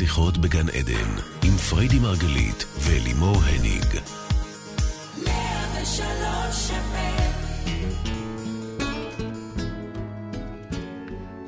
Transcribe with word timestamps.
שיחות 0.00 0.38
בגן 0.38 0.68
עדן, 0.68 1.10
עם 1.44 1.50
פריידי 1.50 1.98
מרגלית 1.98 2.64
ולימור 2.80 3.36
הניג. 3.36 3.84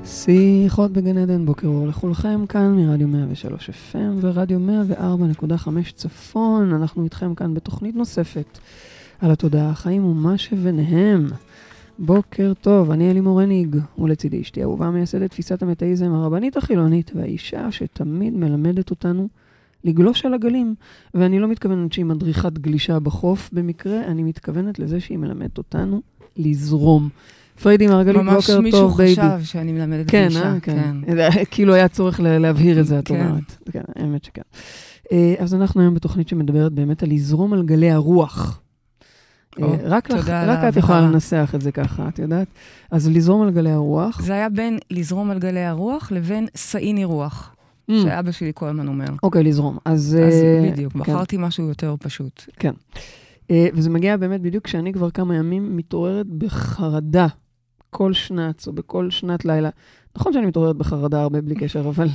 שיחות 0.04 0.92
בגן 0.92 1.18
עדן, 1.18 1.46
בוקר 1.46 1.66
אור 1.66 1.86
לכולכם, 1.86 2.46
כאן 2.46 2.76
מרדיו 2.76 3.08
103 3.08 3.70
FM 3.70 3.96
ורדיו 4.20 4.58
104.5 4.58 5.92
צפון. 5.94 6.74
אנחנו 6.74 7.04
איתכם 7.04 7.34
כאן 7.34 7.54
בתוכנית 7.54 7.96
נוספת 7.96 8.58
על 9.20 9.30
התודעה, 9.30 9.70
החיים 9.70 10.04
ומה 10.04 10.38
שביניהם. 10.38 11.28
בוקר 12.04 12.52
טוב, 12.60 12.90
אני 12.90 13.10
אלי 13.10 13.20
מורניג, 13.20 13.76
ולצידי 13.98 14.40
אשתי 14.40 14.62
אהובה 14.62 14.90
מייסדת 14.90 15.30
תפיסת 15.30 15.62
המטאיזם 15.62 16.12
הרבנית 16.12 16.56
החילונית, 16.56 17.10
והאישה 17.14 17.72
שתמיד 17.72 18.34
מלמדת 18.34 18.90
אותנו 18.90 19.28
לגלוש 19.84 20.26
על 20.26 20.34
הגלים. 20.34 20.74
ואני 21.14 21.38
לא 21.38 21.48
מתכוונת 21.48 21.92
שהיא 21.92 22.04
מדריכת 22.04 22.58
גלישה 22.58 22.98
בחוף, 23.00 23.50
במקרה 23.52 24.04
אני 24.06 24.22
מתכוונת 24.22 24.78
לזה 24.78 25.00
שהיא 25.00 25.18
מלמדת 25.18 25.58
אותנו 25.58 26.00
לזרום. 26.36 27.08
פריידי 27.62 27.86
מרגלית, 27.86 28.22
בוקר 28.22 28.40
טוב, 28.46 28.62
בייבי. 28.62 28.62
ממש 28.62 28.74
מישהו 28.74 28.88
חשב 28.88 29.44
שאני 29.44 29.72
מלמדת 29.72 30.10
כן, 30.10 30.24
גלישה. 30.24 30.52
אה? 30.52 30.60
כן, 30.60 30.94
כן. 31.06 31.44
כאילו 31.50 31.74
היה 31.74 31.88
צורך 31.88 32.20
להבהיר 32.20 32.80
את 32.80 32.86
זה, 32.86 32.98
את 32.98 33.08
כן. 33.08 33.26
אומרת. 33.26 33.56
כן, 33.70 33.82
האמת 33.96 34.24
שכן. 34.24 34.42
אה, 35.12 35.34
אז 35.38 35.54
אנחנו 35.54 35.80
היום 35.80 35.94
בתוכנית 35.94 36.28
שמדברת 36.28 36.72
באמת 36.72 37.02
על 37.02 37.10
לזרום 37.10 37.52
על 37.52 37.62
גלי 37.62 37.90
הרוח. 37.90 38.61
אה, 39.62 39.76
רק 39.84 40.10
לך- 40.10 40.28
רק 40.28 40.58
את 40.68 40.76
יכולה. 40.76 41.00
לנסח 41.00 41.52
את 41.54 41.60
זה 41.60 41.72
ככה, 41.72 42.08
את 42.08 42.18
יודעת? 42.18 42.48
אז 42.90 43.08
לזרום 43.10 43.42
על 43.42 43.50
גלי 43.50 43.70
הרוח. 43.70 44.22
זה 44.22 44.32
היה 44.32 44.48
בין 44.48 44.78
לזרום 44.90 45.30
על 45.30 45.38
גלי 45.38 45.64
הרוח 45.64 46.12
לבין 46.12 46.46
סערני 46.56 47.04
רוח, 47.04 47.54
Mm, 47.90 47.94
שאבא 48.02 48.30
שלי 48.32 48.52
כל 48.54 48.68
הזמן 48.68 48.88
אומר. 48.88 49.04
אוקיי, 49.22 49.42
לזרום. 49.44 49.78
אז... 49.84 50.16
אז 50.26 50.34
אה, 50.42 50.70
בדיוק, 50.72 50.92
כן. 50.92 50.98
בחרתי 50.98 51.36
משהו 51.38 51.68
יותר 51.68 51.94
פשוט. 51.98 52.42
אה, 53.50 53.66
וזה 53.74 53.90
מגיע 53.90 54.16
באמת 54.16 54.40
בדיוק 54.40 54.64
כשאני 54.64 54.92
כבר 54.92 55.10
כמה 55.10 55.36
ימים 55.36 55.76
מתעוררת 55.76 56.26
בחרדה, 56.26 57.26
כל 57.90 58.12
שנץ 58.12 58.66
או 58.68 58.72
בכל 58.72 59.10
שנת 59.10 59.44
לילה. 59.44 59.68
נכון 60.16 60.32
שאני 60.32 60.46
מתעוררת 60.46 60.76
בחרדה 60.76 61.22
הרבה 61.22 61.40
בלי 61.40 61.54
קשר, 61.54 61.80
אבל... 61.88 62.08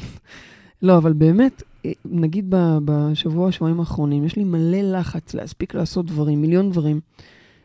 לא, 0.81 0.97
אבל 0.97 1.13
באמת, 1.13 1.63
נגיד 2.05 2.45
בשבוע, 2.85 3.51
שבועיים 3.51 3.79
האחרונים, 3.79 4.25
יש 4.25 4.35
לי 4.35 4.43
מלא 4.43 4.81
לחץ 4.81 5.33
להספיק 5.33 5.75
לעשות 5.75 6.05
דברים, 6.05 6.41
מיליון 6.41 6.69
דברים, 6.69 6.99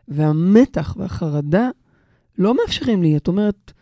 והמתח 0.08 0.96
והחרדה 0.98 1.68
לא 2.38 2.54
מאפשרים 2.56 3.02
לי. 3.02 3.16
את 3.16 3.28
אומרת, 3.28 3.72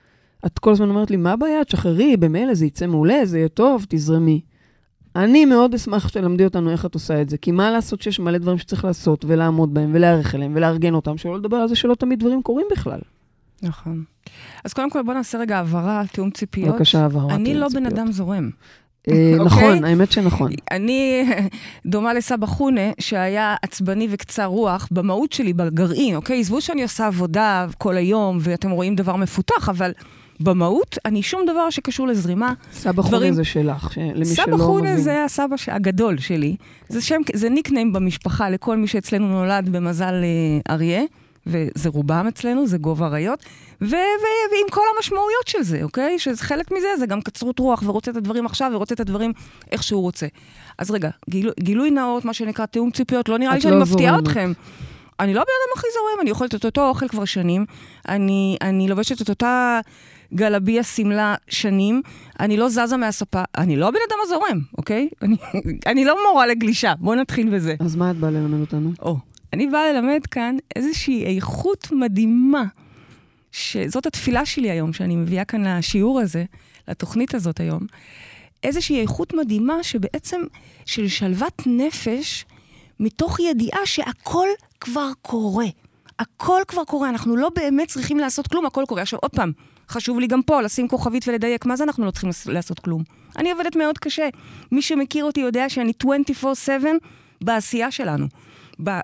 את 0.47 0.59
כל 0.59 0.73
הזמן 0.73 0.89
אומרת 0.89 1.11
לי, 1.11 1.17
מה 1.17 1.33
הבעיה? 1.33 1.65
תשחררי, 1.65 2.17
במילא 2.17 2.55
זה 2.55 2.67
יצא 2.67 2.87
מעולה, 2.87 3.21
זה 3.25 3.39
יהיה 3.39 3.49
טוב, 3.49 3.87
תזרמי. 3.89 4.41
אני 5.17 5.45
מאוד 5.45 5.75
אשמח 5.75 6.09
שתלמדי 6.09 6.45
אותנו 6.45 6.71
איך 6.71 6.87
את 6.87 6.95
עושה 6.95 7.23
את 7.23 7.29
זה, 7.29 7.39
כי 7.39 7.53
מה 7.53 7.71
לעשות 7.71 8.03
שיש 8.03 8.21
מלא 8.21 8.39
דברים 8.39 8.59
שצריך 8.59 8.85
לעשות 8.85 9.25
ולעמוד 9.29 9.75
בהם 9.75 9.91
ולהיערך 9.95 10.35
אליהם 10.35 10.53
ולארגן 10.55 10.95
אותם, 10.95 11.19
שלא 11.19 11.39
לדבר 11.39 11.57
על 11.57 11.69
זה 11.69 11.77
שלא 11.77 11.95
תמיד 11.95 12.21
דברים 12.21 12.43
קורים 12.43 12.67
בכלל. 12.73 13.01
נכון. 13.63 14.05
אז 14.65 14.73
קודם 14.73 14.91
כל 14.91 15.03
בוא 15.03 15.15
נעשה 15.15 15.39
רגע 15.39 15.59
הבהרה, 15.59 16.03
תיאום 16.13 16.31
ציפיות. 16.31 16.75
בבקשה, 16.75 17.05
הבהרה. 17.05 17.35
אני 17.35 17.45
תראי, 17.45 17.55
לא 17.55 17.69
בן 17.69 17.75
ציפיות. 17.75 17.93
אדם 17.93 18.13
זורם. 18.13 18.51
אה, 19.09 19.15
אוקיי? 19.33 19.45
נכון, 19.47 19.85
האמת 19.85 20.13
שנכון. 20.13 20.53
אני 20.71 21.25
דומה 21.87 22.15
לסבא 22.15 22.47
חונה, 22.47 22.91
שהיה 22.99 23.57
עצבני 23.63 24.09
וקצר 24.11 24.45
רוח 24.45 24.89
במהות 24.91 25.33
שלי, 25.33 25.53
בגרעין, 25.53 26.17
אוקיי? 26.17 26.41
עזבו 26.41 26.61
שאני 26.61 26.83
עושה 26.83 27.07
עבודה 27.07 27.67
כל 27.79 27.97
היום, 27.97 28.39
ואתם 28.41 28.71
רואים 28.71 28.95
דבר 28.97 29.17
מפותח, 29.17 29.69
אבל 29.69 29.91
במהות, 30.41 30.99
אני 31.05 31.23
שום 31.23 31.41
דבר 31.47 31.71
שקשור 31.71 32.07
לזרימה. 32.09 32.53
סבא 32.73 33.03
חונה 33.03 33.33
זה 33.33 33.45
שלך, 33.45 33.89
למי 34.15 34.25
שלא 34.25 34.35
סבא 34.35 34.55
מבין. 34.55 34.67
חונה 34.67 34.97
זה 34.97 35.25
הסבא 35.25 35.57
ש- 35.57 35.69
הגדול 35.69 36.19
שלי. 36.19 36.57
זה 36.89 37.01
שם, 37.01 37.21
זה 37.35 37.49
ניקניים 37.49 37.93
במשפחה 37.93 38.51
לכל 38.51 38.77
מי 38.77 38.87
שאצלנו 38.87 39.29
נולד 39.29 39.69
במזל 39.69 40.15
אה, 40.15 40.75
אריה, 40.75 41.03
וזה 41.51 41.89
רובם 41.89 42.27
אצלנו, 42.29 42.67
זה 42.67 42.79
גובה 42.79 43.07
אריות, 43.07 43.45
ו- 43.83 43.87
ו- 43.87 44.51
ועם 44.53 44.71
כל 44.71 44.83
המשמעויות 44.97 45.47
של 45.47 45.63
זה, 45.63 45.83
אוקיי? 45.83 46.19
שזה 46.19 46.43
חלק 46.43 46.71
מזה, 46.71 46.89
זה 46.99 47.07
גם 47.07 47.21
קצרות 47.21 47.59
רוח, 47.59 47.83
ורוצה 47.87 48.11
את 48.11 48.17
הדברים 48.17 48.47
עכשיו, 48.47 48.71
ורוצה 48.75 48.95
את 48.95 49.01
הדברים 49.01 49.33
איך 49.73 49.83
שהוא 49.83 50.03
רוצה. 50.03 50.27
אז 50.79 50.91
רגע, 50.91 51.11
גילו, 51.31 51.53
גילוי 51.61 51.91
נאות, 51.91 52.25
מה 52.25 52.35
שנקרא 52.35 52.67
תיאום 52.67 52.91
ציפיות, 52.91 53.29
לא 53.29 53.39
נראה 53.39 53.55
לי 53.55 53.61
שאני 53.61 53.75
לא 53.75 53.81
מפתיעה. 53.81 54.19
אתכם. 54.19 54.53
אני 55.21 55.35
לא 55.35 55.41
הבן 55.41 55.49
אדם 55.49 55.79
הכי 55.79 55.87
זורם, 55.95 56.21
אני 56.21 56.31
אוכלת 56.31 56.55
את 56.55 56.65
אותו 56.65 56.89
אוכל 56.89 57.09
כבר 57.09 57.25
שנים, 57.25 57.67
אני, 58.09 58.57
אני 58.61 58.89
לובשת 58.89 59.23
את 59.23 59.29
אותה 59.29 59.81
גלביה 60.35 60.83
שמלה 60.83 61.35
שנים, 61.49 62.03
אני 62.41 62.57
לא 62.57 62.69
זזה 62.69 62.97
מהספה, 62.97 63.43
אני 63.59 63.77
לא 63.77 63.89
הבן 63.89 63.99
אדם 64.09 64.17
הזורם, 64.23 64.61
אוקיי? 64.79 65.09
אני, 65.23 65.37
אני 65.87 66.05
לא 66.05 66.17
מורה 66.29 66.47
לגלישה, 66.47 66.93
בואו 66.99 67.15
נתחיל 67.21 67.55
בזה. 67.55 67.75
אז 67.81 67.97
מה 67.97 68.11
את 68.11 68.17
באה 68.17 68.31
ללמד 68.31 68.61
אותנו? 68.61 68.93
או, 69.03 69.17
אני 69.53 69.67
באה 69.67 69.93
ללמד 69.93 70.27
כאן 70.31 70.57
איזושהי 70.77 71.37
איכות 71.37 71.89
מדהימה, 71.93 72.65
שזאת 73.53 74.07
התפילה 74.07 74.47
שלי 74.47 74.71
היום, 74.71 74.93
שאני 74.93 75.17
מביאה 75.17 75.45
כאן 75.45 75.67
לשיעור 75.67 76.21
הזה, 76.21 76.45
לתוכנית 76.89 77.35
הזאת 77.35 77.61
היום, 77.61 77.87
איזושהי 78.63 79.01
איכות 79.01 79.35
מדהימה 79.35 79.83
שבעצם, 79.83 80.41
של 80.87 81.09
שלוות 81.09 81.63
נפש, 81.67 82.45
מתוך 83.01 83.41
ידיעה 83.41 83.81
שהכל 83.85 84.49
כבר 84.81 85.11
קורה. 85.23 85.67
הכל 86.19 86.63
כבר 86.69 86.85
קורה, 86.85 87.09
אנחנו 87.09 87.37
לא 87.37 87.51
באמת 87.57 87.89
צריכים 87.89 88.19
לעשות 88.19 88.47
כלום, 88.47 88.67
הכל 88.67 88.85
קורה. 88.89 89.03
עכשיו, 89.03 89.19
עוד 89.23 89.31
פעם, 89.31 89.53
חשוב 89.89 90.19
לי 90.21 90.27
גם 90.27 90.43
פה 90.43 90.61
לשים 90.61 90.89
כוכבית 90.89 91.29
ולדייק, 91.29 91.67
מה 91.67 91.77
זה 91.77 91.85
אנחנו 91.85 92.05
לא 92.07 92.11
צריכים 92.11 92.31
לעש- 92.31 92.49
לעשות 92.49 92.79
כלום? 92.81 93.03
אני 93.37 93.51
עובדת 93.51 93.77
מאוד 93.77 93.99
קשה. 93.99 94.29
מי 94.73 94.83
שמכיר 94.83 95.25
אותי 95.25 95.41
יודע 95.41 95.69
שאני 95.69 95.93
24/7 96.03 96.97
בעשייה 97.41 97.91
שלנו. 97.91 98.27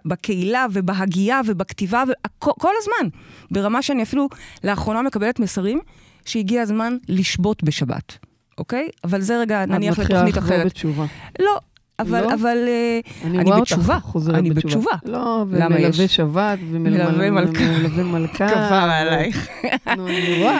בקהילה 0.04 0.66
ובהגייה 0.72 1.40
ובכתיבה, 1.46 2.02
כל 2.38 2.72
הזמן. 2.82 3.08
ברמה 3.50 3.82
שאני 3.82 4.02
אפילו 4.02 4.28
לאחרונה 4.64 5.02
מקבלת 5.02 5.40
מסרים 5.40 5.80
שהגיע 6.24 6.62
הזמן 6.62 6.96
לשבות 7.08 7.62
בשבת, 7.62 8.18
אוקיי? 8.58 8.88
אבל 9.04 9.20
זה 9.20 9.40
רגע, 9.40 9.66
נניח 9.66 9.94
את 9.94 9.98
מתחילה 9.98 10.18
לתוכנית 10.18 10.36
לחזור 10.36 10.56
אחרת. 10.56 10.66
בתשובה. 10.66 11.06
לא, 11.38 11.60
אבל, 11.98 12.22
לא? 12.22 12.34
אבל 12.34 12.56
אה, 12.68 13.00
אני 13.24 13.38
אני 13.38 13.60
בתשובה. 13.60 13.94
אותך 13.94 14.04
חוזרת 14.04 14.34
אני 14.34 14.50
בתשובה. 14.50 14.90
לא, 15.04 15.44
ומלווה? 15.48 16.08
שבת, 16.08 16.58
מלווה 16.62 17.30
מלכה. 17.30 17.64
ומלווה 17.64 18.04
מלכה. 18.04 18.48
כפרה 18.54 18.98
עלייך. 18.98 19.48
נו, 19.96 20.08
אני 20.08 20.42
רואה. 20.42 20.58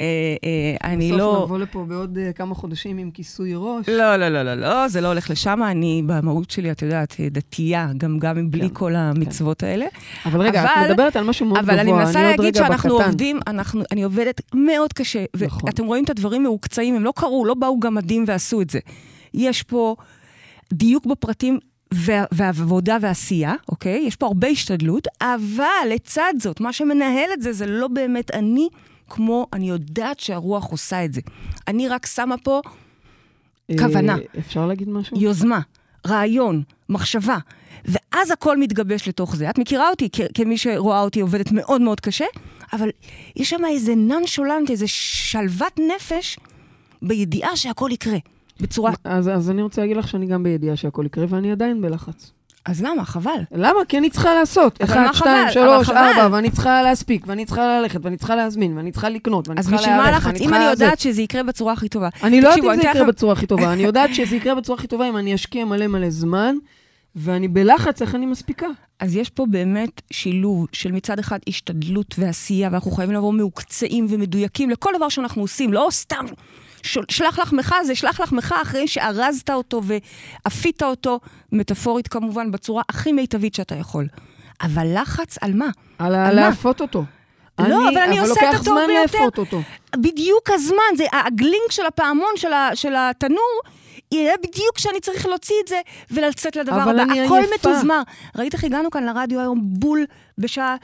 אה, 0.00 0.04
אה, 0.44 0.90
אני 0.92 1.08
בסוף 1.08 1.18
לא... 1.18 1.42
נבוא 1.44 1.58
לפה 1.58 1.84
בעוד 1.88 2.18
אה, 2.18 2.32
כמה 2.32 2.54
חודשים 2.54 2.98
עם 2.98 3.10
כיסוי 3.10 3.52
ראש. 3.54 3.88
לא, 3.88 4.16
לא, 4.16 4.28
לא, 4.28 4.42
לא, 4.42 4.54
לא, 4.54 4.88
זה 4.88 5.00
לא 5.00 5.08
הולך 5.08 5.30
לשם. 5.30 5.60
אני 5.62 6.02
במהות 6.06 6.50
שלי, 6.50 6.70
את 6.70 6.82
יודעת, 6.82 7.16
דתייה, 7.30 7.88
גם 7.96 8.18
גם 8.18 8.50
בלי 8.50 8.68
כן, 8.68 8.74
כל 8.74 8.96
המצוות 8.96 9.62
האלה. 9.62 9.86
אבל 10.26 10.40
רגע, 10.40 10.64
את 10.64 10.90
מדברת 10.90 11.16
על 11.16 11.24
משהו 11.24 11.46
מאוד 11.46 11.58
גבוה. 11.58 11.74
אבל 11.74 11.80
אני 11.80 11.92
מנסה 11.92 12.22
להגיד 12.22 12.54
שאנחנו. 12.54 13.00
עובדים, 13.00 13.40
אני 13.92 14.02
עובדת 14.02 14.40
מאוד 14.54 14.92
קשה. 14.92 15.24
נכון. 15.40 15.62
ואתם 15.66 15.84
רואים 15.84 16.04
את 16.04 16.10
הדברים 16.10 16.42
מעוקצעים, 16.42 16.94
הם 16.96 17.04
לא 17.04 17.12
קרו, 17.16 17.44
לא 17.44 17.54
באו 17.54 17.80
גמדים 17.80 18.24
ועשו 18.26 18.60
את 18.60 18.70
זה. 18.70 18.78
יש 19.34 19.62
פה 19.62 19.96
דיוק 20.72 21.06
בפרטים 21.06 21.58
וה, 21.94 22.24
ועבודה 22.32 22.96
ועשייה, 23.00 23.54
אוקיי? 23.68 24.04
יש 24.06 24.16
פה 24.16 24.26
הרבה 24.26 24.48
השתדלות, 24.48 25.08
אבל 25.22 25.64
לצד 25.90 26.32
זאת, 26.40 26.60
מה 26.60 26.72
שמנהל 26.72 27.30
את 27.32 27.42
זה, 27.42 27.52
זה 27.52 27.66
לא 27.66 27.88
באמת 27.88 28.30
אני, 28.34 28.68
כמו 29.08 29.46
אני 29.52 29.68
יודעת 29.68 30.20
שהרוח 30.20 30.64
עושה 30.70 31.04
את 31.04 31.12
זה. 31.12 31.20
אני 31.68 31.88
רק 31.88 32.06
שמה 32.06 32.38
פה 32.38 32.60
אה, 33.70 33.78
כוונה. 33.78 34.16
אפשר 34.38 34.66
להגיד 34.66 34.88
משהו? 34.88 35.20
יוזמה, 35.20 35.60
רעיון, 36.06 36.62
מחשבה, 36.88 37.38
ואז 37.84 38.30
הכל 38.30 38.58
מתגבש 38.58 39.08
לתוך 39.08 39.36
זה. 39.36 39.50
את 39.50 39.58
מכירה 39.58 39.90
אותי 39.90 40.08
כ- 40.12 40.20
כמי 40.34 40.58
שרואה 40.58 41.00
אותי 41.00 41.20
עובדת 41.20 41.52
מאוד 41.52 41.80
מאוד 41.80 42.00
קשה, 42.00 42.24
אבל 42.72 42.88
יש 43.36 43.50
שם 43.50 43.64
איזה 43.64 43.94
נונשולנט, 43.94 44.70
איזה 44.70 44.86
שלוות 44.88 45.80
נפש 45.96 46.36
בידיעה 47.02 47.56
שהכל 47.56 47.90
יקרה. 47.92 48.18
בצורה... 48.60 48.92
אז, 49.04 49.28
אז 49.28 49.50
אני 49.50 49.62
רוצה 49.62 49.80
להגיד 49.80 49.96
לך 49.96 50.08
שאני 50.08 50.26
גם 50.26 50.42
בידיעה 50.42 50.76
שהכל 50.76 51.06
יקרה, 51.06 51.26
ואני 51.28 51.52
עדיין 51.52 51.82
בלחץ. 51.82 52.32
אז 52.64 52.82
למה? 52.82 53.04
חבל. 53.04 53.40
למה? 53.52 53.78
כי 53.88 53.98
אני 53.98 54.10
צריכה 54.10 54.34
לעשות. 54.34 54.78
אחד, 54.82 55.06
שתיים? 55.12 55.50
שלוש. 55.50 55.88
ארבע, 55.88 56.28
ואני 56.32 56.50
צריכה 56.50 56.82
להספיק, 56.82 57.24
ואני 57.26 57.44
צריכה 57.44 57.80
ללכת, 57.80 58.00
ואני 58.02 58.16
צריכה 58.16 58.36
להזמין, 58.36 58.76
ואני 58.76 58.92
צריכה 58.92 59.08
לקנות, 59.08 59.48
ואני 59.48 59.60
אז 59.60 59.64
צריכה 59.64 59.80
בשביל 59.80 59.96
מה 59.96 60.02
להיערך? 60.02 60.26
ואני 60.26 60.38
אם 60.38 60.44
צריכה 60.44 60.56
אני. 60.56 60.64
יודעת 60.64 61.00
שזה 61.00 61.22
יקרה 61.22 61.42
בצורה 61.42 61.72
הכי 61.72 61.88
טובה. 61.88 62.08
אני 62.22 62.40
לא 62.40 62.48
יודעת 62.48 62.64
אם 62.64 62.82
זה 62.82 62.88
יקרה 62.88 63.04
בצורה 63.04 63.32
הכי 63.32 63.46
טובה, 63.46 63.72
אני 63.72 63.82
יודעת 63.82 64.14
שזה 64.14 64.36
יקרה 64.36 64.54
בצורה 64.54 64.78
הכי 64.78 64.86
טובה 64.86 65.08
אם 65.08 65.16
אני 65.16 65.34
אשקיע 65.34 65.64
מלא 65.64 65.86
מלא 65.86 66.10
זמן, 66.10 66.56
ואני 67.16 67.48
בלחץ, 67.48 68.02
איך 68.02 68.14
אני 68.14 68.26
מספיקה? 68.26 68.66
אז 69.00 69.16
יש 69.16 69.30
פה 69.30 69.46
באמת 69.46 70.02
שילוב 70.10 70.66
של 70.72 70.92
מצד 70.92 71.18
אחד 71.18 71.38
השתדלות 71.48 72.14
ועשייה, 72.18 72.68
ואנחנו 72.72 72.90
חייבים 72.90 73.16
לבוא 73.16 73.32
מעוקצעים 73.32 74.06
ומדויקים 74.10 74.70
לכל 74.70 74.92
דבר 74.96 75.08
שאנחנו 75.08 75.42
עושים, 75.42 75.72
לא 75.72 75.88
סתם 75.90 76.24
שלח 76.82 77.38
לחמך 77.38 77.74
זה 77.86 77.94
שלח 77.94 78.20
לחמך 78.20 78.54
אחרי 78.62 78.88
שארזת 78.88 79.50
אותו 79.50 79.82
ואפית 79.84 80.82
אותו, 80.82 81.20
מטאפורית 81.52 82.08
כמובן, 82.08 82.50
בצורה 82.52 82.82
הכי 82.88 83.12
מיטבית 83.12 83.54
שאתה 83.54 83.74
יכול. 83.74 84.06
אבל 84.62 84.86
לחץ 85.02 85.38
על 85.40 85.54
מה? 85.54 85.68
על 85.98 86.14
על 86.14 86.36
מה? 86.40 86.48
לאפות 86.48 86.80
אותו. 86.80 87.04
לא, 87.68 87.88
אבל 87.88 87.98
אני 87.98 88.18
עושה 88.18 88.32
את 88.32 88.38
אבל 88.38 88.46
הטוב 88.48 88.58
לוקח 88.58 88.62
זמן 88.62 88.86
ביותר. 88.86 89.18
לאפות 89.18 89.38
אותו. 89.38 89.62
בדיוק 89.96 90.50
הזמן, 90.50 90.96
זה 90.96 91.04
הגלינק 91.12 91.70
של 91.70 91.86
הפעמון 91.86 92.30
של, 92.36 92.52
ה, 92.52 92.70
של 92.74 92.94
התנור, 92.96 93.60
יהיה 94.12 94.34
בדיוק 94.42 94.76
כשאני 94.76 95.00
צריך 95.00 95.26
להוציא 95.26 95.54
את 95.64 95.68
זה 95.68 95.80
ולצאת 96.10 96.56
לדבר 96.56 96.82
אבל 96.82 97.00
הבא. 97.00 97.12
אני 97.12 97.24
הכל 97.24 97.34
עייפה. 97.38 97.54
מתוזמר. 97.70 98.02
ראית 98.36 98.54
איך 98.54 98.64
הגענו 98.64 98.90
כאן 98.90 99.04
לרדיו 99.04 99.40
היום 99.40 99.60
בול 99.62 100.04
בשעה 100.38 100.76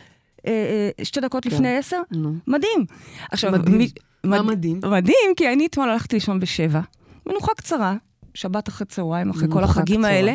אה, 0.47 0.53
אה, 0.99 1.05
שתי 1.05 1.21
דקות 1.21 1.45
כן. 1.45 1.51
לפני 1.51 1.77
עשר? 1.77 2.01
נו. 2.11 2.35
מדהים. 2.47 2.85
עכשיו, 3.31 3.53
מדהים. 3.53 3.79
מי- 3.79 3.91
מה 4.27 4.43
מד- 4.43 4.51
מדהים? 4.51 4.81
מדהים, 4.91 5.31
כי 5.37 5.53
אני 5.53 5.67
אתמול 5.67 5.91
הלכתי 5.91 6.17
לישון 6.17 6.41
בשבע. 6.41 6.81
מנוחה 7.27 7.53
קצרה, 7.57 7.95
שבת 8.35 8.69
אחרי 8.69 8.87
צהריים, 8.87 9.31
אחרי 9.31 9.49
כל 9.51 9.65
החגים 9.65 10.01
קצרה. 10.01 10.11
האלה. 10.11 10.35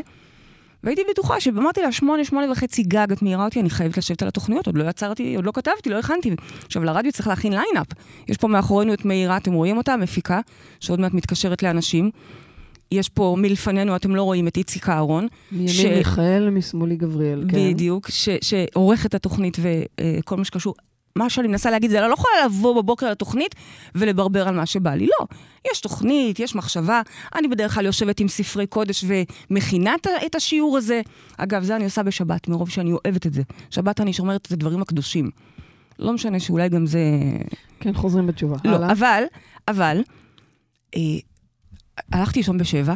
והייתי 0.84 1.02
בטוחה 1.12 1.40
שאמרתי 1.40 1.82
לה, 1.82 1.92
שמונה, 1.92 2.24
שמונה 2.26 2.52
וחצי 2.52 2.84
גג, 2.84 3.12
את 3.12 3.22
מעירה 3.22 3.46
אותי, 3.46 3.60
אני 3.60 3.70
חייבת 3.70 3.98
לשבת 3.98 4.22
על 4.22 4.28
התוכניות, 4.28 4.68
עוד 4.68 4.78
לא 4.78 4.90
יצרתי, 4.90 5.36
עוד 5.36 5.46
לא 5.46 5.52
כתבתי, 5.56 5.90
לא 5.90 6.00
הכנתי. 6.00 6.32
עכשיו, 6.66 6.84
לרדיו 6.84 7.12
צריך 7.12 7.28
להכין 7.28 7.54
ליינאפ. 7.54 7.88
יש 8.28 8.38
פה 8.38 8.48
מאחורינו 8.48 8.94
את 8.94 9.06
מאירה, 9.06 9.38
אתם 9.38 9.54
רואים 9.54 9.78
אותה, 9.78 9.94
המפיקה, 9.94 10.40
שעוד 10.80 11.00
מעט 11.00 11.14
מתקשרת 11.14 11.64
לאנשים. 11.64 12.12
יש 12.92 13.10
פה 13.10 13.36
מלפנינו, 13.40 13.96
אתם 13.96 14.16
לא 14.16 14.24
רואים 14.24 14.48
את 14.48 14.58
איציק 14.58 14.90
אהרון. 14.90 15.28
מימין 15.52 15.68
ש- 15.68 15.86
מיכאל, 15.86 16.50
משמאלי 16.50 16.96
גבריאל, 16.96 17.46
כן. 17.50 17.58
בדיוק, 17.74 18.08
שעורך 18.42 19.06
את 19.06 19.14
התוכנית 19.14 19.58
וכל 19.62 20.38
מה 20.38 20.46
שקשור. 20.46 20.74
מה 21.16 21.30
שאני 21.30 21.48
מנסה 21.48 21.72
להגיד 21.72 21.92
זה, 21.92 22.00
אני 22.00 22.10
לא 22.10 22.14
יכולה 22.14 22.34
לבוא 22.46 22.82
בבוקר 22.82 23.12
לתוכנית 23.12 23.56
ולברבר 23.96 24.48
על 24.48 24.56
מה 24.56 24.66
שבא 24.66 24.94
לי. 24.94 25.08
לא. 25.20 25.28
יש 25.72 25.82
תוכנית, 25.82 26.40
יש 26.40 26.56
מחשבה. 26.56 27.02
אני 27.36 27.48
בדרך 27.48 27.74
כלל 27.74 27.86
יושבת 27.86 28.20
עם 28.20 28.28
ספרי 28.28 28.68
קודש 28.68 29.06
ומכינה 29.50 29.96
את 30.26 30.36
השיעור 30.36 30.78
הזה. 30.78 31.02
אגב, 31.38 31.64
זה 31.64 31.76
אני 31.76 31.84
עושה 31.84 32.04
בשבת, 32.04 32.48
מרוב 32.48 32.70
שאני 32.70 32.92
אוהבת 32.92 33.28
את 33.28 33.34
זה. 33.34 33.42
שבת 33.70 34.02
אני 34.02 34.14
שומרת 34.14 34.46
את 34.46 34.52
הדברים 34.52 34.82
הקדושים. 34.82 35.30
לא 36.00 36.14
משנה 36.14 36.40
שאולי 36.40 36.70
גם 36.70 36.86
זה... 36.86 37.00
כן, 37.80 37.94
חוזרים 37.94 38.28
בתשובה. 38.28 38.56
לא, 38.66 38.76
הלאה. 38.76 38.92
אבל, 38.92 39.24
אבל, 39.68 40.02
אה, 40.96 41.02
הלכתי 42.12 42.40
לישון 42.40 42.58
בשבע, 42.58 42.94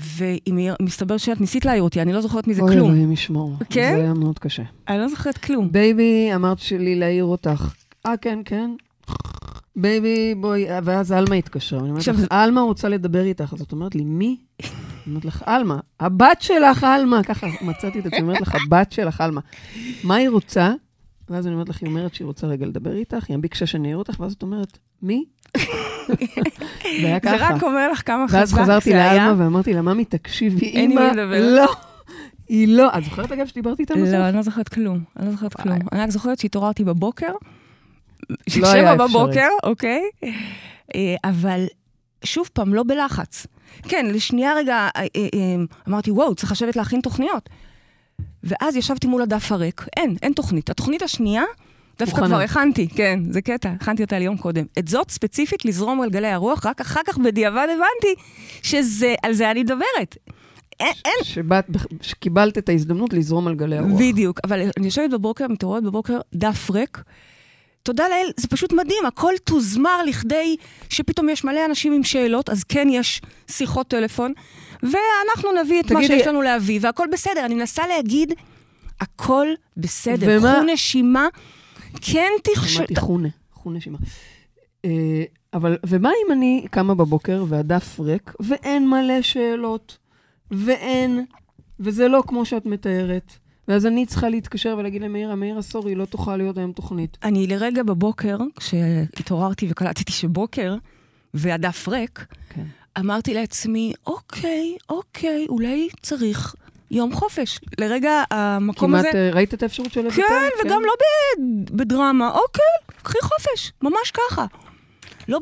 ומסתבר 0.00 1.16
שאת 1.16 1.40
ניסית 1.40 1.64
להעיר 1.64 1.82
אותי, 1.82 2.02
אני 2.02 2.12
לא 2.12 2.20
זוכרת 2.20 2.46
מזה 2.46 2.62
אוי, 2.62 2.72
כלום. 2.72 2.90
אלוהים 2.90 3.12
ישמור. 3.12 3.52
כן? 3.70 3.92
זה 3.96 4.02
היה 4.02 4.14
מאוד 4.14 4.38
קשה. 4.38 4.62
אני 4.88 4.98
לא 4.98 5.08
זוכרת 5.08 5.38
כלום. 5.38 5.72
baby, 5.72 6.30
אמרת 6.34 6.58
שלי 6.58 6.94
להעיר 6.94 7.24
אותך. 7.24 7.74
אה, 8.06 8.16
כן, 8.16 8.38
כן. 8.44 8.70
baby, 9.76 10.34
בואי, 10.34 10.66
ואז 10.84 11.12
עלמה 11.12 11.34
התקשרה. 11.34 11.80
אני 11.80 11.88
אומרת 11.88 12.06
לך, 12.06 12.20
עלמה 12.30 12.60
רוצה 12.60 12.88
לדבר 12.88 13.24
איתך. 13.24 13.52
אז 13.52 13.60
את 13.60 13.72
אומרת 13.72 13.94
לי, 13.94 14.04
מי? 14.04 14.36
אני 14.62 14.70
אומרת 15.06 15.24
לך, 15.24 15.42
עלמה. 15.46 15.78
הבת 16.00 16.40
שלך, 16.42 16.84
עלמה. 16.84 17.22
ככה 17.22 17.46
מצאתי 17.62 17.98
את 17.98 18.06
עצמי, 18.06 18.20
אומרת 18.20 18.40
לך, 18.40 18.54
הבת 18.54 18.92
שלך, 18.92 19.20
עלמה. 19.20 19.40
מה 20.04 20.14
היא 20.14 20.28
רוצה? 20.28 20.72
ואז 21.30 21.46
אני 21.46 21.54
אומרת 21.54 21.68
לך, 21.68 21.82
היא 21.82 21.88
אומרת 21.88 22.14
שהיא 22.14 22.26
רוצה 22.26 22.46
רגע 22.46 22.66
לדבר 22.66 22.96
איתך, 22.96 23.24
היא 23.28 23.38
ביקשה 23.38 23.66
שאני 23.66 23.88
אעיר 23.88 23.96
אותך, 23.96 24.20
ואז 24.20 24.32
את 24.32 24.42
אומרת, 24.42 24.78
מי? 25.02 25.24
זה 27.00 27.06
היה 27.06 27.20
ככה. 27.20 27.38
זה 27.38 27.48
רק 27.48 27.62
אומר 27.62 27.92
לך 27.92 28.02
כמה 28.06 28.24
ואז 28.30 28.52
חזק 28.52 28.62
חזרתי 28.62 28.90
זה 28.90 29.10
היה. 29.10 29.26
לאלמה 29.26 29.44
ואמרתי 29.44 29.72
לה, 29.72 29.82
ממי, 29.82 30.04
תקשיבי, 30.04 30.66
אימא, 30.66 30.94
מי 30.94 31.20
לדבר." 31.20 31.56
לא. 31.56 31.74
היא 32.48 32.68
לא. 32.68 32.98
את 32.98 33.04
זוכרת, 33.04 33.32
אגב, 33.32 33.46
שדיברתי 33.46 33.82
איתה 33.82 33.94
בסוף? 33.94 34.08
לא, 34.08 34.28
אני 34.28 34.36
לא 34.36 34.42
זוכרת 34.42 34.68
כלום. 34.68 35.00
אני 35.16 35.26
לא 35.26 35.32
זוכרת 35.32 35.54
כלום. 35.54 35.78
אני 35.92 36.00
רק 36.00 36.10
זוכרת 36.10 36.38
שהתעוררתי 36.38 36.84
בבוקר, 36.84 37.32
לא 38.30 38.68
היה 38.68 38.94
שבע. 38.94 39.06
בבוקר, 39.06 39.48
אוקיי? 39.64 40.02
אה, 40.94 41.14
אבל 41.24 41.66
שוב 42.24 42.48
פעם, 42.52 42.74
לא 42.74 42.82
בלחץ. 42.82 43.46
כן, 43.82 44.06
לשנייה 44.06 44.54
רגע 44.54 44.88
אה, 44.96 45.06
אה, 45.16 45.28
אמרתי, 45.88 46.10
וואו, 46.10 46.34
צריך 46.34 46.52
לשבת 46.52 46.76
להכין 46.76 47.00
תוכניות. 47.00 47.48
ואז 48.46 48.76
ישבתי 48.76 49.06
מול 49.06 49.22
הדף 49.22 49.52
הריק, 49.52 49.86
אין, 49.96 50.16
אין 50.22 50.32
תוכנית. 50.32 50.70
התוכנית 50.70 51.02
השנייה, 51.02 51.42
דווקא. 51.98 52.26
כבר 52.26 52.40
הכנתי, 52.40 52.88
כן, 52.88 53.20
זה 53.30 53.42
קטע, 53.42 53.70
הכנתי 53.70 54.02
אותה 54.02 54.18
ליום 54.18 54.36
קודם. 54.36 54.64
את 54.78 54.88
זאת 54.88 55.10
ספציפית, 55.10 55.64
לזרום 55.64 56.00
על 56.00 56.10
גלי 56.10 56.28
הרוח, 56.28 56.66
רק 56.66 56.80
אחר 56.80 57.00
כך 57.06 57.18
בדיעבד 57.18 57.66
הבנתי 57.70 58.22
שעל 58.62 59.32
זה 59.32 59.50
אני 59.50 59.62
מדברת. 59.62 60.16
אין, 60.80 60.92
אין, 61.04 61.24
שבאת, 61.24 61.64
שקיבלת 62.00 62.58
את 62.58 62.68
ההזדמנות 62.68 63.12
לזרום 63.12 63.48
על 63.48 63.54
גלי 63.54 63.78
הרוח. 63.78 64.00
בדיוק, 64.00 64.40
אבל 64.44 64.60
אני 64.76 64.86
יושבת 64.86 65.10
בבוקר, 65.10 65.48
מתעוררת 65.48 65.82
בבוקר, 65.82 66.18
דף 66.34 66.70
ריק. 66.70 67.02
תודה 67.86 68.08
לאל, 68.08 68.30
זה 68.36 68.48
פשוט 68.48 68.72
מדהים, 68.72 69.06
הכל 69.06 69.32
תוזמר 69.44 70.02
לכדי 70.02 70.56
שפתאום 70.88 71.28
יש 71.28 71.44
מלא 71.44 71.64
אנשים 71.64 71.92
עם 71.92 72.04
שאלות, 72.04 72.50
אז 72.50 72.64
כן 72.64 72.88
יש 72.90 73.20
שיחות 73.50 73.88
טלפון, 73.88 74.32
ואנחנו 74.82 75.62
נביא 75.64 75.80
את 75.80 75.92
מה 75.92 76.02
שיש 76.02 76.26
לנו 76.26 76.42
להביא, 76.42 76.78
והכל 76.82 77.06
בסדר. 77.12 77.44
אני 77.44 77.54
מנסה 77.54 77.86
להגיד, 77.86 78.32
הכל 79.00 79.46
בסדר. 79.76 80.26
ומה- 80.40 80.52
קחו 80.54 80.72
נשימה, 80.72 81.28
כן 82.00 82.30
תחשב... 82.44 82.68
שמעתי 82.76 82.96
חונה, 82.96 83.28
חונה 83.54 83.80
שימה. 83.80 83.98
אה, 84.84 85.24
אבל, 85.54 85.76
ומה 85.86 86.10
אם 86.26 86.32
אני 86.32 86.66
קמה 86.70 86.94
בבוקר 86.94 87.44
והדף 87.48 88.00
ריק, 88.00 88.32
ואין 88.40 88.88
מלא 88.88 89.22
שאלות, 89.22 89.98
ואין, 90.50 91.24
וזה 91.80 92.08
לא 92.08 92.22
כמו 92.26 92.44
שאת 92.44 92.66
מתארת, 92.66 93.32
ואז 93.68 93.86
אני 93.86 94.06
צריכה 94.06 94.28
להתקשר 94.28 94.74
ולהגיד 94.78 95.02
למאירה, 95.02 95.34
מאירה, 95.34 95.62
סורי, 95.62 95.94
לא 95.94 96.04
תוכל 96.04 96.36
להיות 96.36 96.58
היום 96.58 96.72
תוכנית. 96.72 97.18
אני 97.22 97.46
לרגע 97.46 97.82
בבוקר, 97.82 98.38
כשהתעוררתי 98.56 99.66
וקלטתי 99.70 100.12
שבוקר, 100.12 100.74
והדף 101.34 101.88
ריק, 101.88 102.26
כן. 102.48 102.64
אמרתי 102.98 103.34
לעצמי, 103.34 103.92
אוקיי, 104.06 104.76
אוקיי, 104.88 105.46
אולי 105.48 105.88
צריך 106.02 106.54
יום 106.90 107.12
חופש. 107.12 107.60
לרגע 107.78 108.22
המקום 108.30 108.90
כמעט 108.90 109.04
הזה... 109.08 109.18
אה, 109.18 109.30
ראית 109.34 109.54
את 109.54 109.62
האפשרות 109.62 109.92
של 109.92 110.00
לבטל? 110.00 110.16
כן, 110.16 110.48
וגם 110.64 110.82
לא 110.86 110.92
ב- 111.00 111.76
בדרמה. 111.76 112.30
אוקיי, 112.30 112.96
קחי 113.02 113.18
חופש, 113.22 113.72
ממש 113.82 114.12
ככה. 114.14 114.46
לא 115.28 115.40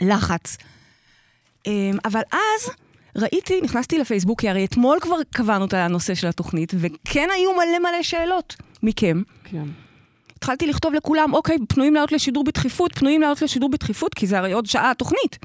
בלחץ. 0.00 0.56
אמ, 1.66 1.98
אבל 2.04 2.20
אז 2.32 2.70
ראיתי, 3.16 3.60
נכנסתי 3.60 3.98
לפייסבוק, 3.98 4.40
כי 4.40 4.48
הרי 4.48 4.64
אתמול 4.64 4.98
כבר 5.00 5.16
קבענו 5.34 5.64
את 5.64 5.74
הנושא 5.74 6.14
של 6.14 6.26
התוכנית, 6.26 6.72
וכן 6.76 7.28
היו 7.36 7.52
מלא 7.52 7.78
מלא 7.78 8.02
שאלות 8.02 8.56
מכם. 8.82 9.22
כן. 9.44 9.64
התחלתי 10.36 10.66
לכתוב 10.66 10.94
לכולם, 10.94 11.34
אוקיי, 11.34 11.56
פנויים 11.68 11.94
לעלות 11.94 12.12
לשידור 12.12 12.44
בדחיפות, 12.44 12.98
פנויים 12.98 13.20
לעלות 13.20 13.42
לשידור 13.42 13.70
בדחיפות, 13.70 14.14
כי 14.14 14.26
זה 14.26 14.38
הרי 14.38 14.52
עוד 14.52 14.66
שעה 14.66 14.90
התוכנית. 14.90 15.38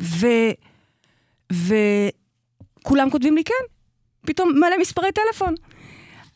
ו... 0.00 0.26
וכולם 1.52 3.10
כותבים 3.10 3.36
לי 3.36 3.44
כן. 3.44 3.64
פתאום 4.26 4.52
מלא 4.54 4.80
מספרי 4.80 5.08
טלפון. 5.12 5.54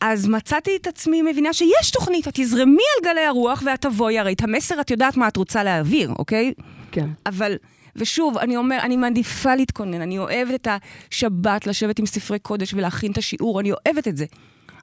אז 0.01 0.27
מצאתי 0.27 0.77
את 0.81 0.87
עצמי 0.87 1.21
מבינה 1.21 1.53
שיש 1.53 1.91
תוכנית, 1.91 2.27
את 2.27 2.33
תזרמי 2.35 2.83
על 2.97 3.11
גלי 3.11 3.25
הרוח 3.25 3.63
ואת 3.65 3.81
תבואי, 3.81 4.19
הרי 4.19 4.33
את 4.33 4.41
המסר 4.41 4.81
את 4.81 4.91
יודעת 4.91 5.17
מה 5.17 5.27
את 5.27 5.37
רוצה 5.37 5.63
להעביר, 5.63 6.11
אוקיי? 6.19 6.53
כן. 6.91 7.09
אבל, 7.25 7.55
ושוב, 7.97 8.37
אני 8.37 8.57
אומר, 8.57 8.79
אני 8.81 8.97
מעדיפה 8.97 9.55
להתכונן, 9.55 10.01
אני 10.01 10.19
אוהבת 10.19 10.61
את 10.61 10.67
השבת, 11.11 11.67
לשבת 11.67 11.99
עם 11.99 12.05
ספרי 12.05 12.39
קודש 12.39 12.73
ולהכין 12.73 13.11
את 13.11 13.17
השיעור, 13.17 13.59
אני 13.59 13.71
אוהבת 13.71 14.07
את 14.07 14.17
זה. 14.17 14.25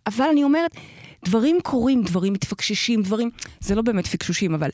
אבל 0.07 0.27
אני 0.31 0.45
אומרת, 0.45 0.71
דברים 1.25 1.59
קורים, 1.63 2.03
דברים 2.03 2.33
מתפקששים, 2.33 3.03
דברים, 3.03 3.31
זה 3.61 3.75
לא 3.75 3.83
באמת 3.83 4.07
פקשושים, 4.07 4.55
אבל 4.55 4.71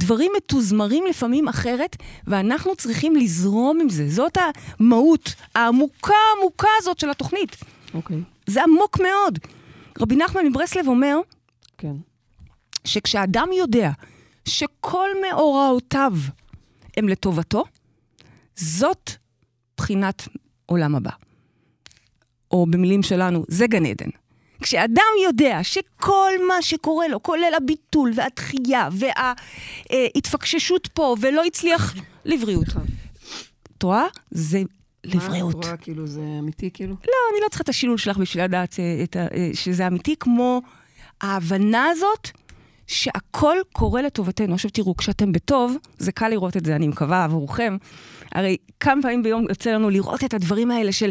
דברים 0.00 0.32
מתוזמרים 0.36 1.04
לפעמים 1.06 1.48
אחרת, 1.48 1.96
ואנחנו 2.26 2.76
צריכים 2.76 3.16
לזרום 3.16 3.80
עם 3.80 3.88
זה. 3.88 4.08
זאת 4.08 4.38
המהות 4.80 5.34
העמוקה 5.54 6.14
עמוקה 6.38 6.68
הזאת 6.78 6.98
של 6.98 7.10
התוכנית. 7.10 7.56
אוקיי. 7.94 8.16
זה 8.46 8.62
עמוק 8.62 9.00
מאוד. 9.00 9.38
רבי 10.00 10.16
נחמן 10.16 10.46
מברסלב 10.46 10.88
אומר, 10.88 11.16
כן. 11.78 11.94
שכשאדם 12.84 13.48
יודע 13.52 13.90
שכל 14.44 15.08
מאורעותיו 15.22 16.12
הם 16.96 17.08
לטובתו, 17.08 17.64
זאת 18.60 19.10
בחינת 19.76 20.28
עולם 20.66 20.94
הבא. 20.94 21.10
או 22.50 22.66
במילים 22.70 23.02
שלנו, 23.02 23.44
זה 23.48 23.66
גן 23.66 23.86
עדן. 23.86 24.08
כשאדם 24.62 25.12
יודע 25.24 25.58
שכל 25.62 26.32
מה 26.48 26.62
שקורה 26.62 27.08
לו, 27.08 27.22
כולל 27.22 27.52
הביטול 27.56 28.12
והדחייה 28.14 28.88
וההתפקששות 29.90 30.86
פה, 30.86 31.16
ולא 31.20 31.44
הצליח 31.44 31.94
לבריאות. 32.24 32.66
את 33.78 33.82
רואה? 33.82 34.04
זה 34.30 34.58
מה, 34.58 34.64
לבריאות. 35.14 35.50
את 35.50 35.64
רואה 35.64 35.76
כאילו 35.76 36.06
זה 36.06 36.20
אמיתי 36.38 36.70
כאילו? 36.74 36.94
לא, 36.94 37.14
אני 37.32 37.40
לא 37.42 37.48
צריכה 37.48 37.62
את 37.62 37.68
השילול 37.68 37.98
שלך 37.98 38.18
בשביל 38.18 38.44
לדעת 38.44 38.76
אה, 38.80 39.04
אה, 39.16 39.50
שזה 39.54 39.86
אמיתי, 39.86 40.16
כמו 40.20 40.62
ההבנה 41.20 41.86
הזאת 41.86 42.30
שהכל 42.90 43.56
קורה 43.72 44.02
לטובתנו. 44.02 44.54
עכשיו 44.54 44.70
תראו, 44.70 44.96
כשאתם 44.96 45.32
בטוב, 45.32 45.76
זה 45.98 46.12
קל 46.12 46.28
לראות 46.28 46.56
את 46.56 46.64
זה, 46.64 46.76
אני 46.76 46.88
מקווה, 46.88 47.24
עבורכם. 47.24 47.76
הרי 48.32 48.56
כמה 48.80 49.02
פעמים 49.02 49.22
ביום 49.22 49.46
יוצא 49.48 49.70
לנו 49.70 49.90
לראות 49.90 50.24
את 50.24 50.34
הדברים 50.34 50.70
האלה 50.70 50.92
של 50.92 51.10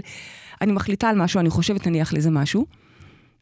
אני 0.62 0.72
מחליטה 0.72 1.10
על 1.10 1.16
משהו, 1.16 1.40
אני 1.40 1.50
חושבת 1.50 1.88
נניח 1.88 2.14
לזה 2.14 2.30
משהו, 2.30 2.66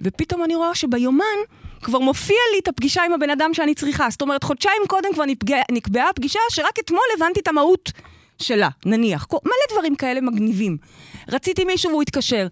ופתאום 0.02 0.44
אני 0.44 0.56
רואה 0.56 0.76
שביומן 0.76 1.38
כבר 1.82 2.00
מופיע 2.00 2.38
לי 2.54 2.60
את 2.60 2.68
הפגישה 2.68 3.04
עם 3.04 3.14
הבן 3.14 3.30
אדם 3.30 3.54
שאני 3.54 3.76
צריכה. 3.76 4.10
זאת 4.10 4.22
אומרת, 4.22 4.44
חודשיים 4.44 4.82
קודם 4.88 5.10
כבר 5.14 5.24
נקבעה 5.72 6.10
הפגישה, 6.10 6.40
שרק 6.50 6.80
אתמול 6.80 7.02
הבנתי 7.18 7.40
את 7.40 7.48
המהות 7.48 7.92
שלה, 8.40 8.70
נניח. 8.86 9.28
מלא 9.34 9.42
דברים 9.78 9.96
כאלה 9.96 10.22
מגניבים. 10.22 10.78
רציתי 11.32 11.66
מישהו 11.66 11.92
והוא 11.92 12.02
התקשר. 12.02 12.48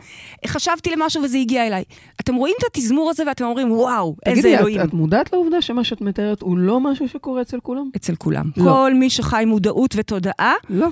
חשבתי 0.47 0.89
למשהו 0.95 1.23
וזה 1.23 1.37
הגיע 1.37 1.67
אליי. 1.67 1.83
אתם 2.21 2.35
רואים 2.35 2.55
את 2.59 2.77
התזמור 2.77 3.09
הזה 3.09 3.23
ואתם 3.27 3.45
אומרים, 3.45 3.71
וואו, 3.71 4.15
איזה 4.25 4.41
תגידי, 4.41 4.57
אלוהים. 4.57 4.79
את, 4.81 4.85
את 4.85 4.93
מודעת 4.93 5.33
לעובדה 5.33 5.61
שמה 5.61 5.83
שאת 5.83 6.01
מתארת 6.01 6.41
הוא 6.41 6.57
לא 6.57 6.79
משהו 6.79 7.07
שקורה 7.09 7.41
אצל 7.41 7.59
כולם? 7.59 7.89
אצל 7.95 8.15
כולם. 8.15 8.45
לא. 8.57 8.63
כל 8.63 8.91
מי 8.93 9.09
שחי 9.09 9.43
מודעות 9.47 9.93
ותודעה, 9.97 10.53
לא. 10.69 10.87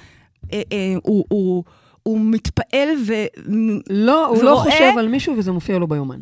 אה, 0.54 0.62
אה, 0.72 0.94
הוא, 1.04 1.26
הוא, 1.30 1.64
הוא 2.04 2.20
מתפעל 2.22 2.90
ו... 3.08 3.14
לא, 3.90 4.28
הוא 4.28 4.44
לא 4.44 4.50
ורואה- 4.50 4.64
חושב 4.72 4.92
על 4.98 5.08
מישהו 5.08 5.38
וזה 5.38 5.52
מופיע 5.52 5.78
לו 5.80 5.88
ביומן. 5.88 6.20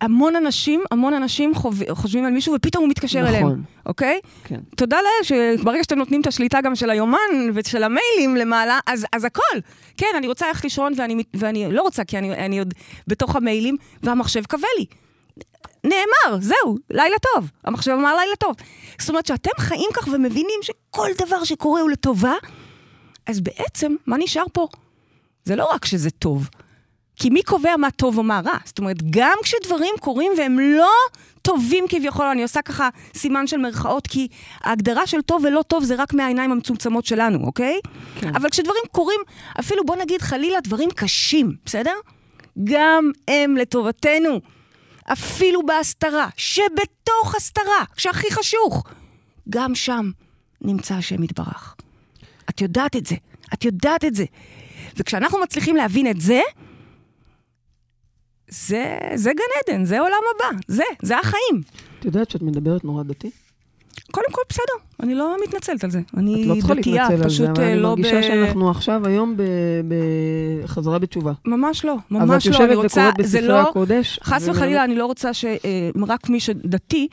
המון 0.00 0.36
אנשים, 0.36 0.82
המון 0.90 1.14
אנשים 1.14 1.54
חוב... 1.54 1.82
חושבים 1.90 2.24
על 2.24 2.32
מישהו 2.32 2.54
ופתאום 2.54 2.84
הוא 2.84 2.90
מתקשר 2.90 3.22
נכון. 3.22 3.34
אליהם, 3.34 3.62
אוקיי? 3.86 4.20
כן. 4.44 4.60
תודה 4.76 4.96
לאל 4.96 5.24
שברגע 5.58 5.82
שאתם 5.82 5.98
נותנים 5.98 6.20
את 6.20 6.26
השליטה 6.26 6.60
גם 6.60 6.74
של 6.74 6.90
היומן 6.90 7.18
ושל 7.54 7.82
המיילים 7.82 8.36
למעלה, 8.36 8.78
אז, 8.86 9.06
אז 9.12 9.24
הכל. 9.24 9.58
כן, 9.96 10.06
אני 10.16 10.26
רוצה 10.26 10.48
ללכת 10.48 10.64
לישון 10.64 10.92
ואני, 10.96 11.22
ואני 11.34 11.72
לא 11.72 11.82
רוצה, 11.82 12.04
כי 12.04 12.18
אני, 12.18 12.34
אני 12.34 12.58
עוד 12.58 12.74
בתוך 13.06 13.36
המיילים, 13.36 13.76
והמחשב 14.02 14.44
קווה 14.46 14.68
לי. 14.78 14.86
נאמר, 15.84 16.40
זהו, 16.40 16.76
לילה 16.90 17.16
טוב. 17.34 17.50
המחשב 17.64 17.90
אמר 17.90 18.16
לילה 18.16 18.36
טוב. 18.36 18.56
זאת 18.98 19.08
אומרת 19.08 19.26
שאתם 19.26 19.50
חיים 19.58 19.90
כך 19.94 20.08
ומבינים 20.12 20.60
שכל 20.62 21.08
דבר 21.26 21.44
שקורה 21.44 21.80
הוא 21.80 21.90
לטובה, 21.90 22.34
אז 23.26 23.40
בעצם, 23.40 23.96
מה 24.06 24.16
נשאר 24.18 24.44
פה? 24.52 24.68
זה 25.44 25.56
לא 25.56 25.68
רק 25.72 25.84
שזה 25.84 26.10
טוב, 26.10 26.48
כי 27.16 27.30
מי 27.30 27.42
קובע 27.42 27.76
מה 27.76 27.90
טוב 27.90 28.18
או 28.18 28.22
מה 28.22 28.40
רע? 28.44 28.58
זאת 28.64 28.78
אומרת, 28.78 28.96
גם 29.10 29.38
כשדברים 29.42 29.94
קורים 30.00 30.32
והם 30.38 30.58
לא 30.58 30.92
טובים 31.42 31.84
כביכול, 31.88 32.26
אני 32.26 32.42
עושה 32.42 32.62
ככה 32.62 32.88
סימן 33.14 33.46
של 33.46 33.56
מרכאות, 33.56 34.06
כי 34.06 34.28
ההגדרה 34.60 35.06
של 35.06 35.22
טוב 35.22 35.44
ולא 35.44 35.62
טוב 35.62 35.84
זה 35.84 35.94
רק 35.94 36.14
מהעיניים 36.14 36.52
המצומצמות 36.52 37.06
שלנו, 37.06 37.46
אוקיי? 37.46 37.80
כן. 38.20 38.34
אבל 38.36 38.50
כשדברים 38.50 38.82
קורים, 38.92 39.20
אפילו 39.60 39.84
בוא 39.84 39.96
נגיד 39.96 40.22
חלילה 40.22 40.60
דברים 40.60 40.90
קשים, 40.90 41.56
בסדר? 41.64 41.94
גם 42.64 43.10
הם 43.28 43.56
לטובתנו. 43.56 44.40
אפילו 45.12 45.66
בהסתרה, 45.66 46.28
שבתוך 46.36 47.34
הסתרה, 47.36 47.84
שהכי 47.96 48.30
חשוך, 48.30 48.84
גם 49.50 49.74
שם 49.74 50.10
נמצא 50.60 50.94
השם 50.94 51.22
יתברך. 51.22 51.74
את 52.50 52.60
יודעת 52.60 52.96
את 52.96 53.06
זה, 53.06 53.14
את 53.54 53.64
יודעת 53.64 54.04
את 54.04 54.14
זה. 54.14 54.24
וכשאנחנו 54.96 55.38
מצליחים 55.40 55.76
להבין 55.76 56.10
את 56.10 56.20
זה, 56.20 56.40
זה, 58.54 58.98
זה 59.14 59.32
גן 59.32 59.72
עדן, 59.74 59.84
זה 59.84 60.00
עולם 60.00 60.18
הבא, 60.34 60.58
זה, 60.68 60.82
זה 61.02 61.18
החיים. 61.18 61.62
את 62.00 62.04
יודעת 62.04 62.30
שאת 62.30 62.42
מדברת 62.42 62.84
נורא 62.84 63.02
דתי? 63.02 63.30
קודם 64.10 64.26
כל, 64.32 64.42
בסדר, 64.48 64.84
אני 65.02 65.14
לא 65.14 65.36
מתנצלת 65.44 65.84
על 65.84 65.90
זה. 65.90 66.00
אני 66.16 66.42
את 66.42 66.48
לא 66.48 66.54
צריכה 66.54 66.74
דתייה, 66.74 67.02
להתנצל 67.02 67.22
על 67.22 67.30
זה, 67.30 67.34
פשוט 67.34 67.48
אבל 67.48 67.62
אה, 67.62 67.72
אני 67.72 67.80
לא 67.80 67.88
מרגישה 67.88 68.18
ב... 68.18 68.22
שאנחנו 68.22 68.70
עכשיו 68.70 69.06
היום 69.06 69.36
ב- 69.36 69.42
בחזרה 70.64 70.98
בתשובה. 70.98 71.32
ממש 71.44 71.84
לא, 71.84 71.92
אבל 71.92 72.20
ממש 72.24 72.48
את 72.48 72.52
לא, 72.52 72.56
אני 72.58 72.64
יושבת 72.64 72.84
רוצה, 72.84 73.10
וקוראת 73.10 73.28
זה 73.28 73.38
בספרי 73.38 73.48
לא, 73.48 73.68
הקודש. 73.68 74.18
חס 74.22 74.48
וחלילה, 74.48 74.84
אני 74.84 74.94
לא 74.94 75.06
רוצה 75.06 75.34
שרק 75.34 76.28
מי 76.28 76.40
שדתי 76.40 77.08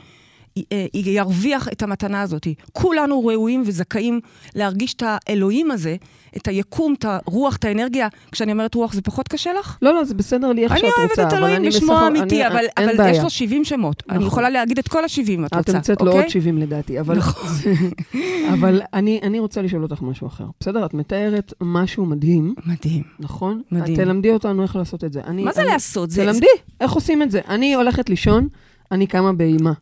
אה, 0.72 0.86
ירוויח 0.94 1.68
את 1.68 1.82
המתנה 1.82 2.22
הזאת. 2.22 2.46
כולנו 2.72 3.26
ראויים 3.26 3.62
וזכאים 3.66 4.20
להרגיש 4.54 4.94
את 4.94 5.02
האלוהים 5.06 5.70
הזה, 5.70 5.96
את 6.36 6.48
היקום, 6.48 6.94
את 6.98 7.04
הרוח, 7.08 7.56
את 7.56 7.64
האנרגיה. 7.64 8.08
כשאני 8.32 8.52
אומרת 8.52 8.74
רוח, 8.74 8.92
זה 8.92 9.02
פחות 9.02 9.28
קשה 9.28 9.50
לך? 9.60 9.78
לא, 9.82 9.94
לא, 9.94 10.04
זה 10.04 10.14
בסדר 10.14 10.52
לי 10.52 10.64
איך 10.64 10.72
אני 10.72 10.80
שאת 10.80 10.88
רוצה. 10.88 11.22
אוהבת 11.22 11.32
את 11.32 11.38
אלוהים 11.38 11.56
אני 11.56 11.68
בשמו 11.68 11.92
האמיתי, 11.92 12.44
אני- 12.46 12.54
אבל 12.54 12.64
אבל 12.78 12.96
בעיה. 12.96 13.10
יש 13.16 13.22
לו 13.22 13.30
70 13.30 13.64
שמות. 13.64 14.02
אני 14.08 14.16
נכון. 14.18 14.26
יכולה 14.28 14.50
להגיד 14.50 14.78
את 14.78 14.88
כל 14.88 15.04
ה-70, 15.04 15.10
את 15.46 15.52
את 15.52 15.54
רוצה, 15.58 15.72
המצאת 15.76 16.00
לו 16.00 16.06
אוקיי? 16.06 16.22
עוד 16.22 16.30
70 16.30 16.58
לדעתי, 16.58 17.00
אבל, 17.00 17.18
אבל 18.54 18.80
אני, 18.94 19.20
אני 19.22 19.38
רוצה 19.38 19.62
לשאול 19.62 19.82
אותך 19.82 20.02
משהו 20.02 20.26
אחר. 20.26 20.44
בסדר, 20.60 20.86
את 20.86 20.94
מתארת 20.94 21.52
משהו 21.60 22.06
מדהים, 22.06 22.54
מדהים. 22.66 23.02
נכון? 23.20 23.62
מדהים. 23.72 23.96
תלמדי 23.96 24.30
אותנו 24.30 24.62
איך 24.62 24.76
לעשות 24.76 25.04
את 25.04 25.12
זה. 25.12 25.20
אני, 25.26 25.44
מה 25.44 25.52
זה 25.52 25.62
אני, 25.62 25.70
לעשות? 25.70 26.10
זה- 26.10 26.24
תלמדי, 26.24 26.46
איך 26.80 26.92
עושים 26.92 27.22
את 27.22 27.30
זה. 27.30 27.40
אני 27.48 27.74
הולכת 27.74 28.10
לישון, 28.10 28.48
אני 28.92 29.06
קמה 29.06 29.32
באימה. 29.32 29.72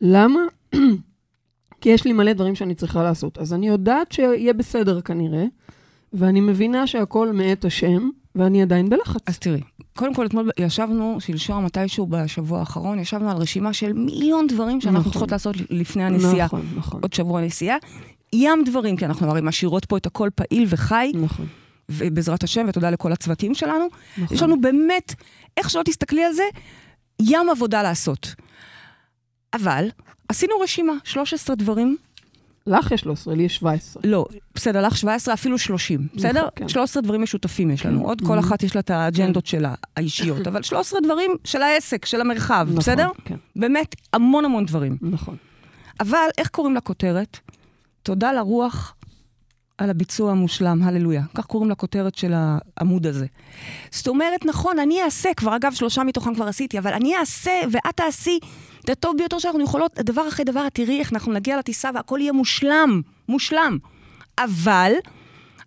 למה? 0.00 0.40
כי 1.80 1.88
יש 1.88 2.04
לי 2.04 2.12
מלא 2.12 2.32
דברים 2.32 2.54
שאני 2.54 2.74
צריכה 2.74 3.02
לעשות. 3.02 3.38
אז 3.38 3.52
אני 3.52 3.68
יודעת 3.68 4.12
שיהיה 4.12 4.52
בסדר 4.52 5.00
כנראה, 5.00 5.44
ואני 6.12 6.40
מבינה 6.40 6.86
שהכל 6.86 7.32
מאת 7.32 7.64
השם, 7.64 8.08
ואני 8.34 8.62
עדיין 8.62 8.88
בלחץ. 8.88 9.20
אז 9.26 9.38
תראי, 9.38 9.60
קודם 9.96 10.14
כל 10.14 10.26
אתמול 10.26 10.50
ישבנו, 10.58 11.16
שלשום, 11.20 11.64
מתישהו 11.64 12.06
בשבוע 12.06 12.60
האחרון, 12.60 12.98
ישבנו 12.98 13.30
על 13.30 13.36
רשימה 13.36 13.72
של 13.72 13.92
מיליון 13.92 14.46
דברים 14.46 14.80
שאנחנו 14.80 15.00
נכון. 15.00 15.12
צריכות 15.12 15.32
לעשות 15.32 15.56
לפני 15.70 16.04
הנסיעה. 16.04 16.46
נכון, 16.46 16.66
נכון. 16.76 17.00
עוד 17.02 17.12
שבוע 17.12 17.40
נסיעה. 17.40 17.76
ים 18.32 18.64
דברים, 18.64 18.96
כי 18.96 19.04
אנחנו 19.04 19.30
הרי 19.30 19.40
משאירות 19.42 19.84
פה 19.84 19.96
את 19.96 20.06
הכל 20.06 20.28
פעיל 20.34 20.66
וחי, 20.68 21.12
נכון, 21.14 21.46
ובעזרת 21.88 22.44
השם, 22.44 22.66
ותודה 22.68 22.90
לכל 22.90 23.12
הצוותים 23.12 23.54
שלנו. 23.54 23.86
נכון. 24.18 24.36
יש 24.36 24.42
לנו 24.42 24.60
באמת, 24.60 25.14
איך 25.56 25.70
שלא 25.70 25.82
תסתכלי 25.82 26.24
על 26.24 26.32
זה, 26.32 26.44
ים 27.20 27.50
עבודה 27.50 27.82
לעשות. 27.82 28.34
אבל 29.54 29.88
עשינו 30.28 30.54
רשימה, 30.60 30.92
13 31.04 31.56
דברים, 31.56 31.96
לך 32.70 32.90
יש 32.90 33.00
13, 33.00 33.34
לי 33.34 33.42
יש 33.42 33.56
17. 33.56 34.02
לא, 34.06 34.26
בסדר, 34.54 34.86
לך 34.86 34.96
17, 34.96 35.34
אפילו 35.34 35.58
30, 35.58 36.06
בסדר? 36.14 36.48
כן. 36.56 36.68
13 36.68 37.02
דברים 37.02 37.22
משותפים 37.22 37.70
יש 37.70 37.86
לנו. 37.86 38.04
עוד 38.04 38.20
כל 38.26 38.36
Mhm. 38.36 38.40
אחת 38.40 38.62
יש 38.62 38.74
לה 38.74 38.80
את 38.80 38.90
האג'נדות 38.90 39.46
שלה, 39.46 39.74
האישיות, 39.96 40.46
אבל 40.46 40.62
13 40.62 41.00
דברים 41.00 41.30
של 41.44 41.62
העסק, 41.62 42.04
של 42.04 42.20
המרחב, 42.20 42.64
נכון, 42.66 42.78
בסדר? 42.78 43.08
כן, 43.24 43.36
באמת, 43.56 43.94
המון 44.12 44.44
המון 44.44 44.64
דברים. 44.66 44.96
נכון. 45.02 45.36
אבל 46.00 46.28
איך 46.38 46.48
קוראים 46.48 46.74
לכותרת? 46.74 47.38
תודה 48.02 48.32
לרוח 48.32 48.94
על 49.78 49.90
הביצוע 49.90 50.30
המושלם, 50.30 50.82
הללויה. 50.82 51.22
כך 51.34 51.46
קוראים 51.46 51.70
לכותרת 51.70 52.14
של 52.14 52.32
העמוד 52.34 53.06
הזה. 53.06 53.26
זאת 53.90 54.08
אומרת, 54.08 54.44
נכון, 54.46 54.78
אני 54.78 55.02
אעשה, 55.02 55.28
כבר 55.36 55.56
אגב, 55.56 55.72
שלושה 55.72 56.04
מתוכם 56.04 56.34
כבר 56.34 56.46
עשיתי, 56.48 56.78
אבל 56.78 56.92
אני 56.92 57.16
אעשה 57.16 57.50
ואת 57.72 57.96
תעשי 57.96 58.38
את 58.84 58.90
הטוב 58.90 59.16
ביותר 59.16 59.38
שאנחנו 59.38 59.64
יכולות, 59.64 59.98
דבר 59.98 60.28
אחרי 60.28 60.44
דבר, 60.44 60.68
תראי 60.68 60.98
איך 60.98 61.12
אנחנו 61.12 61.32
נגיע 61.32 61.58
לטיסה 61.58 61.90
והכל 61.94 62.18
יהיה 62.20 62.32
מושלם, 62.32 63.00
מושלם. 63.28 63.78
אבל, 64.38 64.92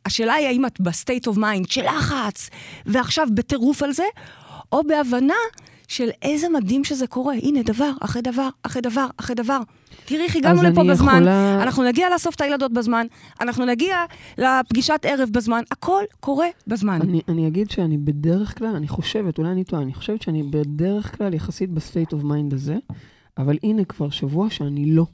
השאלה 0.05 0.33
היא 0.33 0.47
האם 0.47 0.65
את 0.65 0.81
ב 0.81 0.89
state 0.89 1.27
of 1.27 1.37
mind 1.37 1.69
של 1.69 1.85
לחץ, 1.85 2.49
ועכשיו 2.85 3.27
בטירוף 3.33 3.83
על 3.83 3.91
זה, 3.91 4.03
או 4.71 4.83
בהבנה 4.83 5.33
של 5.87 6.09
איזה 6.21 6.49
מדהים 6.49 6.83
שזה 6.83 7.07
קורה. 7.07 7.33
הנה, 7.43 7.63
דבר 7.63 7.91
אחרי 8.01 8.21
דבר, 8.21 8.49
אחרי 8.63 8.81
דבר, 8.81 9.07
אחרי 9.17 9.35
דבר. 9.35 9.59
תראי 10.05 10.23
איך 10.23 10.35
הגענו 10.35 10.63
לפה 10.63 10.83
בזמן, 10.89 11.07
יכולה- 11.15 11.63
אנחנו 11.63 11.83
נגיע 11.83 12.09
לאסוף 12.13 12.35
את 12.35 12.41
הילדות 12.41 12.73
בזמן, 12.73 13.05
אנחנו 13.41 13.65
נגיע 13.65 13.97
לפגישת 14.37 14.99
ערב 15.03 15.29
בזמן, 15.31 15.61
הכל 15.71 16.03
קורה 16.19 16.47
בזמן. 16.67 16.99
אני, 17.01 17.21
אני 17.27 17.47
אגיד 17.47 17.71
שאני 17.71 17.97
בדרך 17.97 18.57
כלל, 18.57 18.75
אני 18.75 18.87
חושבת, 18.87 19.37
אולי 19.37 19.51
אני 19.51 19.63
טועה, 19.63 19.81
אני 19.81 19.93
חושבת 19.93 20.21
שאני 20.21 20.43
בדרך 20.43 21.17
כלל 21.17 21.33
יחסית 21.33 21.69
ב 21.69 21.77
state 21.77 22.13
of 22.13 22.23
mind 22.23 22.53
הזה, 22.53 22.75
אבל 23.37 23.57
הנה 23.63 23.85
כבר 23.85 24.09
שבוע 24.09 24.49
שאני 24.49 24.85
לא. 24.91 25.05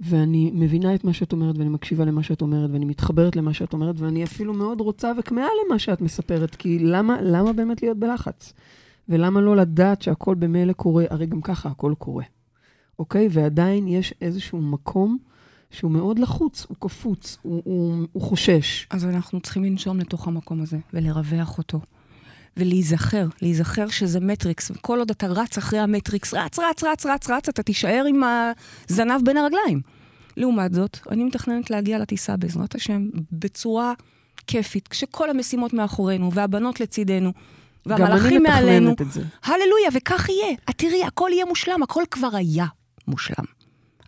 ואני 0.00 0.50
מבינה 0.54 0.94
את 0.94 1.04
מה 1.04 1.12
שאת 1.12 1.32
אומרת, 1.32 1.58
ואני 1.58 1.68
מקשיבה 1.68 2.04
למה 2.04 2.22
שאת 2.22 2.42
אומרת, 2.42 2.70
ואני 2.72 2.84
מתחברת 2.84 3.36
למה 3.36 3.54
שאת 3.54 3.72
אומרת, 3.72 3.94
ואני 3.98 4.24
אפילו 4.24 4.54
מאוד 4.54 4.80
רוצה 4.80 5.12
וכמהה 5.18 5.46
למה 5.66 5.78
שאת 5.78 6.00
מספרת, 6.00 6.54
כי 6.54 6.78
למה, 6.78 7.16
למה 7.22 7.52
באמת 7.52 7.82
להיות 7.82 7.98
בלחץ? 7.98 8.52
ולמה 9.08 9.40
לא 9.40 9.56
לדעת 9.56 10.02
שהכל 10.02 10.34
במילא 10.34 10.72
קורה? 10.72 11.04
הרי 11.10 11.26
גם 11.26 11.40
ככה 11.40 11.68
הכל 11.68 11.94
קורה, 11.98 12.24
אוקיי? 12.98 13.28
ועדיין 13.30 13.88
יש 13.88 14.14
איזשהו 14.20 14.60
מקום 14.60 15.18
שהוא 15.70 15.90
מאוד 15.90 16.18
לחוץ, 16.18 16.66
הוא 16.68 16.76
קפוץ, 16.80 17.38
הוא, 17.42 17.62
הוא, 17.64 18.06
הוא 18.12 18.22
חושש. 18.22 18.86
אז 18.90 19.04
אנחנו 19.04 19.40
צריכים 19.40 19.64
לנשום 19.64 20.00
לתוך 20.00 20.28
המקום 20.28 20.62
הזה, 20.62 20.78
ולרווח 20.92 21.58
אותו. 21.58 21.80
ולהיזכר, 22.56 23.26
להיזכר 23.42 23.88
שזה 23.88 24.20
מטריקס. 24.20 24.70
כל 24.80 24.98
עוד 24.98 25.10
אתה 25.10 25.26
רץ 25.26 25.58
אחרי 25.58 25.78
המטריקס, 25.78 26.34
רץ, 26.34 26.58
רץ, 26.58 26.84
רץ, 26.84 27.06
רץ, 27.06 27.30
רץ, 27.30 27.48
אתה 27.48 27.62
תישאר 27.62 28.04
עם 28.08 28.22
הזנב 28.88 29.20
בין 29.24 29.36
הרגליים. 29.36 29.80
לעומת 30.36 30.74
זאת, 30.74 30.98
אני 31.10 31.24
מתכננת 31.24 31.70
להגיע 31.70 31.98
לטיסה 31.98 32.36
בעזרת 32.36 32.74
השם 32.74 33.08
בצורה 33.32 33.92
כיפית, 34.46 34.88
כשכל 34.88 35.30
המשימות 35.30 35.72
מאחורינו, 35.72 36.32
והבנות 36.32 36.80
לצידנו, 36.80 37.32
והמלאכים 37.86 38.42
מעלינו. 38.42 38.92
את. 38.92 39.00
הללויה, 39.44 39.88
וכך 39.92 40.28
יהיה. 40.28 40.56
את 40.70 40.74
תראי, 40.76 41.04
הכל 41.04 41.30
יהיה 41.32 41.44
מושלם, 41.44 41.82
הכל 41.82 42.02
כבר 42.10 42.36
היה 42.36 42.66
מושלם. 43.08 43.44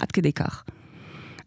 עד 0.00 0.12
כדי 0.12 0.32
כך. 0.32 0.64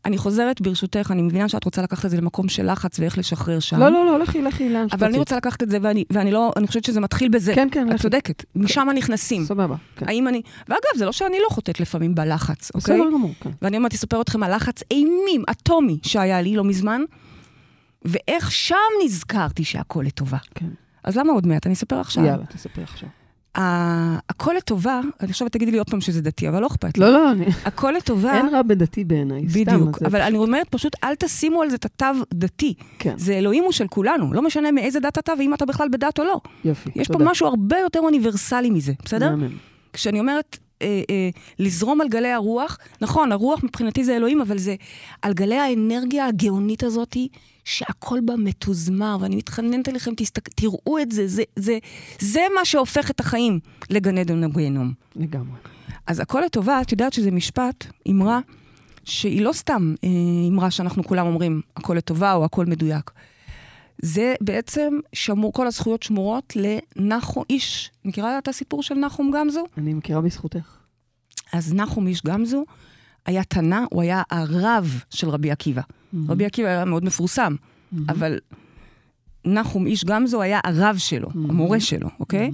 אני 0.06 0.18
חוזרת, 0.18 0.62
ברשותך, 0.62 1.12
אני 1.12 1.22
מבינה 1.22 1.50
שאת 1.50 1.64
רוצה 1.64 1.82
לקחת 1.82 2.06
את 2.06 2.10
זה 2.10 2.18
למקום 2.18 2.50
של 2.50 2.72
לחץ 2.72 3.00
ואיך 3.00 3.18
לשחרר 3.18 3.60
שם. 3.60 3.80
לא, 3.80 3.92
לא, 3.92 4.06
לא, 4.06 4.20
לכי, 4.20 4.42
לכי 4.42 4.70
לאן 4.70 4.88
שתרצי. 4.88 4.96
אבל 4.96 5.08
אני 5.08 5.18
רוצה 5.18 5.38
לקחת 5.38 5.64
את 5.64 5.70
זה, 5.70 5.78
ואני, 5.82 6.04
ואני 6.10 6.32
לא, 6.32 6.52
אני 6.58 6.68
חושבת 6.68 6.84
שזה 6.84 7.00
מתחיל 7.00 7.30
בזה. 7.30 7.56
כן, 7.56 7.68
כן, 7.72 7.88
את 7.88 7.94
לכי. 7.94 8.02
צודקת, 8.02 8.46
משם 8.56 8.88
נכנסים. 8.96 9.46
סבבה, 9.46 9.76
כן. 9.96 10.08
האם 10.08 10.28
אני... 10.28 10.42
ואגב, 10.70 10.82
זה 10.96 11.06
לא 11.06 11.12
שאני 11.12 11.38
לא 11.44 11.50
חוטאת 11.50 11.80
לפעמים 11.80 12.16
בלחץ, 12.16 12.72
אוקיי? 12.76 13.00
בסדר 13.00 13.12
גמור, 13.12 13.34
כן. 13.42 13.52
ואני 13.62 13.78
אומרת, 13.78 13.94
אספר 13.94 14.22
אתכם 14.22 14.44
על 14.44 14.56
לחץ 14.56 14.84
אימים, 14.92 15.44
אטומי, 15.52 16.00
שהיה 16.04 16.42
לי 16.42 16.56
לא 16.56 16.64
מזמן, 16.64 17.02
ואיך 18.06 18.52
שם 18.52 18.76
נזכרתי 19.06 19.64
שהכל 19.64 20.04
לטובה. 20.08 20.38
כן. 20.56 20.70
אז 21.04 21.18
למה 21.18 21.34
עוד 21.34 21.48
מעט? 21.48 21.66
אני 21.66 21.74
אספר 21.74 22.00
עכשיו. 22.00 22.26
יאללה, 22.26 22.46
תספרי 22.46 22.84
עכשיו. 22.84 23.10
הכל 23.56 24.54
לטובה, 24.58 25.02
אני 25.22 25.30
עכשיו 25.30 25.50
תגידי 25.50 25.72
לי 25.72 25.78
עוד 25.78 25.90
פעם 25.90 26.02
שזה 26.02 26.22
דתי, 26.22 26.50
אבל 26.50 26.62
לא 26.62 26.68
אכפת 26.68 26.98
לי. 26.98 27.04
לא, 27.04 27.12
לא, 27.12 27.32
אני... 27.32 27.46
הכל 27.66 27.94
לטובה, 27.98 28.38
אין 28.38 28.50
רע 28.56 28.62
בדתי 28.62 29.04
בעיניי, 29.04 29.50
סתם. 29.50 29.60
בדיוק. 29.60 30.02
אבל 30.02 30.22
אני 30.22 30.38
אומרת 30.38 30.68
פשוט, 30.70 30.96
אל 31.04 31.16
תשימו 31.16 31.62
על 31.62 31.70
זה 31.70 31.76
את 31.76 31.86
התו 31.86 32.06
דתי. 32.34 32.74
כן, 33.00 33.14
זה 33.18 33.34
אלוהים 33.34 33.64
הוא 33.64 33.72
של 33.72 33.88
כולנו, 33.88 34.34
לא 34.34 34.42
משנה 34.42 34.72
מאיזה 34.72 35.00
דת 35.00 35.18
אתה 35.18 35.34
ואם 35.40 35.54
אתה 35.54 35.66
בכלל 35.66 35.90
בדת 35.90 36.20
או 36.20 36.24
לא. 36.24 36.42
יופי, 36.66 36.90
יש 36.96 37.08
פה. 37.08 37.20
משהו 37.20 37.48
הרבה 37.48 37.78
יותר 37.78 38.00
אוניברסלי 38.00 38.70
מזה, 38.70 38.94
בסדר? 39.06 39.36
כשאני 39.94 40.20
אומרת 40.20 40.58
אה, 40.82 41.02
אה, 41.10 41.30
לזרום 41.60 42.02
על 42.02 42.08
גלי 42.08 42.32
הרוח, 42.32 42.78
נכון, 43.02 43.32
הרוח 43.32 43.64
מבחינתי 43.64 44.04
זה 44.04 44.16
אלוהים, 44.16 44.42
אבל 44.42 44.58
זה 44.58 44.76
על 45.22 45.34
גלי 45.34 45.58
האנרגיה 45.58 46.26
הגאונית 46.26 46.84
הזאת, 46.84 47.18
שהכל 47.66 48.20
בה 48.26 48.36
מתוזמר, 48.36 49.18
ואני 49.22 49.36
מתחננת 49.36 49.90
אליכם, 49.90 50.12
תסתק... 50.18 50.48
תראו 50.48 51.00
את 51.02 51.12
זה, 51.12 51.28
זה, 51.28 51.44
זה, 51.56 51.78
זה 52.20 52.42
מה 52.56 52.66
שהופך 52.66 53.12
את 53.12 53.20
החיים 53.20 53.60
לגן 53.90 54.18
עדן 54.18 54.44
וגיהנום. 54.44 54.94
לגמרי. 55.16 55.58
אז 56.08 56.20
הכל 56.20 56.42
לטובה, 56.46 56.82
את 56.82 56.92
יודעת 56.92 57.14
שזה 57.14 57.32
משפט, 57.32 57.86
אמרה, 58.10 58.40
שהיא 59.06 59.42
לא 59.42 59.54
סתם 59.54 59.94
אה, 60.04 60.10
אמרה 60.50 60.72
שאנחנו 60.72 61.04
כולם 61.04 61.28
אומרים 61.28 61.62
הכל 61.78 61.94
לטובה 61.94 62.34
או 62.34 62.46
הכל 62.46 62.66
מדויק. 62.66 63.12
זה 64.02 64.34
בעצם 64.42 65.00
שמור, 65.14 65.54
כל 65.54 65.68
הזכויות 65.68 66.04
שמורות 66.04 66.54
לנחום 66.56 67.44
איש. 67.50 67.92
מכירה 68.06 68.38
את 68.38 68.48
הסיפור 68.48 68.84
של 68.84 68.96
נחום 68.96 69.32
גמזו? 69.32 69.64
אני 69.78 69.94
מכירה 69.94 70.22
בזכותך. 70.22 70.78
אז 71.54 71.74
נחום 71.74 72.08
איש 72.08 72.22
גמזו 72.26 72.64
היה 73.26 73.44
תנא, 73.44 73.80
הוא 73.90 74.02
היה 74.02 74.24
הרב 74.32 75.02
של 75.10 75.30
רבי 75.30 75.52
עקיבא. 75.52 75.82
רבי 76.28 76.46
עקיבא 76.46 76.68
היה 76.68 76.86
מאוד 76.86 77.06
מפורסם, 77.06 77.56
אבל 78.10 78.40
נחום 79.46 79.88
איש 79.88 80.06
גמזו 80.06 80.42
היה 80.42 80.60
הרב 80.64 80.96
שלו, 80.98 81.30
המורה 81.34 81.80
שלו, 81.80 82.10
אוקיי? 82.20 82.52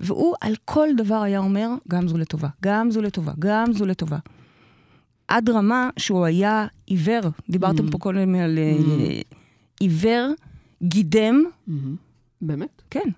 והוא 0.00 0.34
על 0.40 0.54
כל 0.64 0.88
דבר 0.96 1.14
היה 1.22 1.38
אומר, 1.38 1.70
גם 1.88 2.08
זו 2.08 2.18
לטובה, 2.18 2.48
גם 2.62 2.90
זו 2.90 3.02
לטובה, 3.02 3.32
גם 3.38 3.72
זו 3.72 3.86
לטובה. 3.86 4.18
עד 5.28 5.50
רמה 5.50 5.90
שהוא 5.96 6.24
היה 6.24 6.66
עיוור, 6.86 7.20
דיברתם 7.50 7.90
פה 7.90 7.98
קודם 7.98 8.34
על 8.34 8.58
אה, 8.58 9.20
עיוור, 9.80 10.30
גידם. 10.82 11.44
באמת? 12.40 12.82
כן, 12.90 13.08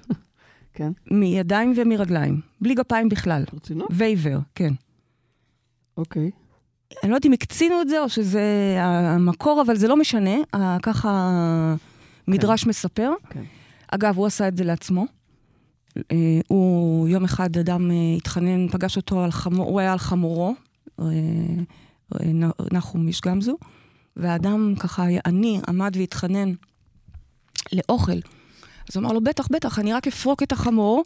כן. 0.76 0.92
מידיים 1.10 1.72
ומרגליים, 1.76 2.40
בלי 2.60 2.74
גפיים 2.74 3.08
בכלל, 3.08 3.44
ברצינות? 3.52 3.88
ועיוור, 3.90 4.38
כן. 4.54 4.74
אוקיי. 5.96 6.30
אני 7.02 7.10
לא 7.10 7.16
יודעת 7.16 7.26
אם 7.26 7.32
הקצינו 7.32 7.80
את 7.82 7.88
זה 7.88 8.00
או 8.00 8.08
שזה 8.08 8.76
המקור, 8.80 9.62
אבל 9.66 9.76
זה 9.76 9.88
לא 9.88 9.96
משנה, 9.96 10.36
ככה 10.82 11.30
מדרש 12.28 12.66
מספר. 12.66 13.10
כן. 13.30 13.42
אגב, 13.88 14.16
הוא 14.16 14.26
עשה 14.26 14.48
את 14.48 14.56
זה 14.56 14.64
לעצמו. 14.64 15.06
אה, 16.12 16.40
הוא, 16.46 17.08
יום 17.08 17.24
אחד 17.24 17.56
אדם 17.56 17.90
אה, 17.90 17.96
התחנן, 18.16 18.68
פגש 18.68 18.96
אותו 18.96 19.24
על 19.24 19.30
חמור, 19.30 19.70
הוא 19.70 19.80
היה 19.80 19.92
על 19.92 19.98
חמורו, 19.98 20.54
אה, 21.00 21.06
נחום 22.72 23.06
איש 23.06 23.20
גמזו, 23.20 23.56
והאדם 24.16 24.74
ככה 24.80 25.04
עני, 25.26 25.60
עמד 25.68 25.96
והתחנן 25.96 26.52
לאוכל. 27.72 28.18
אז 28.88 28.96
הוא 28.96 29.04
אמר 29.04 29.12
לו, 29.12 29.20
בטח, 29.20 29.48
בטח, 29.50 29.78
אני 29.78 29.92
רק 29.92 30.06
אפרוק 30.06 30.42
את 30.42 30.52
החמור, 30.52 31.04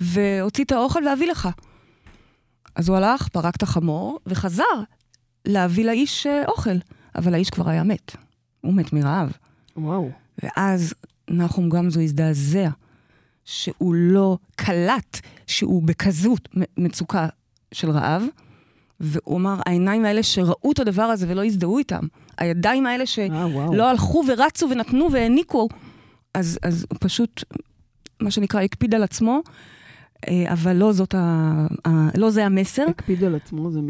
והוציא 0.00 0.64
את 0.64 0.72
האוכל 0.72 1.06
ואביא 1.06 1.30
לך. 1.30 1.48
אז 2.74 2.88
הוא 2.88 2.96
הלך, 2.96 3.28
פרק 3.28 3.56
את 3.56 3.62
החמור, 3.62 4.18
וחזר 4.26 4.64
להביא 5.44 5.84
לאיש 5.84 6.26
אה, 6.26 6.44
אוכל. 6.48 6.78
אבל 7.18 7.34
האיש 7.34 7.50
כבר 7.50 7.68
היה 7.68 7.82
מת. 7.82 8.16
הוא 8.60 8.74
מת 8.74 8.92
מרעב. 8.92 9.32
וואו. 9.76 10.10
ואז 10.42 10.94
נחום 11.30 11.68
גמזו 11.68 12.00
הזדעזע 12.00 12.68
שהוא 13.44 13.94
לא 13.94 14.38
קלט 14.56 15.20
שהוא 15.46 15.82
בכזאת 15.82 16.48
מצוקה 16.76 17.28
של 17.72 17.90
רעב, 17.90 18.22
והוא 19.00 19.36
אמר, 19.36 19.60
העיניים 19.66 20.04
האלה 20.04 20.22
שראו 20.22 20.72
את 20.72 20.78
הדבר 20.78 21.02
הזה 21.02 21.26
ולא 21.28 21.44
הזדהו 21.44 21.78
איתם, 21.78 22.06
הידיים 22.38 22.86
האלה 22.86 23.00
אה. 23.00 23.06
שלא 23.06 23.90
הלכו 23.90 24.24
ורצו 24.28 24.68
ונתנו 24.70 25.12
והעניקו, 25.12 25.68
אז, 26.34 26.58
אז 26.62 26.86
הוא 26.90 26.98
פשוט, 27.00 27.44
מה 28.20 28.30
שנקרא, 28.30 28.60
הקפיד 28.60 28.94
על 28.94 29.02
עצמו, 29.02 29.40
אה, 30.28 30.52
אבל 30.52 30.76
לא 30.76 30.92
זאת 30.92 31.14
ה... 31.14 31.18
ה- 31.86 32.08
לא 32.18 32.30
זה 32.30 32.46
המסר. 32.46 32.84
הקפיד 32.88 33.24
על 33.24 33.34
עצמו, 33.34 33.70
זה 33.70 33.80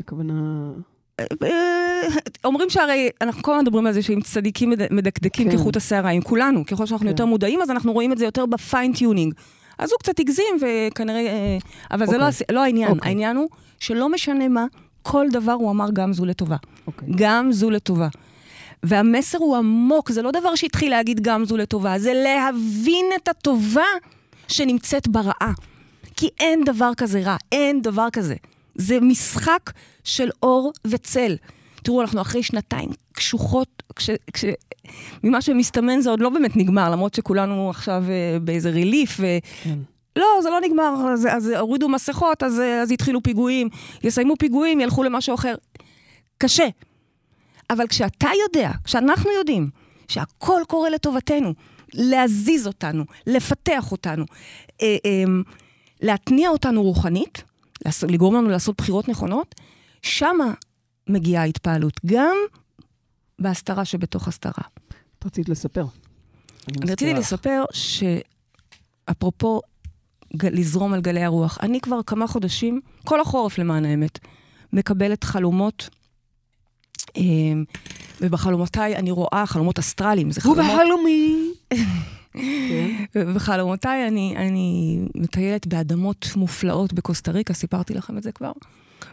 הכוונה... 0.00 0.70
אה, 1.20 2.00
אומרים 2.44 2.70
שהרי, 2.70 3.08
אנחנו 3.20 3.42
כל 3.42 3.52
הזמן 3.52 3.64
מדברים 3.64 3.86
על 3.86 3.92
זה 3.92 4.02
שאם 4.02 4.20
צדיקים 4.20 4.70
מד- 4.70 4.92
מדקדקים 4.92 5.50
כן. 5.50 5.56
כחוט 5.56 5.76
השערה, 5.76 6.10
עם 6.10 6.22
כולנו, 6.22 6.66
ככל 6.66 6.86
שאנחנו 6.86 7.04
כן. 7.04 7.10
יותר 7.10 7.26
מודעים, 7.26 7.62
אז 7.62 7.70
אנחנו 7.70 7.92
רואים 7.92 8.12
את 8.12 8.18
זה 8.18 8.24
יותר 8.24 8.46
ב 8.46 8.53
fine-tuning. 8.53 9.34
אז 9.78 9.90
הוא 9.92 9.98
קצת 9.98 10.20
הגזים, 10.20 10.56
וכנראה... 10.60 11.20
אה, 11.26 11.58
אבל 11.90 12.06
זה 12.06 12.18
לא 12.18 12.26
אוקיי. 12.26 12.46
לא 12.56 12.62
העניין. 12.64 12.90
אוקיי. 12.90 13.08
העניין 13.08 13.36
הוא 13.36 13.48
שלא 13.80 14.08
משנה 14.08 14.48
מה, 14.48 14.66
כל 15.02 15.26
דבר 15.32 15.52
הוא 15.52 15.70
אמר 15.70 15.88
גם 15.92 16.12
זו 16.12 16.24
לטובה. 16.24 16.56
אוקיי. 16.86 17.08
גם 17.16 17.52
זו 17.52 17.70
לטובה. 17.70 18.08
והמסר 18.82 19.38
הוא 19.38 19.56
עמוק, 19.56 20.12
זה 20.12 20.22
לא 20.22 20.30
דבר 20.30 20.54
שהתחיל 20.54 20.90
להגיד 20.90 21.20
גם 21.20 21.44
זו 21.44 21.56
לטובה, 21.56 21.98
זה 21.98 22.12
להבין 22.14 23.06
את 23.16 23.28
הטובה 23.28 23.86
שנמצאת 24.48 25.08
ברעה. 25.08 25.52
כי 26.16 26.28
אין 26.40 26.64
דבר 26.64 26.90
כזה 26.96 27.20
רע, 27.20 27.36
אין 27.52 27.82
דבר 27.82 28.08
כזה. 28.12 28.34
זה 28.74 29.00
משחק 29.00 29.70
של 30.04 30.30
אור 30.42 30.72
וצל. 30.86 31.36
תראו, 31.82 32.00
אנחנו 32.00 32.20
אחרי 32.20 32.42
שנתיים 32.42 32.88
קשוחות, 33.12 33.82
כש, 33.96 34.10
כש, 34.32 34.44
ממה 35.24 35.42
שמסתמן 35.42 36.00
זה 36.00 36.10
עוד 36.10 36.20
לא 36.20 36.28
באמת 36.28 36.56
נגמר, 36.56 36.90
למרות 36.90 37.14
שכולנו 37.14 37.70
עכשיו 37.70 38.04
אה, 38.08 38.38
באיזה 38.38 38.70
ריליף, 38.70 39.16
ו... 39.20 39.26
כן. 39.62 39.78
לא, 40.16 40.26
זה 40.42 40.50
לא 40.50 40.60
נגמר, 40.60 40.94
אז, 41.12 41.26
אז 41.30 41.48
הורידו 41.48 41.88
מסכות, 41.88 42.42
אז, 42.42 42.62
אז 42.82 42.90
התחילו 42.90 43.22
פיגועים, 43.22 43.68
יסיימו 44.02 44.36
פיגועים, 44.36 44.80
ילכו 44.80 45.02
למשהו 45.02 45.34
אחר. 45.34 45.54
קשה. 46.38 46.66
אבל 47.70 47.86
כשאתה 47.86 48.28
יודע, 48.44 48.70
כשאנחנו 48.84 49.30
יודעים, 49.38 49.70
שהכל 50.08 50.60
קורה 50.68 50.90
לטובתנו, 50.90 51.54
להזיז 51.94 52.66
אותנו, 52.66 53.04
לפתח 53.26 53.92
אותנו, 53.92 54.24
אה, 54.82 54.96
אה, 55.06 55.24
להתניע 56.00 56.48
אותנו 56.48 56.82
רוחנית, 56.82 57.42
לגרום 58.08 58.34
לנו 58.34 58.48
לעשות 58.48 58.76
בחירות 58.78 59.08
נכונות, 59.08 59.54
שמה 60.02 60.54
מגיעה 61.08 61.42
ההתפעלות, 61.42 62.00
גם 62.06 62.36
בהסתרה 63.38 63.84
שבתוך 63.84 64.28
הסתרה. 64.28 64.64
את 65.18 65.26
רצית 65.26 65.48
לספר. 65.48 65.86
אני 66.68 66.92
רציתי. 66.92 67.14
לספר 67.14 67.64
שאפרופו 67.72 69.60
לזרום 70.42 70.92
על 70.92 71.00
גלי 71.00 71.22
הרוח, 71.22 71.58
אני 71.62 71.80
כבר 71.80 72.02
כמה 72.06 72.26
חודשים, 72.26 72.80
כל 73.04 73.20
החורף 73.20 73.58
למען 73.58 73.84
האמת, 73.84 74.18
מקבלת 74.72 75.24
חלומות, 75.24 75.88
ובחלומותיי 78.20 78.96
אני 78.96 79.10
רואה 79.10 79.44
חלומות 79.46 79.78
אסטרליים, 79.78 80.30
זה 80.30 80.40
חלומות... 80.40 80.64
ובחלומי. 80.64 81.52
כן. 83.12 83.34
בחלומותיי 83.34 84.08
אני, 84.08 84.34
אני 84.36 84.98
מטיילת 85.14 85.66
באדמות 85.66 86.26
מופלאות 86.36 86.92
בקוסטה 86.92 87.30
ריקה, 87.30 87.54
סיפרתי 87.54 87.94
לכם 87.94 88.18
את 88.18 88.22
זה 88.22 88.32
כבר. 88.32 88.52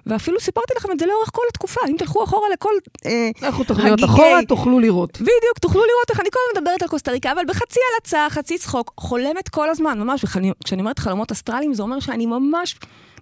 ואפילו 0.06 0.40
סיפרתי 0.40 0.74
לכם 0.78 0.92
את 0.92 1.00
זה 1.00 1.06
לאורך 1.06 1.30
כל 1.34 1.42
התקופה. 1.50 1.82
אם 1.90 1.96
תלכו 1.98 2.24
אחורה 2.24 2.50
לכל... 2.54 2.70
אה, 3.06 3.30
לכו 3.42 3.64
תוכניות 3.64 4.00
הגיגי. 4.00 4.12
אחורה, 4.12 4.40
תוכלו 4.48 4.80
לראות. 4.80 5.12
בדיוק, 5.22 5.60
תוכלו 5.62 5.82
לראות 5.82 6.10
איך 6.10 6.20
אני 6.20 6.30
כל 6.32 6.40
הזמן 6.50 6.62
מדברת 6.62 6.82
על 6.82 6.88
קוסטה 6.88 7.12
ריקה, 7.12 7.32
אבל 7.32 7.42
בחצי 7.48 7.80
הלצה, 7.94 8.28
חצי 8.30 8.58
צחוק, 8.58 8.94
חולמת 8.98 9.50
כל 9.50 9.70
הזמן, 9.70 10.00
ממש. 10.00 10.24
וכשאני 10.24 10.52
כשאני 10.64 10.82
אומרת 10.82 11.00
חלומות 11.00 11.32
אסטרליים, 11.32 11.74
זה 11.74 11.84
אומר 11.84 12.00
שאני 12.00 12.26
ממש 12.26 12.76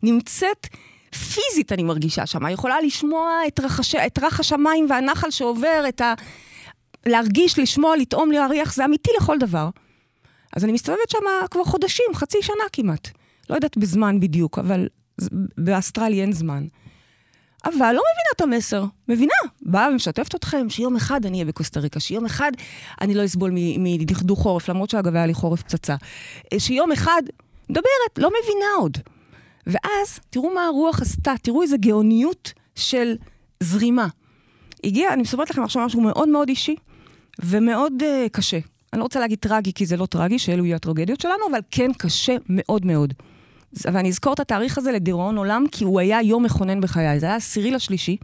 נמצאת, 0.04 0.67
פיזית 1.12 1.71
אני 1.71 1.84
מרגישה 1.84 2.26
שם. 2.26 2.47
יכולה 2.47 2.82
לשמוע 2.82 3.30
את, 3.47 3.60
רחש, 3.60 3.95
את 3.95 4.19
רחש 4.19 4.54
המים 4.54 4.88
והנחל 4.89 5.32
שעובר, 5.32 5.84
את 5.89 6.02
ה... 6.02 6.13
להרגיש, 7.06 7.60
לשמוע, 7.60 7.97
לטעום, 7.97 8.32
להריח, 8.32 8.74
זה 8.74 8.86
אמיתי 8.86 9.12
לכל 9.21 9.38
דבר. 9.38 9.69
אז 10.56 10.63
אני 10.63 10.71
מסתובבת 10.71 11.10
שם 11.10 11.17
כבר 11.52 11.63
חודשים, 11.63 12.06
חצי 12.13 12.38
שנה 12.41 12.63
כמעט. 12.74 13.10
לא 13.50 13.56
יודעת 13.56 13.78
בזמן 13.78 14.19
בדיוק, 14.19 14.60
אבל 14.60 14.88
באסטרלי 15.58 16.21
אין 16.21 16.32
זמן. 16.32 16.67
אבל 17.65 17.91
לא 17.93 18.02
מבינה 18.12 18.32
את 18.36 18.41
המסר. 18.41 18.86
מבינה, 19.08 19.34
באה 19.62 19.89
ומשתפת 19.89 20.36
אתכם 20.36 20.69
שיום 20.69 20.95
אחד 20.95 21.26
אני 21.26 21.38
אהיה 21.38 21.45
בקוסטה 21.45 21.80
ריקה, 21.80 22.00
שיום 22.00 22.26
אחד 22.26 22.52
אני 23.02 23.13
לא 23.13 23.26
אסבול 23.26 23.52
מדכדוך 23.78 24.39
חורף, 24.39 24.69
למרות 24.69 24.89
שאגב 24.89 25.15
היה 25.15 25.26
לי 25.26 25.34
חורף 25.34 25.62
פצצה. 25.62 25.95
אה, 26.54 26.60
שיום 26.60 26.91
אחד, 26.91 27.21
מדברת, 27.69 28.17
לא 28.17 28.30
מבינה 28.43 28.65
עוד. 28.80 28.97
ואז, 29.72 30.20
תראו 30.30 30.54
מה 30.54 30.66
הרוח 30.66 31.02
עשתה, 31.02 31.34
תראו 31.42 31.62
איזה 31.62 31.78
גאוניות 31.78 32.54
של 32.76 33.16
זרימה. 33.60 34.08
הגיע, 34.84 35.14
אני 35.14 35.22
מספרת 35.22 35.50
לכם 35.50 35.64
עכשיו 35.64 35.86
משהו 35.86 36.02
מאוד 36.02 36.30
מאוד 36.30 36.50
אישי, 36.50 36.76
ומאוד 37.40 37.94
uh, 38.02 38.30
קשה. 38.32 38.60
אני 38.94 39.00
לא 39.00 39.04
רוצה 39.04 39.20
להגיד 39.20 39.40
טרגי, 39.40 39.74
כי 39.74 39.86
זה 39.86 39.98
לא 39.98 40.06
טרגי, 40.06 40.40
שאלו 40.40 40.66
יהיו 40.66 40.76
הטרגדיות 40.76 41.22
שלנו, 41.22 41.44
אבל 41.52 41.60
כן 41.72 41.92
קשה 41.98 42.36
מאוד 42.50 42.86
מאוד. 42.86 43.14
ואני 43.74 44.10
אזכור 44.10 44.34
את 44.34 44.40
התאריך 44.40 44.78
הזה 44.78 44.92
לדיראון 44.92 45.38
עולם, 45.38 45.66
כי 45.72 45.84
הוא 45.84 46.00
היה 46.00 46.22
יום 46.22 46.44
מכונן 46.44 46.82
בחיי. 46.82 47.20
זה 47.20 47.26
היה 47.26 47.36
עשירי 47.36 47.72
לשלישי. 47.72 48.18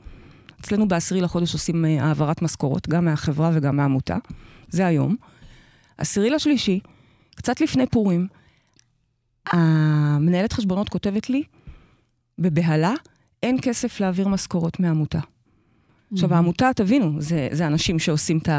אצלנו 0.62 0.88
בעשירי 0.88 1.22
לחודש 1.22 1.54
עושים 1.54 1.86
uh, 1.86 2.04
העברת 2.04 2.42
משכורות, 2.42 2.90
גם 2.90 3.06
מהחברה 3.06 3.52
וגם 3.54 3.76
מהעמותה. 3.76 4.18
זה 4.70 4.88
היום. 4.88 5.16
עשירי 5.98 6.30
לשלישי, 6.30 6.80
קצת 7.36 7.62
לפני 7.62 7.88
פורים, 7.88 8.28
המנהלת 9.52 10.54
חשבונות 10.54 10.90
כותבת 10.90 11.30
לי, 11.30 11.44
בבהלה, 12.40 12.94
אין 13.44 13.58
כסף 13.62 14.00
להעביר 14.00 14.28
משכורות 14.28 14.80
מעמותה. 14.80 15.20
עכשיו, 16.14 16.34
העמותה, 16.34 16.70
תבינו, 16.76 17.22
זה, 17.22 17.48
זה 17.52 17.68
אנשים 17.68 18.00
שעושים 18.00 18.38
את 18.38 18.50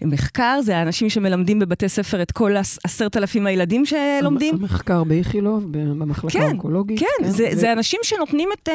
המחקר, 0.00 0.60
זה 0.62 0.76
האנשים 0.76 1.10
שמלמדים 1.10 1.58
בבתי 1.58 1.88
ספר 1.88 2.22
את 2.22 2.32
כל 2.32 2.52
עשרת 2.84 3.16
אלפים 3.16 3.46
הילדים 3.46 3.86
שלומדים. 3.86 4.54
המחקר 4.54 5.04
באיכילוב, 5.04 5.72
במחלקה 5.72 6.38
כן, 6.38 6.42
האונקולוגית. 6.42 6.98
כן, 6.98 7.06
כן 7.18 7.30
זה, 7.30 7.48
ו... 7.52 7.56
זה 7.56 7.72
אנשים 7.72 8.00
שנותנים 8.02 8.48
את... 8.54 8.68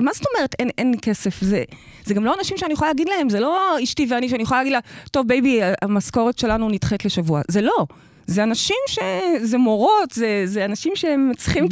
מה 0.00 0.10
זאת 0.14 0.24
אומרת 0.34 0.54
אין, 0.58 0.70
אין 0.78 0.94
כסף? 1.02 1.40
זה, 1.40 1.64
זה 2.04 2.14
גם 2.14 2.24
לא 2.24 2.34
אנשים 2.38 2.56
שאני 2.56 2.72
יכולה 2.72 2.90
להגיד 2.90 3.08
להם, 3.08 3.28
זה 3.28 3.40
לא 3.40 3.76
אשתי 3.82 4.06
ואני 4.10 4.28
שאני 4.28 4.42
יכולה 4.42 4.60
להגיד 4.60 4.72
לה, 4.72 4.80
טוב, 5.10 5.28
baby, 5.28 5.60
המשכורת 5.82 6.38
שלנו 6.38 6.68
נדחית 6.68 7.04
לשבוע. 7.04 7.42
זה 7.48 7.60
לא. 7.60 7.86
זה 8.28 8.42
אנשים 8.42 8.76
ש... 8.86 8.98
זה 9.42 9.58
מורות, 9.58 10.10
זה, 10.10 10.42
זה 10.44 10.64
אנשים 10.64 10.92
שהם 10.96 11.30
צריכים 11.36 11.66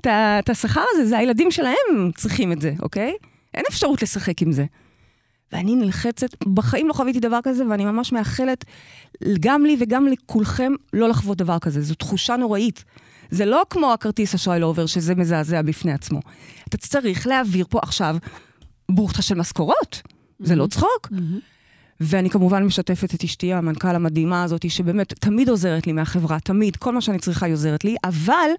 את, 0.00 0.48
השכר 0.48 0.84
הזה, 0.94 1.06
זה 1.06 1.18
הילדים 1.18 1.50
שלהם 1.50 2.10
צריכים 2.16 2.52
את 2.52 2.60
זה, 2.60 2.72
אוקיי? 2.82 3.14
אין 3.54 3.64
אפשרות 3.70 4.02
לשחק 4.02 4.42
עם 4.42 4.52
זה. 4.52 4.64
ואני 5.52 5.76
נלחצת, 5.76 6.44
בחיים 6.54 6.88
לא 6.88 6.92
חוויתי 6.92 7.20
דבר 7.20 7.38
כזה, 7.44 7.64
ואני 7.70 7.84
ממש 7.84 8.12
מאחלת 8.12 8.64
גם 9.40 9.64
לי 9.66 9.76
וגם 9.80 10.06
לכולכם 10.06 10.72
לא 10.92 11.08
לחוות 11.08 11.38
דבר 11.38 11.58
כזה. 11.58 11.82
זו 11.82 11.94
תחושה 11.94 12.36
נוראית. 12.36 12.84
זה 13.30 13.44
לא 13.44 13.62
כמו 13.70 13.92
הכרטיס 13.92 14.34
אשראי 14.34 14.60
לא 14.60 14.66
עובר, 14.66 14.86
שזה 14.86 15.14
מזעזע 15.14 15.62
בפני 15.62 15.92
עצמו. 15.92 16.20
אתה 16.68 16.76
צריך 16.76 17.26
להעביר 17.26 17.66
פה 17.70 17.78
עכשיו 17.82 18.16
בוכטה 18.90 19.22
של 19.22 19.34
משכורות. 19.34 20.02
Mm-hmm. 20.04 20.46
זה 20.46 20.56
לא 20.56 20.66
צחוק. 20.66 21.08
Mm-hmm. 21.10 21.53
ואני 22.00 22.30
כמובן 22.30 22.64
משתפת 22.64 23.14
את 23.14 23.24
אשתי, 23.24 23.52
המנכ"ל 23.52 23.94
המדהימה 23.94 24.42
הזאת, 24.42 24.70
שבאמת 24.70 25.12
תמיד 25.12 25.48
עוזרת 25.48 25.86
לי 25.86 25.92
מהחברה, 25.92 26.40
תמיד, 26.40 26.76
כל 26.76 26.92
מה 26.92 27.00
שאני 27.00 27.18
צריכה 27.18 27.46
היא 27.46 27.52
עוזרת 27.52 27.84
לי, 27.84 27.96
אבל 28.04 28.50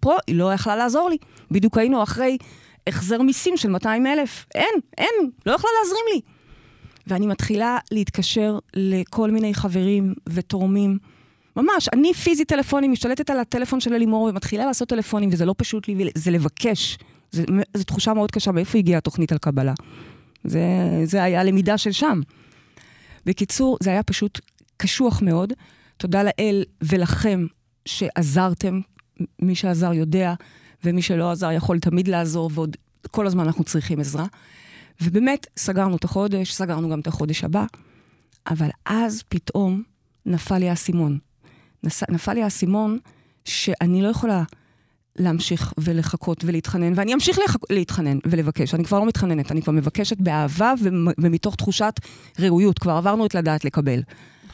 פה 0.00 0.16
היא 0.26 0.36
לא 0.36 0.52
יכלה 0.52 0.76
לעזור 0.76 1.10
לי. 1.10 1.16
בדיוק 1.50 1.78
היינו 1.78 2.02
אחרי 2.02 2.38
החזר 2.86 3.22
מיסים 3.22 3.56
של 3.56 3.70
200 3.70 4.06
אלף. 4.06 4.46
אין, 4.54 4.74
אין, 4.98 5.30
לא 5.46 5.52
יכלה 5.52 5.70
להזרים 5.82 6.04
לי. 6.14 6.20
ואני 7.06 7.26
מתחילה 7.26 7.78
להתקשר 7.90 8.58
לכל 8.74 9.30
מיני 9.30 9.54
חברים 9.54 10.14
ותורמים. 10.28 10.98
ממש, 11.56 11.88
אני 11.92 12.14
פיזית 12.14 12.48
טלפונים, 12.48 12.92
משתלטת 12.92 13.30
על 13.30 13.40
הטלפון 13.40 13.80
של 13.80 13.94
אלימור 13.94 14.22
ומתחילה 14.22 14.66
לעשות 14.66 14.88
טלפונים, 14.88 15.28
וזה 15.32 15.44
לא 15.44 15.54
פשוט 15.56 15.88
לי, 15.88 16.10
זה 16.14 16.30
לבקש. 16.30 16.98
זו 17.32 17.84
תחושה 17.86 18.14
מאוד 18.14 18.30
קשה, 18.30 18.52
מאיפה 18.52 18.78
הגיעה 18.78 18.98
התוכנית 18.98 19.32
על 19.32 19.38
קבלה? 19.38 19.72
זה, 20.44 20.60
זה 21.04 21.22
היה 21.22 21.44
למידה 21.44 21.78
של 21.78 21.92
שם. 21.92 22.20
בקיצור, 23.30 23.78
זה 23.82 23.90
היה 23.90 24.02
פשוט 24.02 24.40
קשוח 24.76 25.22
מאוד. 25.22 25.52
תודה 25.96 26.22
לאל 26.22 26.64
ולכם 26.82 27.46
שעזרתם. 27.84 28.80
מי 29.42 29.54
שעזר 29.54 29.92
יודע, 29.92 30.34
ומי 30.84 31.02
שלא 31.02 31.30
עזר 31.30 31.52
יכול 31.52 31.78
תמיד 31.78 32.08
לעזור, 32.08 32.50
ועוד 32.54 32.76
כל 33.10 33.26
הזמן 33.26 33.44
אנחנו 33.44 33.64
צריכים 33.64 34.00
עזרה. 34.00 34.26
ובאמת, 35.02 35.46
סגרנו 35.56 35.96
את 35.96 36.04
החודש, 36.04 36.52
סגרנו 36.52 36.88
גם 36.90 37.00
את 37.00 37.06
החודש 37.06 37.44
הבא, 37.44 37.64
אבל 38.46 38.68
אז 38.86 39.22
פתאום 39.28 39.82
נפל 40.26 40.58
לי 40.58 40.68
האסימון. 40.68 41.18
נפל 42.08 42.32
לי 42.32 42.42
האסימון 42.42 42.98
שאני 43.44 44.02
לא 44.02 44.08
יכולה 44.08 44.42
להמשיך 45.16 45.72
ולחכות 45.78 46.44
ולהתחנן, 46.44 46.92
ואני 46.96 47.14
אמשיך 47.14 47.38
לח... 47.38 47.56
להתחנן 47.70 48.18
ולבקש. 48.26 48.74
אני 48.74 48.84
כבר 48.84 48.98
לא 48.98 49.06
מתחננת, 49.06 49.52
אני 49.52 49.62
כבר 49.62 49.72
מבקשת 49.72 50.16
באהבה 50.18 50.72
ומתוך 51.18 51.56
תחושת 51.56 51.94
ראויות. 52.38 52.78
כבר 52.78 52.92
עברנו 52.92 53.26
את 53.26 53.34
לדעת 53.34 53.64
לקבל. 53.64 54.00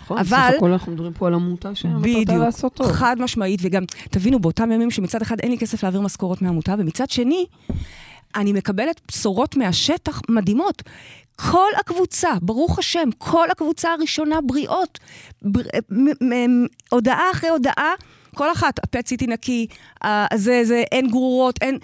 נכון, 0.03 0.19
אבל... 0.19 0.49
סך 0.51 0.57
הכל 0.57 0.73
אנחנו 0.73 0.93
מדברים 0.93 1.13
פה 1.13 1.27
על 1.27 1.35
עמותה 1.35 1.75
שהמטרתה 1.75 2.37
לעשות 2.37 2.75
טוב. 2.75 2.87
בדיוק, 2.87 3.01
חד 3.01 3.17
משמעית, 3.19 3.61
וגם, 3.63 3.85
תבינו, 4.11 4.39
באותם 4.39 4.73
ימים 4.73 4.91
שמצד 4.91 5.23
אחד 5.23 5.41
אין 5.41 5.51
לי 5.51 5.59
כסף 5.59 5.83
להעביר 5.83 6.01
משכורות 6.01 6.43
מהעמותה, 6.43 6.75
ומצד 6.79 7.11
שני, 7.11 7.47
אני 8.35 8.53
מקבלת 8.53 9.01
בשורות 9.09 9.57
מהשטח 9.57 10.21
מדהימות. 10.29 10.83
כל 11.37 11.69
הקבוצה, 11.81 12.31
ברוך 12.43 12.79
השם, 12.79 13.09
כל 13.19 13.51
הקבוצה 13.51 13.93
הראשונה 13.93 14.41
בריאות. 14.41 14.99
בר... 15.43 15.61
הודעה 16.91 17.31
אחרי 17.33 17.49
הודעה, 17.49 17.93
כל 18.37 18.53
אחת, 18.53 18.79
הפט 18.85 19.07
סיטי 19.07 19.27
נקי, 19.27 19.67
זה, 20.35 20.61
זה, 20.65 20.83
אין 20.93 21.11
גרורות, 21.11 21.59
אין... 21.63 21.79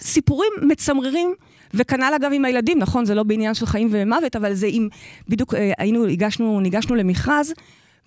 סיפורים 0.00 0.52
מצמררים. 0.62 1.34
וכנ"ל 1.74 2.12
אגב 2.16 2.30
עם 2.34 2.44
הילדים, 2.44 2.78
נכון, 2.78 3.04
זה 3.04 3.14
לא 3.14 3.22
בעניין 3.22 3.54
של 3.54 3.66
חיים 3.66 3.88
ומוות, 3.90 4.36
אבל 4.36 4.54
זה 4.54 4.66
אם 4.66 4.88
בדיוק 5.28 5.54
אה, 5.54 5.72
היינו, 5.78 6.06
הגשנו, 6.06 6.60
ניגשנו 6.60 6.94
למכרז, 6.94 7.52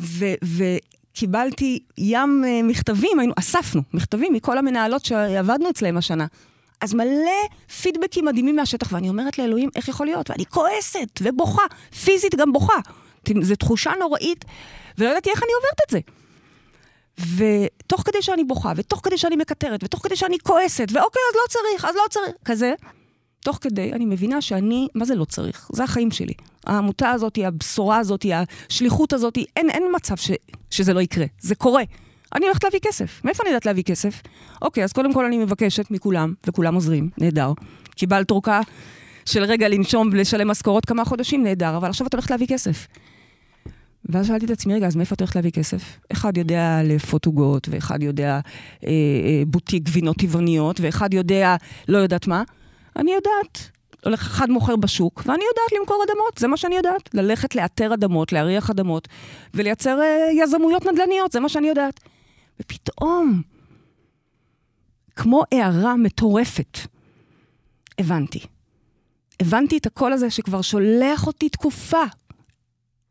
ו, 0.01 0.25
וקיבלתי 0.43 1.79
ים 1.97 2.43
אה, 2.47 2.60
מכתבים, 2.63 3.19
היינו, 3.19 3.34
אספנו 3.39 3.82
מכתבים 3.93 4.34
מכל 4.34 4.58
המנהלות 4.58 5.05
שעבדנו 5.05 5.69
אצלהם 5.69 5.97
השנה. 5.97 6.25
אז 6.82 6.93
מלא 6.93 7.39
פידבקים 7.82 8.25
מדהימים 8.25 8.55
מהשטח, 8.55 8.93
ואני 8.93 9.10
אומרת 9.10 9.38
לאלוהים, 9.38 9.69
איך 9.75 9.88
יכול 9.88 10.05
להיות? 10.05 10.29
ואני 10.29 10.45
כועסת 10.45 11.21
ובוכה, 11.21 11.63
פיזית 12.03 12.36
גם 12.36 12.53
בוכה. 12.53 12.79
זו 13.41 13.55
תחושה 13.55 13.91
נוראית, 13.99 14.45
ולא 14.97 15.10
ידעתי 15.10 15.29
איך 15.29 15.43
אני 15.43 15.51
עוברת 15.53 15.79
את 15.86 15.91
זה. 15.91 15.99
ותוך 17.38 18.01
כדי 18.05 18.21
שאני 18.21 18.43
בוכה, 18.43 18.73
ותוך 18.75 19.01
כדי 19.03 19.17
שאני 19.17 19.36
מקטרת, 19.36 19.84
ותוך 19.84 20.03
כדי 20.03 20.15
שאני 20.15 20.38
כועסת, 20.43 20.88
ואוקיי, 20.91 21.21
אז 21.32 21.36
לא 21.36 21.41
צריך, 21.49 21.86
אז 21.86 21.95
לא 21.95 22.01
צריך, 22.10 22.36
כזה, 22.45 22.73
תוך 23.39 23.58
כדי 23.62 23.93
אני 23.93 24.05
מבינה 24.05 24.41
שאני, 24.41 24.88
מה 24.95 25.05
זה 25.05 25.15
לא 25.15 25.25
צריך? 25.25 25.69
זה 25.73 25.84
החיים 25.84 26.12
שלי. 26.12 26.34
העמותה 26.65 27.10
הזאת, 27.10 27.39
הבשורה 27.43 27.97
הזאת, 27.97 28.25
השליחות 28.69 29.13
הזאת, 29.13 29.38
אין, 29.55 29.69
אין 29.69 29.84
מצב 29.95 30.15
ש, 30.17 30.32
שזה 30.69 30.93
לא 30.93 30.99
יקרה. 30.99 31.25
זה 31.39 31.55
קורה. 31.55 31.84
אני 32.36 32.45
הולכת 32.45 32.63
להביא 32.63 32.79
כסף. 32.79 33.21
מאיפה 33.23 33.43
אני 33.43 33.49
יודעת 33.49 33.65
להביא 33.65 33.84
כסף? 33.84 34.21
אוקיי, 34.62 34.84
אז 34.84 34.93
קודם 34.93 35.13
כל 35.13 35.25
אני 35.25 35.38
מבקשת 35.38 35.91
מכולם, 35.91 36.34
וכולם 36.47 36.75
עוזרים, 36.75 37.10
נהדר. 37.17 37.53
קיבלת 37.95 38.32
אורכה 38.32 38.62
של 39.25 39.43
רגע 39.43 39.67
לנשום 39.67 40.10
ולשלם 40.12 40.47
משכורות 40.47 40.86
כמה 40.86 41.05
חודשים, 41.05 41.43
נהדר, 41.43 41.77
אבל 41.77 41.89
עכשיו 41.89 42.08
את 42.08 42.13
הולכת 42.13 42.32
להביא 42.32 42.47
כסף. 42.47 42.88
ואז 44.10 44.28
שאלתי 44.28 44.45
את 44.45 44.52
עצמי, 44.52 44.74
רגע, 44.74 44.88
אז 44.88 44.95
מאיפה 44.95 45.15
את 45.15 45.19
הולכת 45.19 45.36
להביא 45.36 45.52
כסף? 45.52 46.00
אחד 46.12 46.38
יודע 46.38 46.82
לאפות 46.84 47.26
עוגות, 47.26 47.67
ואחד 47.72 48.04
יודע 48.04 48.30
אה, 48.30 48.89
אה, 48.89 49.43
בוטיק 49.48 49.84
גבינות 49.84 50.17
טבעוניות, 50.17 50.80
ואחד 50.80 51.13
יודע 51.13 51.56
לא 51.88 51.98
יודעת 51.98 52.28
מה. 52.28 52.43
אני 52.95 53.12
יודעת. 53.12 53.69
הולך 54.06 54.22
אחד 54.22 54.50
מוכר 54.50 54.76
בשוק, 54.76 55.24
ואני 55.26 55.43
יודעת 55.43 55.80
למכור 55.80 56.04
אדמות, 56.10 56.38
זה 56.38 56.48
מה 56.48 56.58
שאני 56.58 56.76
יודעת. 56.76 57.10
ללכת 57.13 57.56
לאתר 57.56 57.93
אדמות, 57.93 58.32
להריח 58.32 58.69
אדמות, 58.69 59.08
ולייצר 59.54 60.00
אה, 60.02 60.43
יזמויות 60.43 60.86
נדל"ניות, 60.86 61.32
זה 61.32 61.39
מה 61.39 61.50
שאני 61.50 61.67
יודעת. 61.67 62.00
ופתאום, 62.60 63.41
כמו 65.15 65.43
הערה 65.52 65.95
מטורפת, 65.95 66.78
הבנתי. 68.00 68.39
הבנתי 69.39 69.78
את 69.78 69.86
הקול 69.86 70.13
הזה 70.13 70.30
שכבר 70.30 70.62
שולח 70.62 71.28
אותי 71.28 71.50
תקופה 71.50 72.04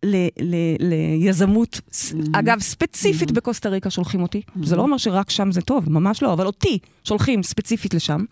ל- 0.03 0.29
ל- 0.41 0.77
ליזמות, 0.81 1.75
mm-hmm. 1.75 2.39
אגב, 2.39 2.61
ספציפית 2.61 3.31
mm-hmm. 3.31 3.35
בקוסטה 3.35 3.69
ריקה 3.69 3.91
שולחים 3.91 4.23
אותי. 4.23 4.43
Mm-hmm. 4.49 4.67
זה 4.67 4.77
לא 4.77 4.83
אומר 4.83 4.97
שרק 4.97 5.31
שם 5.31 5.53
זה 5.53 5.61
טוב, 5.61 5.91
ממש 5.91 6.23
לא, 6.23 6.33
אבל 6.33 6.47
אותי 6.47 6.79
שולחים 7.05 7.43
ספציפית 7.43 7.95
לשם. 7.95 8.25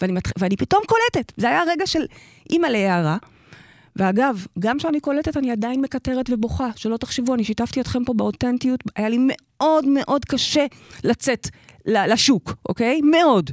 ואני, 0.00 0.12
מתח... 0.12 0.30
ואני 0.38 0.56
פתאום 0.56 0.82
קולטת. 0.86 1.32
זה 1.36 1.48
היה 1.48 1.62
רגע 1.68 1.86
של 1.86 2.02
אימא 2.50 2.66
להערה. 2.66 3.16
ואגב, 3.96 4.46
גם 4.58 4.78
כשאני 4.78 5.00
קולטת, 5.00 5.36
אני 5.36 5.50
עדיין 5.50 5.80
מקטרת 5.80 6.30
ובוכה. 6.30 6.68
שלא 6.76 6.96
תחשבו, 6.96 7.34
אני 7.34 7.44
שיתפתי 7.44 7.80
אתכם 7.80 8.04
פה 8.04 8.14
באותנטיות. 8.14 8.80
היה 8.96 9.08
לי 9.08 9.18
מאוד 9.20 9.86
מאוד 9.86 10.24
קשה 10.24 10.66
לצאת 11.04 11.48
לשוק, 11.86 12.54
אוקיי? 12.68 13.00
מאוד. 13.00 13.50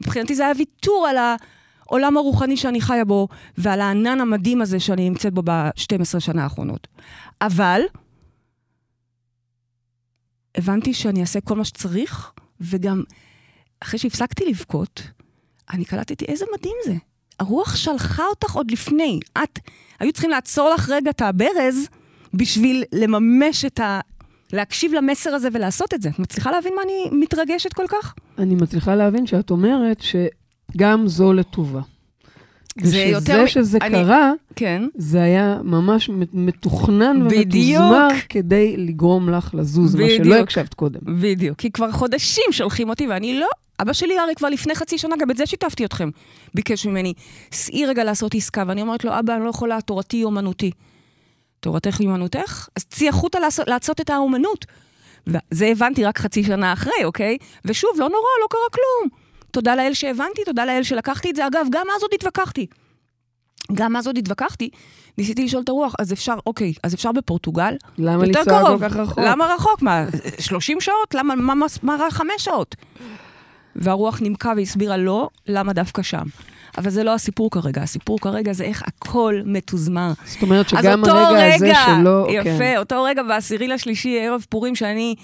מבחינתי 0.00 0.34
זה 0.34 0.44
היה 0.44 0.52
ויתור 0.58 1.06
על 1.10 1.16
העולם 1.88 2.16
הרוחני 2.16 2.56
שאני 2.56 2.80
חיה 2.80 3.04
בו, 3.04 3.28
ועל 3.58 3.80
הענן 3.80 4.20
המדהים 4.20 4.62
הזה 4.62 4.80
שאני 4.80 5.10
נמצאת 5.10 5.32
בו 5.32 5.42
ב-12 5.44 6.20
שנה 6.20 6.42
האחרונות. 6.42 6.88
אבל 7.40 7.80
הבנתי 10.54 10.94
שאני 10.94 11.20
אעשה 11.20 11.40
כל 11.40 11.56
מה 11.56 11.64
שצריך, 11.64 12.32
וגם 12.60 13.02
אחרי 13.80 13.98
שהפסקתי 13.98 14.44
לבכות, 14.44 15.02
אני 15.72 15.84
קלטתי 15.84 16.24
איזה 16.24 16.44
מדהים 16.58 16.76
זה. 16.84 16.94
הרוח 17.40 17.76
שלחה 17.76 18.24
אותך 18.26 18.54
עוד 18.54 18.70
לפני. 18.70 19.20
את, 19.42 19.58
היו 20.00 20.12
צריכים 20.12 20.30
לעצור 20.30 20.70
לך 20.70 20.88
רגע 20.88 21.10
את 21.10 21.20
הברז 21.20 21.88
בשביל 22.34 22.84
לממש 22.92 23.64
את 23.64 23.80
ה... 23.80 24.00
להקשיב 24.52 24.92
למסר 24.92 25.34
הזה 25.34 25.48
ולעשות 25.52 25.94
את 25.94 26.02
זה. 26.02 26.08
את 26.08 26.18
מצליחה 26.18 26.50
להבין 26.50 26.74
מה 26.76 26.82
אני 26.82 27.20
מתרגשת 27.20 27.72
כל 27.72 27.84
כך? 27.88 28.14
אני 28.38 28.54
מצליחה 28.54 28.94
להבין 28.94 29.26
שאת 29.26 29.50
אומרת 29.50 30.00
שגם 30.72 31.08
זו 31.08 31.32
לטובה. 31.32 31.80
זה 32.82 32.98
יותר... 32.98 33.42
ושזה 33.44 33.48
שזה 33.48 33.78
אני... 33.82 33.90
קרה, 33.90 34.32
כן. 34.56 34.82
זה 34.94 35.22
היה 35.22 35.58
ממש 35.62 36.10
מתוכנן 36.32 37.22
ומתוזמר 37.22 38.08
כדי 38.28 38.76
לגרום 38.76 39.30
לך 39.30 39.54
לזוז, 39.54 39.94
בדיוק. 39.94 40.18
מה 40.18 40.24
שלא 40.24 40.34
הקשבת 40.34 40.74
קודם. 40.74 41.00
בדיוק, 41.20 41.58
כי 41.58 41.70
כבר 41.70 41.92
חודשים 41.92 42.44
שולחים 42.50 42.88
אותי 42.88 43.06
ואני 43.06 43.38
לא... 43.38 43.48
אבא 43.82 43.92
שלי 43.92 44.18
הרי 44.18 44.34
כבר 44.34 44.48
לפני 44.48 44.74
חצי 44.74 44.98
שנה, 44.98 45.16
גם 45.16 45.30
את 45.30 45.36
זה 45.36 45.46
שיתפתי 45.46 45.84
אתכם. 45.84 46.10
ביקש 46.54 46.86
ממני, 46.86 47.12
סעי 47.52 47.86
רגע 47.86 48.04
לעשות 48.04 48.34
עסקה, 48.34 48.64
ואני 48.66 48.82
אומרת 48.82 49.04
לו, 49.04 49.18
אבא, 49.18 49.36
אני 49.36 49.44
לא 49.44 49.50
יכולה, 49.50 49.80
תורתי 49.80 50.24
אומנותי. 50.24 50.70
תורתך 51.60 52.00
אומנותך? 52.00 52.68
אז 52.76 52.84
צאי 52.84 53.08
החוצה 53.08 53.40
לעשות, 53.40 53.68
לעשות 53.68 54.00
את 54.00 54.10
האומנות. 54.10 54.66
וזה 55.26 55.66
הבנתי 55.66 56.04
רק 56.04 56.18
חצי 56.18 56.44
שנה 56.44 56.72
אחרי, 56.72 57.04
אוקיי? 57.04 57.38
ושוב, 57.64 57.90
לא 57.94 58.08
נורא, 58.08 58.30
לא 58.42 58.46
קרה 58.50 58.60
כלום. 58.72 59.27
תודה 59.50 59.76
לאל 59.76 59.94
שהבנתי, 59.94 60.44
תודה 60.44 60.64
לאל 60.64 60.82
שלקחתי 60.82 61.30
את 61.30 61.36
זה. 61.36 61.46
אגב, 61.46 61.66
גם 61.70 61.86
אז 61.96 62.02
עוד 62.02 62.10
התווכחתי. 62.14 62.66
גם 63.74 63.96
אז 63.96 64.06
עוד 64.06 64.18
התווכחתי, 64.18 64.70
ניסיתי 65.18 65.44
לשאול 65.44 65.62
את 65.62 65.68
הרוח, 65.68 65.94
אז 65.98 66.12
אפשר, 66.12 66.34
אוקיי, 66.46 66.72
אז 66.82 66.94
אפשר 66.94 67.12
בפורטוגל? 67.12 67.74
למה 67.98 68.24
לנסוע 68.24 68.44
קרוב. 68.44 68.82
כל 68.82 68.88
כך 68.88 68.96
רחוק? 68.96 69.18
למה 69.18 69.54
רחוק? 69.54 69.82
מה, 69.82 70.04
30 70.38 70.80
שעות? 70.80 71.14
למה, 71.14 71.34
מה, 71.34 71.54
מה, 71.54 71.66
מה 71.82 71.96
רע 72.00 72.10
חמש 72.10 72.44
שעות? 72.44 72.76
והרוח 73.76 74.20
נימקה 74.20 74.52
והסבירה 74.56 74.96
לא, 74.96 75.28
למה 75.46 75.72
דווקא 75.72 76.02
שם. 76.02 76.22
אבל 76.78 76.90
זה 76.90 77.04
לא 77.04 77.14
הסיפור 77.14 77.50
כרגע, 77.50 77.82
הסיפור 77.82 78.18
כרגע 78.20 78.52
זה 78.52 78.64
איך 78.64 78.82
הכל 78.86 79.40
מתוזמר. 79.44 80.12
זאת 80.24 80.42
אומרת 80.42 80.68
שגם 80.68 81.04
הרגע 81.04 81.54
הזה 81.54 81.64
רגע, 81.64 81.84
שלא... 81.86 82.26
יפה, 82.30 82.58
כן. 82.58 82.76
אותו 82.76 83.02
רגע 83.02 83.22
בעשירי 83.22 83.68
לשלישי, 83.68 84.18
ערב 84.20 84.44
פורים, 84.48 84.74
שאני 84.76 85.14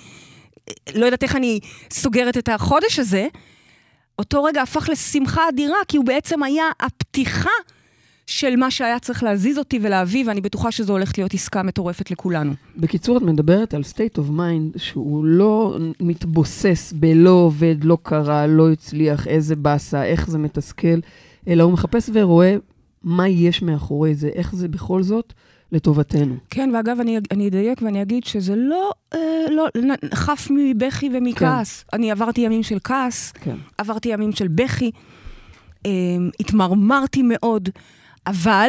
לא 0.94 1.04
יודעת 1.04 1.22
איך 1.22 1.36
אני 1.36 1.60
סוגרת 1.90 2.36
את 2.36 2.48
החודש 2.48 2.98
הזה, 2.98 3.26
אותו 4.18 4.44
רגע 4.44 4.62
הפך 4.62 4.88
לשמחה 4.92 5.48
אדירה, 5.48 5.76
כי 5.88 5.96
הוא 5.96 6.06
בעצם 6.06 6.42
היה 6.42 6.64
הפתיחה 6.80 7.50
של 8.26 8.56
מה 8.56 8.70
שהיה 8.70 8.98
צריך 8.98 9.22
להזיז 9.22 9.58
אותי 9.58 9.78
ולהביא, 9.82 10.24
ואני 10.26 10.40
בטוחה 10.40 10.70
שזו 10.70 10.92
הולכת 10.92 11.18
להיות 11.18 11.34
עסקה 11.34 11.62
מטורפת 11.62 12.10
לכולנו. 12.10 12.52
בקיצור, 12.76 13.16
את 13.16 13.22
מדברת 13.22 13.74
על 13.74 13.82
state 13.82 14.18
of 14.18 14.30
mind 14.30 14.78
שהוא 14.78 15.24
לא 15.24 15.78
מתבוסס 16.00 16.92
בלא 16.96 17.30
עובד, 17.30 17.84
לא 17.84 17.98
קרה, 18.02 18.46
לא 18.46 18.72
הצליח, 18.72 19.28
איזה 19.28 19.56
באסה, 19.56 20.04
איך 20.04 20.30
זה 20.30 20.38
מתסכל, 20.38 20.98
אלא 21.48 21.62
הוא 21.62 21.72
מחפש 21.72 22.10
ורואה 22.12 22.56
מה 23.02 23.28
יש 23.28 23.62
מאחורי 23.62 24.14
זה, 24.14 24.28
איך 24.28 24.54
זה 24.54 24.68
בכל 24.68 25.02
זאת 25.02 25.32
לטובתנו. 25.74 26.36
כן, 26.50 26.70
ואגב, 26.74 27.00
אני, 27.00 27.18
אני 27.30 27.48
אדייק 27.48 27.82
ואני 27.82 28.02
אגיד 28.02 28.24
שזה 28.24 28.56
לא, 28.56 28.90
אה, 29.14 29.18
לא 29.50 29.66
חף 30.14 30.48
מבכי 30.50 31.10
ומכעס. 31.12 31.82
כן. 31.82 31.96
אני 31.96 32.10
עברתי 32.10 32.40
ימים 32.40 32.62
של 32.62 32.78
כעס, 32.84 33.32
כן. 33.32 33.56
עברתי 33.78 34.08
ימים 34.08 34.32
של 34.32 34.48
בכי, 34.48 34.90
אה, 35.86 35.90
התמרמרתי 36.40 37.22
מאוד, 37.22 37.68
אבל, 38.26 38.68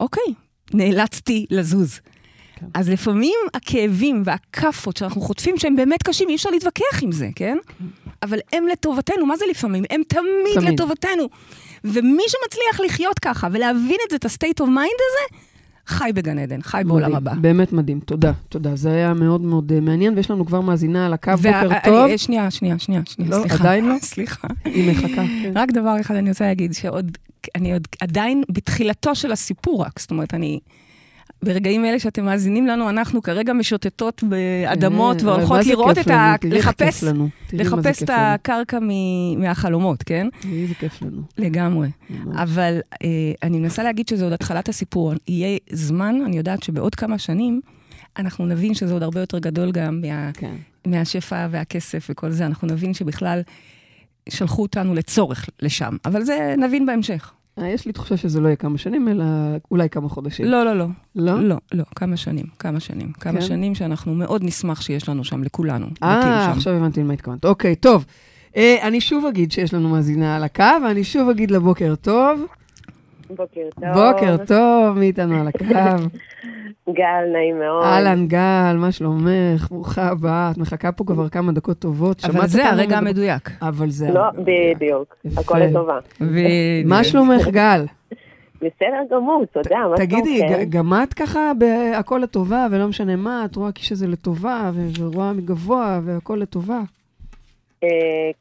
אוקיי, 0.00 0.34
נאלצתי 0.74 1.46
לזוז. 1.50 1.94
כן. 1.94 2.10
כן. 2.60 2.66
אז 2.74 2.88
לפעמים 2.88 3.38
הכאבים 3.54 4.22
והכאפות 4.24 4.96
שאנחנו 4.96 5.20
חוטפים, 5.20 5.58
שהם 5.58 5.76
באמת 5.76 6.02
קשים, 6.02 6.28
אי 6.28 6.34
אפשר 6.34 6.50
להתווכח 6.50 7.02
עם 7.02 7.12
זה, 7.12 7.28
כן? 7.36 7.58
אבל 8.22 8.38
הם 8.52 8.66
לטובתנו, 8.66 9.26
מה 9.26 9.36
זה 9.36 9.44
לפעמים? 9.50 9.84
הם 9.90 10.02
תמיד. 10.08 10.54
תמיד. 10.54 10.68
לטובתנו. 10.68 11.28
ומי 11.84 12.22
שמצליח 12.28 12.80
לחיות 12.80 13.18
ככה 13.18 13.48
ולהבין 13.52 13.98
את 14.06 14.10
זה, 14.10 14.16
את 14.16 14.24
ה-state 14.24 14.64
of 14.64 14.68
mind 14.68 15.00
הזה, 15.06 15.38
חי 15.86 16.10
בגן 16.14 16.38
עדן, 16.38 16.62
חי 16.62 16.82
בעולם 16.86 17.02
מדהים, 17.12 17.16
הבא. 17.16 17.34
באמת 17.40 17.72
מדהים, 17.72 18.00
תודה, 18.00 18.32
תודה. 18.48 18.76
זה 18.76 18.92
היה 18.92 19.14
מאוד 19.14 19.40
מאוד 19.40 19.72
אה, 19.72 19.80
מעניין, 19.80 20.14
ויש 20.16 20.30
לנו 20.30 20.46
כבר 20.46 20.60
מאזינה 20.60 21.06
על 21.06 21.12
הקו, 21.12 21.32
בוקר 21.36 21.68
וה- 21.70 21.80
טוב. 21.84 21.94
אני- 22.08 22.18
שנייה, 22.18 22.50
שנייה, 22.50 22.78
שנייה, 22.78 23.00
שנייה, 23.06 23.30
לא, 23.30 23.38
סליחה. 23.40 23.54
עדיין 23.64 23.88
לא? 23.88 23.94
סליחה. 24.14 24.48
היא 24.64 24.90
מחכה. 24.92 25.14
כן. 25.42 25.52
רק 25.54 25.70
דבר 25.70 25.96
אחד 26.00 26.14
אני 26.14 26.28
רוצה 26.28 26.44
להגיד, 26.44 26.72
שעוד, 26.72 27.18
אני 27.54 27.72
עוד 27.72 27.82
עדיין 28.00 28.42
בתחילתו 28.48 29.14
של 29.14 29.32
הסיפור 29.32 29.82
רק, 29.84 30.00
זאת 30.00 30.10
אומרת, 30.10 30.34
אני... 30.34 30.60
ברגעים 31.46 31.84
אלה 31.84 31.98
שאתם 31.98 32.24
מאזינים 32.24 32.66
לנו, 32.66 32.90
אנחנו 32.90 33.22
כרגע 33.22 33.52
משוטטות 33.52 34.22
באדמות 34.22 35.20
כן, 35.20 35.26
והולכות 35.26 35.56
מה 35.56 35.62
זה 35.62 35.70
לראות 35.70 35.98
את 35.98 36.08
ה... 36.08 36.34
לחפש, 36.44 37.04
לחפש 37.52 38.02
את. 38.02 38.10
הקרקע 38.12 38.78
מ- 38.82 39.40
מהחלומות, 39.40 40.02
כן? 40.02 40.28
איזה 40.52 40.74
כיף 40.74 41.02
לנו. 41.02 41.22
לגמרי. 41.38 41.88
ממש. 42.10 42.36
אבל 42.36 42.78
אה, 43.02 43.08
אני 43.42 43.58
מנסה 43.58 43.82
להגיד 43.82 44.08
שזה 44.08 44.24
עוד 44.24 44.32
התחלת 44.32 44.68
הסיפור. 44.68 45.12
יהיה 45.28 45.58
זמן, 45.72 46.16
אני 46.26 46.36
יודעת 46.36 46.62
שבעוד 46.62 46.94
כמה 46.94 47.18
שנים, 47.18 47.60
אנחנו 48.18 48.46
נבין 48.46 48.74
שזה 48.74 48.92
עוד 48.92 49.02
הרבה 49.02 49.20
יותר 49.20 49.38
גדול 49.38 49.72
גם 49.72 50.00
מה, 50.00 50.30
כן. 50.32 50.54
מהשפע 50.86 51.46
והכסף 51.50 52.06
וכל 52.10 52.30
זה. 52.30 52.46
אנחנו 52.46 52.68
נבין 52.68 52.94
שבכלל 52.94 53.40
שלחו 54.28 54.62
אותנו 54.62 54.94
לצורך 54.94 55.48
לשם. 55.62 55.96
אבל 56.04 56.22
זה 56.24 56.54
נבין 56.58 56.86
בהמשך. 56.86 57.32
אה, 57.58 57.68
יש 57.68 57.86
לי 57.86 57.92
תחושה 57.92 58.16
שזה 58.16 58.40
לא 58.40 58.48
יהיה 58.48 58.56
כמה 58.56 58.78
שנים, 58.78 59.08
אלא 59.08 59.24
אולי 59.70 59.88
כמה 59.88 60.08
חודשים. 60.08 60.46
לא, 60.46 60.64
לא, 60.64 60.78
לא. 60.78 60.86
לא? 61.14 61.40
לא, 61.40 61.56
לא. 61.72 61.84
כמה 61.96 62.16
שנים, 62.16 62.46
כמה 62.58 62.80
שנים. 62.80 63.12
כמה 63.12 63.32
כן? 63.32 63.46
שנים 63.46 63.74
שאנחנו 63.74 64.14
מאוד 64.14 64.44
נשמח 64.44 64.80
שיש 64.80 65.08
לנו 65.08 65.24
שם, 65.24 65.42
לכולנו. 65.42 65.86
אה. 66.02 66.50
עכשיו 66.52 66.72
הבנתי 66.72 67.00
למה 67.00 67.12
התכוונת. 67.12 67.44
אוקיי, 67.44 67.76
טוב. 67.76 68.04
אה, 68.56 68.76
אני 68.82 69.00
שוב 69.00 69.26
אגיד 69.26 69.52
שיש 69.52 69.74
לנו 69.74 69.88
מאזינה 69.88 70.36
על 70.36 70.44
הקו, 70.44 70.64
ואני 70.84 71.04
שוב 71.04 71.28
אגיד 71.28 71.50
לה 71.50 71.60
בוקר 71.60 71.94
טוב. 71.94 72.46
בוקר 73.30 73.60
טוב. 73.74 73.84
בוקר 73.94 74.36
טוב, 74.46 74.98
מי 74.98 75.06
איתנו 75.06 75.40
על 75.40 75.48
הקו? 75.48 75.64
גל, 76.96 77.24
נעים 77.32 77.58
מאוד. 77.58 77.84
אהלן 77.84 78.26
גל, 78.26 78.76
מה 78.78 78.92
שלומך? 78.92 79.68
ברוכה 79.70 80.08
הבאה. 80.08 80.50
את 80.50 80.58
מחכה 80.58 80.92
פה 80.92 81.04
כבר 81.04 81.28
כמה 81.28 81.52
דקות 81.52 81.78
טובות. 81.78 82.24
אבל 82.24 82.46
זה 82.46 82.70
הרגע 82.70 82.98
המדויק. 82.98 83.50
אבל 83.62 83.90
זה... 83.90 84.10
לא, 84.12 84.20
הרגע 84.20 84.38
המדויק. 84.38 84.76
בדיוק. 84.76 85.16
יפה. 85.24 85.40
הכל 85.40 85.58
לטובה. 85.58 85.98
מה 86.84 87.04
שלומך, 87.04 87.48
גל? 87.48 87.84
בסדר 88.56 89.16
גמור, 89.16 89.44
תודה, 89.52 89.78
מה 89.90 89.96
תגידי, 89.96 90.38
שלומכם? 90.38 90.62
ג- 90.64 90.70
גם 90.70 90.92
את 91.02 91.14
ככה 91.14 91.52
בהכל 91.58 92.20
לטובה, 92.22 92.66
ולא 92.70 92.88
משנה 92.88 93.16
מה, 93.16 93.44
את 93.44 93.56
רואה 93.56 93.70
שזה 93.76 94.06
לטובה, 94.06 94.70
ורואה 94.98 95.32
מגבוה, 95.32 96.00
והכל 96.04 96.38
לטובה. 96.42 96.80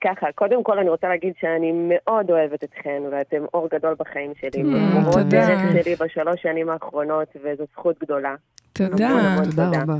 ככה, 0.03 0.27
קודם 0.35 0.63
כל 0.63 0.79
אני 0.79 0.89
רוצה 0.89 1.07
להגיד 1.07 1.33
שאני 1.41 1.71
מאוד 1.73 2.31
אוהבת 2.31 2.63
אתכן, 2.63 3.01
ואתם 3.11 3.45
אור 3.53 3.67
גדול 3.73 3.95
בחיים 3.99 4.31
שלי. 4.41 4.61
Mm, 4.63 4.65
ומורות 4.67 5.13
תודה. 5.13 5.29
דרך 5.29 5.59
שלי 5.83 5.95
בשלוש 5.95 6.41
שנים 6.41 6.69
האחרונות, 6.69 7.27
וזו 7.43 7.63
זכות 7.73 7.95
גדולה. 8.03 8.35
תודה. 8.73 9.35
תודה. 9.45 9.69
רבה. 9.81 9.93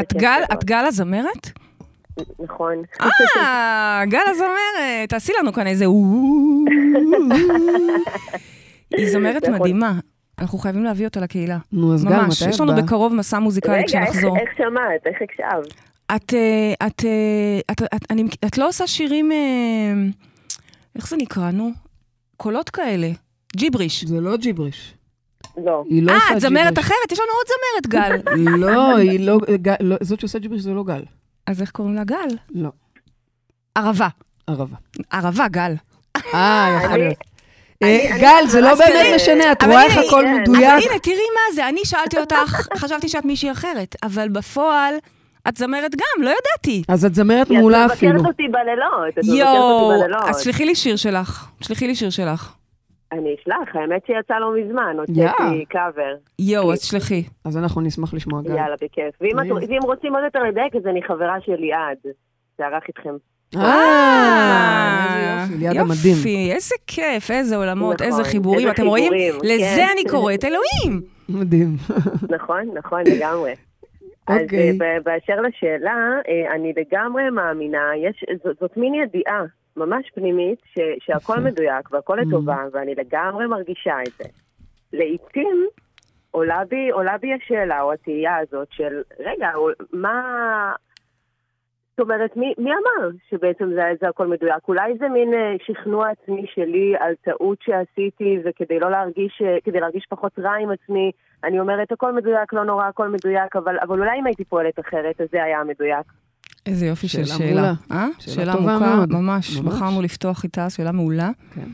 את 0.00 0.12
גל, 0.12 0.20
גדול. 0.44 0.58
את 0.58 0.64
גל 0.64 0.84
הזמרת? 0.86 1.50
נכון. 2.38 2.82
אה, 3.36 4.02
גל 4.06 4.22
הזמרת, 4.30 5.08
תעשי 5.08 5.32
לנו 5.40 5.52
כאן 5.52 5.66
איזה 5.66 5.84
היא 8.96 9.10
זמרת 9.10 9.48
מדהימה. 9.48 9.92
אנחנו 10.38 10.58
חייבים 10.58 10.84
להביא 10.84 11.06
אותה 11.06 11.20
לקהילה. 11.20 11.58
נו, 11.72 11.94
אז 11.94 12.04
ממש, 12.04 12.42
מתי 12.42 12.50
יש 12.50 12.60
את 12.60 12.66
לנו? 12.66 12.82
בקרוב 12.82 13.14
מסע 13.14 13.38
מוזיקלי 13.38 13.72
רגע, 13.74 13.82
איך- 13.82 13.90
כשנחזור. 13.90 14.36
איך 14.38 14.48
שמעת? 14.56 15.06
איך 15.06 15.16
הקשבת? 15.22 15.93
את, 16.16 16.34
אה, 16.34 16.86
את, 16.86 17.04
אה, 17.04 17.60
את, 17.70 17.82
את, 17.94 18.00
אני, 18.10 18.24
את 18.46 18.58
לא 18.58 18.68
עושה 18.68 18.86
שירים, 18.86 19.32
אה, 19.32 19.36
איך 20.96 21.08
זה 21.08 21.16
נקרא, 21.16 21.50
נו? 21.50 21.70
קולות 22.36 22.70
כאלה. 22.70 23.10
ג'יבריש. 23.56 24.04
זה 24.04 24.20
לא 24.20 24.36
ג'יבריש. 24.36 24.94
לא. 25.64 25.84
היא 25.90 26.02
לא 26.02 26.12
אה, 26.12 26.16
עושה 26.16 26.34
את 26.36 26.40
זמרת 26.40 26.52
ג'יבריש. 26.68 26.78
אחרת? 26.86 27.12
יש 27.12 27.18
לנו 27.18 27.28
עוד 27.36 27.46
זמרת, 27.46 27.86
גל. 27.86 28.32
לא, 28.66 28.96
היא 28.96 29.20
לא, 29.20 29.38
גל- 29.62 29.74
לא, 29.80 29.96
זאת 30.00 30.20
שעושה 30.20 30.38
ג'יבריש 30.38 30.62
זה 30.62 30.70
לא 30.70 30.84
גל. 30.84 31.02
אז 31.46 31.60
איך 31.62 31.70
קוראים 31.70 31.94
לה 31.94 32.04
גל? 32.04 32.28
לא, 32.50 32.68
ערבה. 33.74 34.08
ערבה. 34.46 34.76
ערבה, 35.10 35.48
גל. 35.48 35.74
אה, 36.34 36.80
יכול 36.84 36.98
להיות. 36.98 37.18
אה, 37.82 38.08
גל, 38.20 38.46
זה 38.48 38.60
לא 38.60 38.74
באמת 38.74 39.06
משנה, 39.16 39.52
את 39.52 39.62
רואה 39.62 39.84
איך 39.84 39.98
הכל. 40.08 40.24
מדויק. 40.26 40.62
אבל 40.64 40.82
הנה, 40.90 40.98
תראי 41.02 41.16
מה 41.34 41.54
זה, 41.54 41.68
אני 41.68 41.80
שאלתי 41.84 42.18
אותך, 42.18 42.60
חשבתי 42.82 43.08
שאת 43.08 43.24
מישהי 43.24 43.52
אחרת, 43.52 43.96
אבל 44.02 44.28
בפועל, 44.28 44.94
את 45.48 45.56
זמרת 45.56 45.94
גם, 45.94 46.22
לא 46.22 46.30
ידעתי. 46.30 46.82
אז 46.88 47.04
את 47.04 47.14
זמרת 47.14 47.50
מעולה 47.50 47.86
את 47.86 47.90
אפילו. 47.90 48.12
מבקרת 48.12 48.26
אותי 48.26 48.42
בלילות, 48.48 49.08
את 49.08 49.18
מבקרת 49.18 49.38
יואו, 49.38 49.90
אותי 49.92 50.02
בלילות. 50.02 50.28
אז 50.28 50.40
שלחי 50.44 50.64
לי 50.64 50.74
שיר 50.74 50.96
שלך. 50.96 51.48
שלחי 51.60 51.86
לי 51.86 51.94
שיר 51.94 52.10
שלך. 52.10 52.54
אני 53.12 53.34
אשלח, 53.42 53.76
האמת 53.76 54.02
שיצא 54.06 54.34
לא 54.38 54.52
מזמן. 54.60 54.96
הוצאתי 54.98 55.64
קאבר. 55.68 56.14
יואו, 56.38 56.72
אז 56.72 56.82
שלחי. 56.82 57.22
אז 57.44 57.56
אנחנו 57.56 57.80
נשמח 57.80 58.14
לשמוע 58.14 58.42
גל. 58.42 58.50
יאללה, 58.50 58.74
בכיף. 58.82 59.14
ואם 59.20 59.82
רוצים 59.82 60.14
עוד 60.14 60.24
יותר 60.24 60.42
לדייק, 60.42 60.76
אז 60.76 60.86
אני 60.86 61.02
חברה 61.02 61.36
של 61.46 61.54
ליעד, 61.54 61.96
שערך 62.58 62.82
איתכם. 62.88 63.14
אה, 63.56 65.40
איזה 65.40 65.52
יופי, 65.54 65.64
ליד 65.64 65.76
המדהים. 65.76 66.16
יופי, 66.16 66.52
איזה 66.52 66.74
כיף, 66.86 67.30
איזה 67.30 67.56
עולמות, 67.56 68.02
איזה 68.02 68.24
חיבורים. 68.24 68.60
איזה 68.60 68.70
אתם 68.70 68.86
רואים? 68.86 69.12
חיבורים, 69.12 69.56
לזה. 69.58 69.86
אני 69.92 70.04
קוראת 70.10 70.44
אלוהים. 70.44 71.02
מדהים. 71.28 71.76
נכון, 72.30 72.62
נכון, 72.74 73.00
לגמרי. 73.06 73.52
אז 74.26 74.42
אוקיי. 74.42 74.70
אה, 74.70 74.74
ב- 74.78 75.02
באשר 75.04 75.40
לשאלה, 75.40 76.20
אה, 76.28 76.54
אני 76.54 76.72
לגמרי 76.76 77.30
מאמינה, 77.30 77.90
יש, 77.96 78.24
זאת, 78.44 78.56
זאת 78.60 78.76
מין 78.76 78.94
ידיעה 78.94 79.44
ממש 79.76 80.10
פנימית, 80.14 80.58
ש, 80.64 80.78
שהכל. 80.98 81.40
מדויק 81.40 81.92
והכל 81.92 82.18
Mm. 82.18 82.22
לטובה, 82.22 82.64
ואני 82.72 82.94
לגמרי 82.94 83.46
מרגישה 83.46 83.96
את 84.02 84.12
זה. 84.18 84.24
לעתים 84.92 85.66
עולה 86.30 86.62
בי, 86.68 86.90
עולה 86.90 87.18
בי 87.18 87.32
השאלה 87.34 87.82
או 87.82 87.92
התהייה 87.92 88.36
הזאת 88.36 88.68
של, 88.70 89.02
רגע, 89.20 89.50
מה... 89.92 90.72
זאת 91.90 92.00
אומרת, 92.00 92.36
מי, 92.36 92.54
מי 92.58 92.70
אמר 92.70 93.08
שבעצם 93.30 93.70
זה, 93.74 93.82
זה 94.00 94.08
הכל 94.08 94.26
מדויק? 94.26 94.68
אולי 94.68 94.98
זה 94.98 95.08
מין 95.08 95.34
אה, 95.34 95.54
שכנוע 95.64 96.10
עצמי 96.10 96.46
שלי 96.54 96.94
על 96.98 97.14
טעות 97.24 97.58
שעשיתי, 97.62 98.38
וכדי 98.44 98.78
לא 98.78 98.90
להרגיש, 98.90 99.42
אה, 99.44 99.56
כדי 99.64 99.80
להרגיש 99.80 100.06
פחות 100.10 100.38
רע 100.38 100.54
עם 100.54 100.70
עצמי, 100.70 101.10
אני 101.44 101.60
אומרת, 101.60 101.92
הכל 101.92 102.14
מדויק, 102.16 102.52
לא 102.52 102.64
נורא, 102.64 102.86
הכל 102.86 103.08
מדויק, 103.08 103.56
אבל, 103.56 103.76
אבל 103.82 103.98
אולי 103.98 104.18
אם 104.20 104.26
הייתי 104.26 104.44
פועלת 104.44 104.80
אחרת, 104.80 105.20
אז 105.20 105.26
זה 105.32 105.42
היה 105.42 105.60
המדויק. 105.60 106.06
איזה 106.66 106.86
יופי 106.86 107.08
של 107.08 107.24
שאלה 107.24 107.38
שאלה. 107.38 107.50
מעולה. 107.50 107.72
אה? 107.90 108.06
שאלה 108.18 108.34
שאלה 108.34 108.52
טובה 108.52 108.74
עמוקה, 108.74 108.96
מאוד. 108.96 109.12
ממש. 109.12 109.56
ממש. 109.56 109.60
בחרנו 109.60 110.02
לפתוח 110.02 110.44
איתה, 110.44 110.70
שאלה 110.70 110.92
מעולה. 110.92 111.30
כן. 111.54 111.68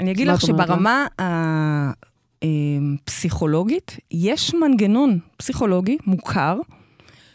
אני 0.00 0.10
אגיד 0.10 0.26
לך? 0.26 0.40
שברמה 0.40 1.06
הפסיכולוגית, 2.42 3.96
יש 4.10 4.54
מנגנון 4.54 5.18
פסיכולוגי 5.36 5.98
מוכר, 6.06 6.58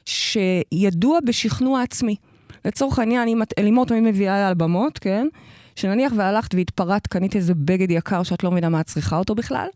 שידוע 0.06 1.20
בשכנוע 1.26 1.82
עצמי. 1.82 2.16
לצורך 2.66 3.00
העניין, 3.00 3.28
אם 3.28 3.42
את, 3.42 3.54
לימור 3.60 3.86
תמיד 3.86 4.04
מביאה 4.04 4.48
על 4.48 4.54
במות, 4.54 5.00
כן? 5.00 5.28
שנניח 5.76 6.14
והלכת 6.16 6.56
והתפרעת, 6.56 7.08
קנית 7.08 7.36
איזה 7.36 7.54
בגד 7.56 7.92
יקר 7.92 8.24
שאת 8.24 8.44
לא 8.44 8.52
מבינה 8.52 8.70
מה 8.70 8.82
את 8.82 8.86
צריכה 8.86 9.18
אותו 9.18 9.36
בכלל, 9.36 9.68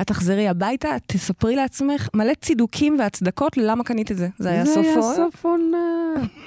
את 0.00 0.06
תחזרי 0.06 0.48
הביתה, 0.48 0.88
תספרי 1.06 1.56
לעצמך 1.56 2.08
מלא 2.14 2.32
צידוקים 2.40 2.96
והצדקות 2.98 3.56
ללמה 3.56 3.84
קנית 3.84 4.10
את 4.10 4.16
זה. 4.16 4.28
זה 4.38 4.48
היה 4.50 4.66
סוף 4.66 4.74
זה 4.74 4.80
היה 4.90 4.98
עונה. 4.98 5.16
סוף 5.16 5.44
עונה. 5.44 5.76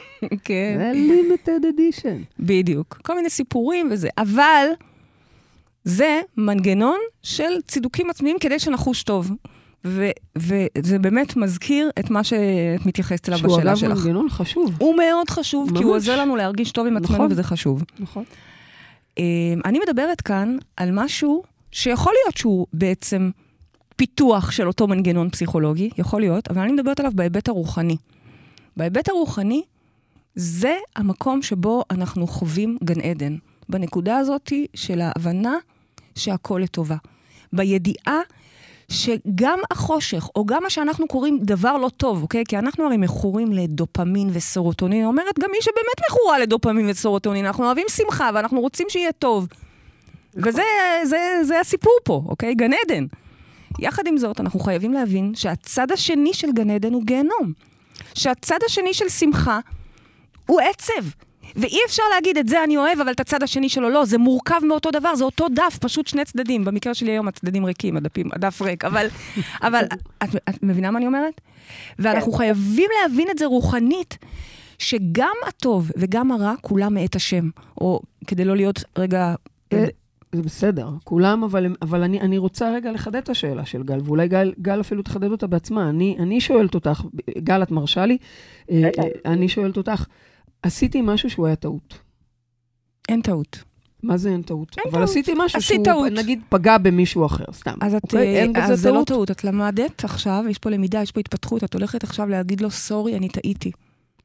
כן. 0.43 0.77
זה 0.79 0.91
לימיטד 0.93 1.59
אדישן. 1.69 2.17
בדיוק. 2.39 2.99
כל 3.03 3.15
מיני 3.15 3.29
סיפורים 3.29 3.89
וזה. 3.91 4.09
אבל 4.17 4.67
זה 5.83 6.21
מנגנון 6.37 6.97
של 7.23 7.61
צידוקים 7.67 8.09
עצמיים 8.09 8.37
כדי 8.39 8.59
שנחוש 8.59 9.03
טוב. 9.03 9.31
ו- 9.85 10.11
וזה 10.37 10.99
באמת 10.99 11.35
מזכיר 11.35 11.89
את 11.99 12.09
מה 12.09 12.23
שאת 12.23 12.85
מתייחסת 12.85 13.27
אליו 13.29 13.39
שהוא 13.39 13.57
בשאלה 13.57 13.71
אגב 13.71 13.79
שלך. 13.79 13.97
מנגנון 13.97 14.29
חשוב. 14.29 14.75
הוא 14.79 14.97
מאוד 14.97 15.29
חשוב, 15.29 15.69
כי 15.77 15.83
הוא 15.83 15.93
ממש. 15.93 15.93
עוזר 15.93 16.21
לנו 16.21 16.35
להרגיש 16.35 16.71
טוב 16.71 16.87
עם 16.87 16.97
עצמנו, 16.97 17.13
נכון. 17.13 17.31
וזה 17.31 17.43
חשוב. 17.43 17.83
נכון. 17.99 18.23
אה, 19.19 19.23
אני 19.65 19.79
מדברת 19.87 20.21
כאן 20.21 20.57
על 20.77 20.89
משהו 20.93 21.43
שיכול 21.77 22.13
להיות 22.23 22.37
שהוא 22.37 22.67
בעצם 22.73 23.29
פיתוח 23.95 24.51
של 24.51 24.67
אותו 24.67 24.87
מנגנון 24.87 25.29
פסיכולוגי, 25.29 25.89
יכול 25.97 26.21
להיות, 26.21 26.47
אבל 26.47 26.61
אני 26.61 26.71
מדברת 26.71 26.99
עליו 26.99 27.11
בהיבט 27.15 27.47
הרוחני. 27.49 27.97
בהיבט 28.77 29.09
הרוחני, 29.09 29.61
זה 30.35 30.75
המקום 30.95 31.41
שבו 31.41 31.83
אנחנו 31.91 32.27
חווים 32.27 32.77
גן 32.83 33.01
עדן. 33.01 33.35
בנקודה 33.69 34.17
הזאת 34.17 34.51
של 34.73 35.01
ההבנה 35.01 35.55
שהכל 36.15 36.59
לטובה. 36.63 36.95
בידיעה 37.53 38.19
שגם 38.91 39.59
החושך, 39.71 40.29
או 40.35 40.45
גם 40.45 40.63
מה 40.63 40.69
שאנחנו 40.69 41.07
קוראים 41.07 41.39
דבר 41.41 41.77
לא 41.77 41.89
טוב, 41.97 42.21
אוקיי? 42.21 42.43
כי 42.47 42.57
אנחנו 42.57 42.85
הרי 42.85 42.97
מכורים 42.97 43.51
לדופמין 43.51 44.29
וסרוטונין. 44.33 45.05
אומרת 45.05 45.39
גם 45.39 45.49
מי 45.51 45.57
שבאמת 45.61 46.09
מכורה 46.09 46.39
לדופמין 46.39 46.89
וסרוטונין, 46.89 47.45
אנחנו 47.45 47.65
אוהבים 47.65 47.85
שמחה 47.89 48.29
ואנחנו 48.33 48.61
רוצים 48.61 48.87
שיהיה 48.89 49.11
טוב. 49.11 49.47
וזה 50.37 50.63
זה, 51.03 51.39
זה 51.43 51.59
הסיפור 51.59 51.97
פה, 52.03 52.23
אוקיי? 52.25 52.55
גן 52.55 52.71
עדן. 52.73 53.05
יחד 53.79 54.07
עם 54.07 54.17
זאת, 54.17 54.39
אנחנו 54.39 54.59
חייבים 54.59 54.93
להבין 54.93 55.35
שהצד 55.35 55.91
השני 55.91 56.33
של 56.33 56.51
גן 56.51 56.69
עדן 56.69 56.93
הוא 56.93 57.03
גיהנום. 57.03 57.53
שהצד 58.13 58.57
השני 58.65 58.93
של 58.93 59.09
שמחה 59.09 59.59
הוא 60.45 60.61
עצב. 60.61 61.09
ואי 61.55 61.77
אפשר 61.85 62.03
להגיד, 62.15 62.37
את 62.37 62.47
זה 62.47 62.63
אני 62.63 62.77
אוהב, 62.77 62.99
אבל 62.99 63.11
את 63.11 63.19
הצד 63.19 63.43
השני 63.43 63.69
שלו 63.69 63.89
לא. 63.89 64.05
זה 64.05 64.17
מורכב 64.17 64.59
מאותו 64.63 64.91
דבר, 64.91 65.15
זה 65.15 65.23
אותו 65.23 65.47
דף, 65.49 65.77
פשוט 65.81 66.07
שני 66.07 66.25
צדדים. 66.25 66.65
במקרה 66.65 66.93
שלי 66.93 67.11
היום 67.11 67.27
הצדדים 67.27 67.65
ריקים, 67.65 67.97
הדפים, 67.97 68.29
הדף 68.33 68.61
ריק. 68.61 68.85
אבל, 68.85 69.07
אבל 69.67 69.85
את, 70.23 70.29
את 70.49 70.63
מבינה 70.63 70.91
מה 70.91 70.97
אני 70.97 71.07
אומרת? 71.07 71.41
ואנחנו 71.99 72.31
חייבים 72.31 72.89
להבין 73.01 73.27
את 73.31 73.37
זה 73.37 73.45
רוחנית, 73.45 74.17
שגם 74.79 75.35
הטוב 75.47 75.91
וגם 75.97 76.31
הרע, 76.31 76.53
כולם 76.61 76.93
מאת 76.93 77.15
השם. 77.15 77.49
או 77.81 78.01
כדי 78.27 78.45
לא 78.45 78.55
להיות 78.55 78.83
רגע... 78.97 79.35
זה 80.31 80.41
בסדר, 80.41 80.89
כולם, 81.03 81.43
אבל, 81.43 81.75
אבל 81.81 82.03
אני, 82.03 82.21
אני 82.21 82.37
רוצה 82.37 82.71
רגע 82.71 82.91
לחדד 82.91 83.15
את 83.15 83.29
השאלה 83.29 83.65
של 83.65 83.83
גל, 83.83 83.99
ואולי 84.03 84.27
גל, 84.27 84.53
גל 84.61 84.81
אפילו 84.81 85.03
תחדד 85.03 85.31
אותה 85.31 85.47
בעצמה. 85.47 85.89
אני, 85.89 86.15
אני 86.19 86.41
שואלת 86.41 86.75
אותך, 86.75 87.01
גל, 87.37 87.63
את 87.63 87.71
מרשה 87.71 88.05
לי? 88.05 88.17
אה, 88.71 88.81
בטח. 88.87 89.03
אה, 89.03 89.33
אני 89.33 89.49
שואלת 89.49 89.77
אותך, 89.77 90.05
עשיתי 90.63 91.01
משהו 91.03 91.29
שהוא 91.29 91.47
היה 91.47 91.55
טעות. 91.55 91.99
אין 93.09 93.21
טעות. 93.21 93.63
מה 94.03 94.17
זה 94.17 94.29
אין 94.29 94.41
טעות? 94.41 94.75
אין 94.77 94.85
אבל 94.87 94.91
טעות. 94.91 95.09
עשיתי 95.09 95.33
משהו 95.37 95.57
עשית 95.57 95.75
שהוא, 95.75 95.85
טעות. 95.85 96.11
נגיד, 96.11 96.41
פגע 96.49 96.77
במישהו 96.77 97.25
אחר, 97.25 97.45
סתם. 97.53 97.75
אז 97.81 97.95
את, 97.95 98.03
אוקיי? 98.03 98.39
אין 98.39 98.55
אה, 98.55 98.61
בזה 98.63 98.73
אז 98.73 98.79
זה 98.79 98.89
לא 98.89 98.93
טעות? 98.93 99.07
טעות, 99.07 99.31
את 99.31 99.43
למדת 99.43 100.03
עכשיו, 100.03 100.43
יש 100.49 100.57
פה 100.57 100.69
למידה, 100.69 101.01
יש 101.01 101.11
פה 101.11 101.19
התפתחות, 101.19 101.63
את 101.63 101.73
הולכת 101.73 102.03
עכשיו 102.03 102.29
להגיד 102.29 102.61
לו, 102.61 102.71
סורי, 102.71 103.17
אני 103.17 103.29
טעיתי. 103.29 103.71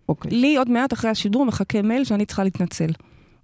אוקיי. 0.08 0.30
לי 0.30 0.56
עוד 0.56 0.70
מעט 0.70 0.92
אחרי 0.92 1.10
השידור 1.10 1.46
מחכה 1.46 1.82
מייל 1.82 2.04
שאני 2.04 2.26
צריכה 2.26 2.44
להתנצל. 2.44 2.90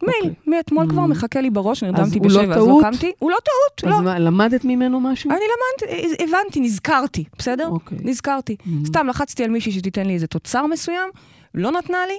מייל, 0.02 0.16
אוקיי. 0.22 0.34
מאתמול 0.46 0.88
כבר 0.88 1.04
Mm. 1.04 1.06
מחכה 1.06 1.40
לי 1.40 1.50
בראש, 1.50 1.82
נרדמתי 1.84 2.18
הוא 2.18 2.30
לא 2.30 2.40
בשבע, 2.42 2.54
אז 2.56 2.66
לא? 2.66 2.78
קמתי. 2.82 3.12
הוא 3.18 3.30
לא 3.30 3.36
טעות, 3.44 3.92
אז 3.94 3.98
לא. 3.98 4.04
מה, 4.04 4.18
למדת 4.18 4.64
ממנו 4.64 5.00
משהו? 5.00 5.30
אני 5.30 5.40
למדתי, 5.40 6.22
הבנתי, 6.22 6.60
נזכרתי, 6.60 7.24
בסדר? 7.38 7.68
אוקיי. 7.68 7.98
נזכרתי. 8.00 8.56
Mhm. 8.60 8.86
סתם 8.86 9.06
לחצתי 9.06 9.44
על 9.44 9.50
מישהי 9.50 9.72
שתיתן 9.72 10.06
לי 10.06 10.14
איזה 10.14 10.26
תוצר 10.26 10.66
מסוים, 10.66 11.10
לא 11.54 11.70
נתנה 11.72 11.98
לי, 12.08 12.18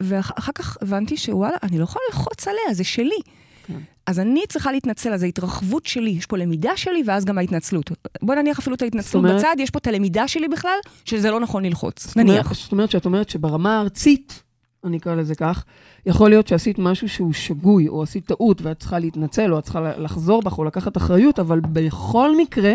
ואחר 0.00 0.52
כך 0.54 0.76
הבנתי 0.82 1.16
שוואלה, 1.16 1.56
אני 1.62 1.78
לא 1.78 1.84
יכולה 1.84 2.04
ללחוץ 2.12 2.48
עליה, 2.48 2.74
זה 2.74 2.84
שלי. 2.84 3.18
כן. 3.66 3.78
אז 4.06 4.20
אני 4.20 4.40
צריכה 4.48 4.72
להתנצל, 4.72 5.12
אז 5.12 5.20
זו 5.20 5.26
התרחבות 5.26 5.86
שלי, 5.86 6.10
יש 6.10 6.26
פה 6.26 6.36
למידה 6.36 6.70
שלי 6.76 7.02
ואז 7.06 7.24
גם 7.24 7.38
ההתנצלות. 7.38 7.90
בוא 8.22 8.34
נניח 8.34 8.58
אפילו 8.58 8.76
את 8.76 8.82
ההתנצלות 8.82 9.24
אומרת- 9.24 9.38
בצד, 9.38 9.56
יש 9.58 9.70
פה 9.70 9.78
את 9.78 9.86
הלמידה 9.86 10.28
שלי 10.28 10.48
בכלל, 10.48 10.76
שזה 11.04 11.30
לא 11.30 11.40
נכון 11.40 11.64
ללחוץ. 11.64 12.16
נניח. 12.16 12.52
זאת 12.54 12.72
אומרת 12.72 12.90
שאת 12.90 13.04
אומרת 13.04 13.28
שברמה 13.28 13.76
הארצית, 13.78 14.42
אני 14.84 14.96
אקרא 14.96 15.14
לזה 15.14 15.34
כך, 15.34 15.64
יכול 16.06 16.30
להיות 16.30 16.48
שעשית 16.48 16.78
משהו 16.78 17.08
שהוא 17.08 17.32
שגוי, 17.32 17.88
או 17.88 18.02
עשית 18.02 18.26
טעות 18.26 18.62
ואת 18.62 18.78
צריכה 18.78 18.98
להתנצל, 18.98 19.52
או 19.52 19.58
את 19.58 19.64
צריכה 19.64 19.96
לחזור 19.98 20.42
בך, 20.42 20.58
או 20.58 20.64
לקחת 20.64 20.96
אחריות, 20.96 21.38
אבל 21.38 21.60
בכל 21.60 22.36
מקרה, 22.36 22.74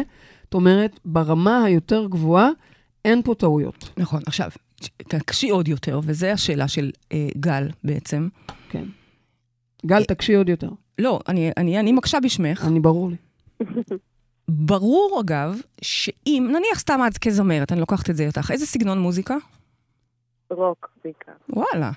את 0.50 0.54
אומרת, 0.54 1.00
ברמה 1.06 1.64
היותר 1.64 2.08
גבוהה, 2.08 2.50
אין 3.06 3.22
פה 3.24 3.36
טעויות. 3.36 3.90
נכון, 3.98 4.22
עכשיו, 4.26 4.50
תקשי 4.98 5.50
עוד 5.50 5.68
יותר, 5.68 6.00
וזו 6.04 6.28
השאלה 6.28 6.68
של 6.68 6.92
אה, 7.12 7.28
גל 7.38 7.68
בעצם. 7.84 8.28
כן. 8.70 8.84
גל, 9.86 10.04
תקשי 10.04 10.36
עוד 10.36 10.50
יותר. 10.50 10.70
לא, 11.00 11.20
אני, 11.28 11.52
אני, 11.58 11.80
אני 11.80 11.92
מקשה 11.92 12.20
בשמך. 12.20 12.66
אני 12.68 12.80
ברור 12.80 13.10
לי. 13.10 13.16
ברור, 14.50 15.22
אגב, 15.22 15.60
שאם, 15.82 16.48
נניח 16.50 16.80
סתם 16.80 17.00
את 17.08 17.18
כזמרת, 17.18 17.72
אני 17.72 17.80
לוקחת 17.80 18.10
את 18.10 18.16
זה 18.18 18.26
איתך, 18.26 18.52
איזה 18.52 18.66
סגנון 18.66 19.00
מוזיקה? 19.00 19.36
רוק 20.50 20.90
בעיקר. 21.04 21.32
וואלה. 21.50 21.92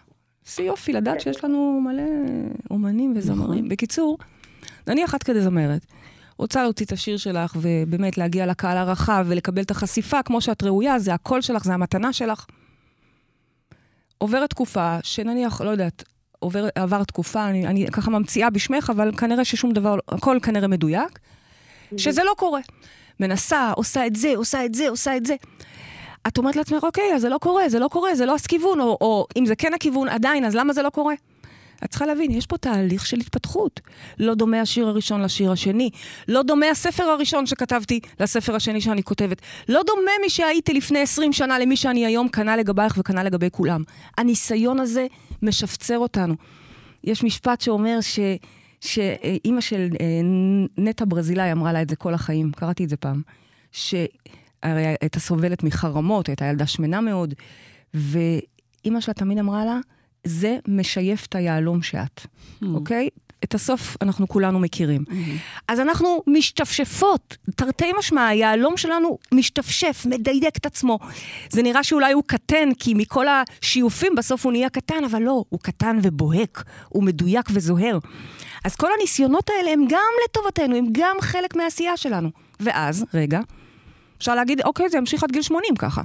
איזה 0.47 0.63
יופי 0.63 0.93
לדעת 0.93 1.21
שיש 1.21 1.45
לנו 1.45 1.81
מלא 1.85 2.03
אומנים 2.71 3.13
וזמרים. 3.17 3.51
נכון. 3.51 3.69
בקיצור, 3.69 4.19
נניח 4.87 5.15
את 5.15 5.23
כזה 5.23 5.43
זמרת, 5.43 5.87
רוצה 6.39 6.63
להוציא 6.63 6.87
את 6.87 6.93
השיר 6.93 7.17
שלך 7.17 7.57
ובאמת 7.61 8.19
להגיע 8.19 8.47
לקהל 8.47 8.77
הרחב 8.77 9.25
ולקבל 9.29 9.63
את 9.63 9.71
החשיפה 9.71 10.23
כמו 10.23 10.41
שאת 10.41 10.63
ראויה, 10.63 10.99
זה 10.99 11.15
הקול 11.15 11.41
שלך, 11.41 11.65
זה 11.65 11.75
המתנה 11.75 12.13
שלך. 12.13 12.47
עוברת 14.19 14.51
תקופה 14.51 14.99
שנניח, 15.03 15.61
לא 15.61 15.71
יודעת, 15.71 16.05
עובר, 16.39 16.69
עבר 16.75 17.05
תקופה, 17.05 17.49
אני, 17.49 17.67
אני 17.67 17.87
ככה 17.93 18.11
ממציאה 18.11 18.51
בשמך, 18.51 18.91
אבל 18.91 19.17
כנראה 19.17 19.45
ששום 19.45 19.73
דבר, 19.73 19.99
הכל 20.09 20.39
כנראה 20.43 20.69
מדויק, 20.69 21.19
שזה 21.97 22.25
לא 22.25 22.33
קורה. 22.37 22.61
מנסה, 23.21 23.73
עושה 23.77 24.07
את 24.07 24.17
זה, 24.17 24.33
עושה 24.37 24.65
את 24.65 24.75
זה, 24.75 24.89
עושה 24.89 25.17
את 25.17 25.27
זה. 25.27 25.35
את 26.29 26.39
אומרת 26.39 26.57
לעצמך, 26.57 26.83
אוקיי, 26.83 27.15
אז 27.15 27.21
זה 27.21 27.29
לא 27.29 27.39
קורה, 27.39 27.69
זה 27.69 27.79
לא 27.79 27.89
קורה, 27.89 28.15
זה 28.15 28.27
לא 28.27 28.35
הכיוון, 28.35 28.81
או, 28.81 28.99
או 29.01 29.27
אם 29.37 29.47
זה 29.47 29.57
כן 29.57 29.75
הכיוון 29.75 30.09
עדיין, 30.09 30.45
אז 30.45 30.55
למה 30.55 30.73
זה 30.73 30.83
לא 30.83 30.91
קורה? 30.91 31.15
את 31.85 31.91
צריכה 31.91 32.07
להבין, 32.07 32.31
יש 32.31 32.47
פה 32.47 32.57
תהליך 32.57 33.07
של 33.07 33.17
התפתחות. 33.17 33.81
לא 34.19 34.35
דומה 34.35 34.61
השיר 34.61 34.89
הראשון 34.89 35.23
לשיר 35.23 35.53
השני. 35.53 35.91
לא 36.29 36.43
דומה 36.43 36.67
הספר 36.71 37.03
הראשון 37.03 37.47
שכתבתי 37.47 38.01
לספר 38.21 38.55
השני 38.55 38.81
שאני 38.81 39.03
כותבת. 39.03 39.43
לא 39.69 39.83
דומה 39.87 40.11
מי 40.23 40.31
שהייתי 40.31 40.75
לפני 40.75 40.99
20 40.99 41.33
שנה 41.33 41.59
למי 41.59 41.77
שאני 41.77 42.07
היום, 42.07 42.29
כנ"ל 42.29 42.57
לגבייך 42.57 42.95
וכנ"ל 42.99 43.23
לגבי 43.23 43.49
כולם. 43.53 43.83
הניסיון 44.19 44.81
הזה 44.81 45.07
משפצר 45.43 45.99
אותנו. 45.99 46.35
יש 47.05 47.25
משפט 47.25 47.61
שאומר 47.61 48.01
ש... 48.01 48.19
שאימא 48.81 49.61
של 49.61 49.89
אה, 50.01 50.07
נטע 50.79 51.05
ברזילאי 51.09 51.53
אמרה 51.53 51.73
לה 51.73 51.83
את 51.83 51.89
זה 51.89 51.97
כל 51.97 52.15
החיים, 52.15 52.53
קראתי 52.53 52.85
את 52.85 52.89
זה 52.89 52.97
פעם, 52.97 53.23
שהרי 54.65 54.97
הייתה 55.01 55.21
סובלת 55.21 55.63
מחרמות, 55.63 56.29
הייתה 56.29 56.45
ילדה 56.45 56.67
שמנה 56.67 57.01
מאוד, 57.01 57.35
ואימא 57.95 59.01
שלה 59.01 59.15
תמיד 59.15 59.39
אמרה 59.39 59.65
לה, 59.65 59.79
זה 60.25 60.59
משייף 60.69 61.27
את 61.27 61.35
היהלום 61.35 61.83
שאת, 61.83 62.27
אוקיי? 62.75 63.09
את 63.45 63.55
הסוף 63.55 63.97
אנחנו 64.03 64.29
כולנו 64.29 64.59
מכירים. 64.59 65.05
אז 65.69 65.81
אנחנו 65.81 66.23
משתפשפות, 66.27 67.37
תרתי 67.57 67.93
משמע, 67.99 68.27
היהלום 68.27 68.77
שלנו 68.77 69.19
משתפשף, 69.35 70.07
מדייק 70.09 70.57
את 70.57 70.67
עצמו. 70.67 70.99
זה 71.51 71.63
נראה 71.63 71.85
שאולי 71.85 72.13
הוא 72.13 72.23
קטן, 72.27 72.69
כי 72.79 72.95
מכל 72.95 73.27
השיופים 73.29 74.15
בסוף 74.15 74.45
הוא 74.45 74.53
נהיה 74.53 74.71
קטן, 74.71 75.05
אבל 75.05 75.23
לא, 75.23 75.45
הוא 75.49 75.61
קטן 75.61 75.99
ובוהק, 76.03 76.65
הוא 76.89 77.05
מדויק 77.05 77.47
וזוהר. 77.53 77.99
אז 78.65 78.77
כל 78.77 78.89
הניסיונות 78.99 79.51
האלה 79.51 79.71
הם 79.71 79.85
גם 79.89 80.13
לטובתנו, 80.25 80.77
הם 80.77 80.87
גם 80.93 81.17
חלק 81.21 81.57
מהעשייה 81.57 81.97
שלנו. 81.97 82.31
ואז, 82.61 83.05
רגע, 83.15 83.41
אפשר 84.21 84.35
להגיד, 84.35 84.61
אוקיי, 84.65 84.89
זה 84.89 84.99
ימשיך 84.99 85.25
עד 85.25 85.33
גיל 85.33 85.43
80 85.43 85.77
ככה. 85.79 86.03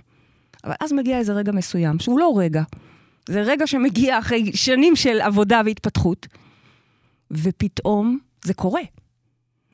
אבל 0.63 0.73
אז 0.79 0.93
מגיע 0.93 1.17
איזה 1.17 1.33
רגע 1.33 1.51
מסוים, 1.51 1.99
שהוא 1.99 2.19
לא 2.19 2.33
רגע. 2.37 2.63
זה 3.29 3.41
רגע 3.41 3.67
שמגיע 3.67 4.19
אחרי 4.19 4.51
שנים 4.53 4.95
של 4.95 5.21
עבודה 5.21 5.61
והתפתחות, 5.65 6.27
ופתאום 7.31 8.19
זה 8.45 8.53
קורה. 8.53 8.81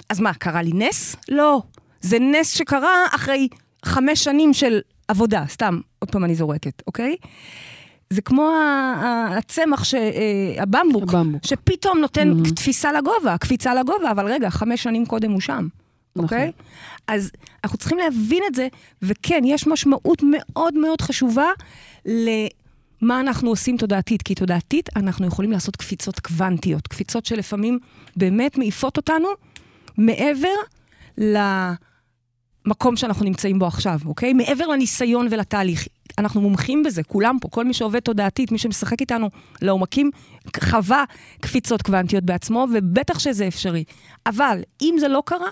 אז 0.10 0.20
מה, 0.20 0.34
קרה 0.34 0.62
לי 0.62 0.72
נס? 0.74 1.16
לא. 1.30 1.62
זה 2.02 2.18
נס 2.20 2.50
שקרה 2.52 3.06
אחרי 3.12 3.48
חמש 3.86 4.24
שנים 4.24 4.54
של 4.54 4.80
עבודה, 5.08 5.44
סתם, 5.48 5.80
עוד 6.00 6.12
פעם 6.12 6.24
אני 6.26 6.36
זורקת, 6.36 6.82
אוקיי? 6.88 7.16
זה 8.10 8.22
כמו 8.22 8.52
הצמח, 9.38 9.84
ש- 9.84 9.94
אה, 9.96 10.64
הבמבוק, 10.64 11.04
הבמבוק. 11.04 11.46
שפתאום 11.46 11.98
נותן 12.00 12.34
Mhm. 12.46 12.56
תפיסה 12.56 12.92
לגובה, 12.92 13.38
קפיצה 13.38 13.74
לגובה, 13.76 14.12
אבל 14.12 14.26
רגע, 14.26 14.50
חמש 14.50 14.84
שנים 14.84 15.06
קודם 15.06 15.32
הוא 15.32 15.42
שם. 15.42 15.68
נכון. 16.16 16.24
אוקיי? 16.24 16.52
אז 17.08 17.32
אנחנו 17.64 17.78
צריכים 17.78 17.98
להבין 17.98 18.44
את 18.48 18.56
זה, 18.56 18.68
וכן, 19.02 19.42
יש 19.46 19.68
משמעות 19.68 20.24
מאוד 20.24 20.78
מאוד 20.78 21.02
חשובה 21.02 21.50
למה 22.06 23.20
אנחנו 23.20 23.50
עושים 23.50 23.78
תודעתית, 23.78 24.22
כי 24.22 24.36
תודעתית 24.36 24.90
אנחנו 24.96 25.28
יכולים 25.28 25.52
לעשות 25.52 25.76
קפיצות 25.76 26.20
קוונטיות, 26.20 26.88
קפיצות 26.88 27.26
שלפעמים 27.26 27.80
באמת 28.16 28.58
מעיפות 28.58 28.98
אותנו 28.98 29.28
מעבר 29.98 30.54
למקום 31.18 32.96
שאנחנו 32.96 33.26
נמצאים 33.26 33.60
בו 33.60 33.66
עכשיו, 33.66 34.00
אוקיי? 34.06 34.34
מעבר 34.34 34.68
לניסיון 34.68 35.28
ולתהליך. 35.32 35.88
אנחנו 36.18 36.42
מומחים 36.42 36.84
בזה, 36.84 37.04
כולם 37.04 37.38
פה, 37.42 37.50
כל 37.50 37.66
מי 37.66 37.74
שעובד 37.74 38.00
תודעתית, 38.00 38.52
מי 38.52 38.58
שמשחק 38.58 39.02
איתנו 39.02 39.30
לעומקים, 39.62 40.12
חווה 40.60 41.04
קפיצות 41.42 41.82
קוונטיות 41.82 42.24
בעצמו, 42.24 42.68
ובטח 42.74 43.20
שזה 43.20 43.48
אפשרי. 43.48 43.84
אבל 44.26 44.62
אם 44.82 44.96
זה 45.00 45.08
לא 45.08 45.24
קרה, 45.26 45.50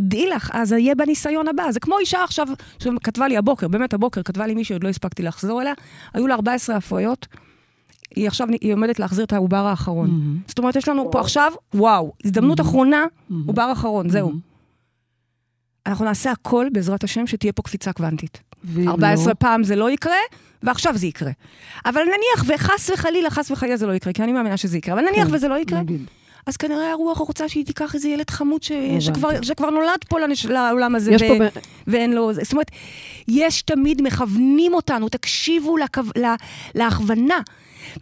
דעי 0.00 0.26
לך, 0.26 0.50
אז 0.52 0.68
זה 0.68 0.78
יהיה 0.78 0.94
בניסיון 0.94 1.48
הבא. 1.48 1.70
זה 1.70 1.80
כמו 1.80 1.98
אישה 1.98 2.24
עכשיו, 2.24 2.48
שכתבה 2.78 3.28
לי 3.28 3.36
הבוקר, 3.36 3.68
באמת 3.68 3.94
הבוקר, 3.94 4.22
כתבה 4.22 4.46
לי 4.46 4.54
מישהי, 4.54 4.74
עוד 4.74 4.84
לא 4.84 4.88
הספקתי 4.88 5.22
לחזור 5.22 5.62
אליה, 5.62 5.72
היו 6.14 6.26
לה 6.26 6.34
14 6.34 6.76
הפריות, 6.76 7.26
היא 8.16 8.26
עכשיו, 8.26 8.48
היא 8.60 8.74
עומדת 8.74 8.98
להחזיר 8.98 9.24
את 9.24 9.32
העובר 9.32 9.66
האחרון. 9.66 10.10
מהמם. 10.10 10.38
זאת 10.46 10.58
אומרת, 10.58 10.76
יש 10.76 10.88
לנו 10.88 11.10
פה 11.10 11.20
עכשיו, 11.20 11.52
וואו, 11.74 12.12
הזדמנות 12.24 12.60
אחרונה, 12.60 13.04
מהמם. 13.28 13.46
עובר 13.46 13.72
אחרון, 13.72 14.08
זהו. 14.08 14.28
מהמם. 14.28 14.40
אנחנו 15.86 16.04
נעשה 16.04 16.30
הכל, 16.30 16.66
בעזרת 16.72 17.04
השם, 17.04 17.26
שתהיה 17.26 17.52
פה 17.52 17.62
קפיצה 17.62 17.92
קוונטית. 17.92 18.40
ואם 18.64 18.88
14 18.88 19.28
לא? 19.28 19.34
פעם 19.34 19.64
זה 19.64 19.76
לא 19.76 19.90
יקרה, 19.90 20.16
ועכשיו 20.62 20.96
זה 20.96 21.06
יקרה. 21.06 21.30
אבל 21.86 22.00
נניח, 22.02 22.44
וחס 22.54 22.90
וחלילה, 22.90 23.30
חס 23.30 23.50
וחלילה 23.50 23.76
זה 23.76 23.86
לא 23.86 23.92
יקרה, 23.92 24.12
כי 24.12 24.22
אני 24.22 24.32
מאמינה 24.32 24.56
שזה 24.56 24.78
יקרה, 24.78 24.94
אבל 24.94 25.02
נניח 25.02 25.28
כן, 25.28 25.34
וזה 25.34 25.48
לא 25.48 25.58
יקרה, 25.58 25.80
נגיד. 25.80 26.00
אז 26.46 26.56
כנראה 26.56 26.92
הרוח 26.92 27.18
רוצה 27.18 27.48
שהיא 27.48 27.66
תיקח 27.66 27.94
איזה 27.94 28.08
ילד 28.08 28.30
חמוד 28.30 28.62
ש... 28.62 28.72
שכבר, 29.00 29.28
שכבר 29.42 29.70
נולד 29.70 30.04
פה 30.08 30.20
לנש... 30.20 30.46
לעולם 30.46 30.94
הזה, 30.94 31.12
ו... 31.14 31.18
פה... 31.18 31.60
ואין 31.86 32.12
לו... 32.12 32.32
זאת 32.32 32.52
אומרת, 32.52 32.70
יש 33.28 33.62
תמיד, 33.62 34.02
מכוונים 34.02 34.74
אותנו, 34.74 35.08
תקשיבו 35.08 35.76
לקו... 35.76 36.02
לה... 36.16 36.34
להכוונה. 36.74 37.40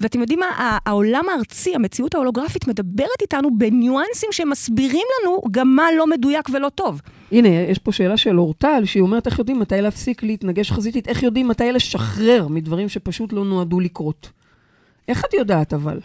ואתם 0.01 0.21
יודעים 0.21 0.39
מה, 0.39 0.79
העולם 0.87 1.25
הארצי, 1.29 1.75
המציאות 1.75 2.15
ההולוגרפית, 2.15 2.69
מדברת 2.69 3.21
איתנו 3.21 3.59
בניואנסים 3.59 4.29
שמסבירים 4.33 5.07
לנו 5.23 5.41
גם 5.51 5.69
מה 5.77 5.85
לא 5.97 6.07
מדויק 6.07 6.49
ולא 6.53 6.69
טוב. 6.69 7.01
הנה, 7.33 7.49
יש 7.49 7.79
פה 7.79 7.93
שאלה 7.93 8.17
של 8.17 8.39
אורטל, 8.39 8.83
שהיא 8.85 9.03
אומרת 9.03 9.27
איך 9.27 9.39
יודעים 9.39 9.59
מתי 9.59 9.81
להפסיק 9.81 10.23
להתנגש 10.23 10.73
חזיתית, 10.73 11.09
איך 11.09 11.23
יודעים 11.23 11.49
מתי 11.49 11.73
לשחרר 11.73 12.49
מדברים 12.49 12.89
שפשוט 12.89 13.33
לא 13.33 13.45
נועדו 13.45 13.81
לקרות. 13.81 14.31
איך 15.09 15.25
את 15.25 15.35
יודעת 15.35 15.75
אבל? 15.75 16.01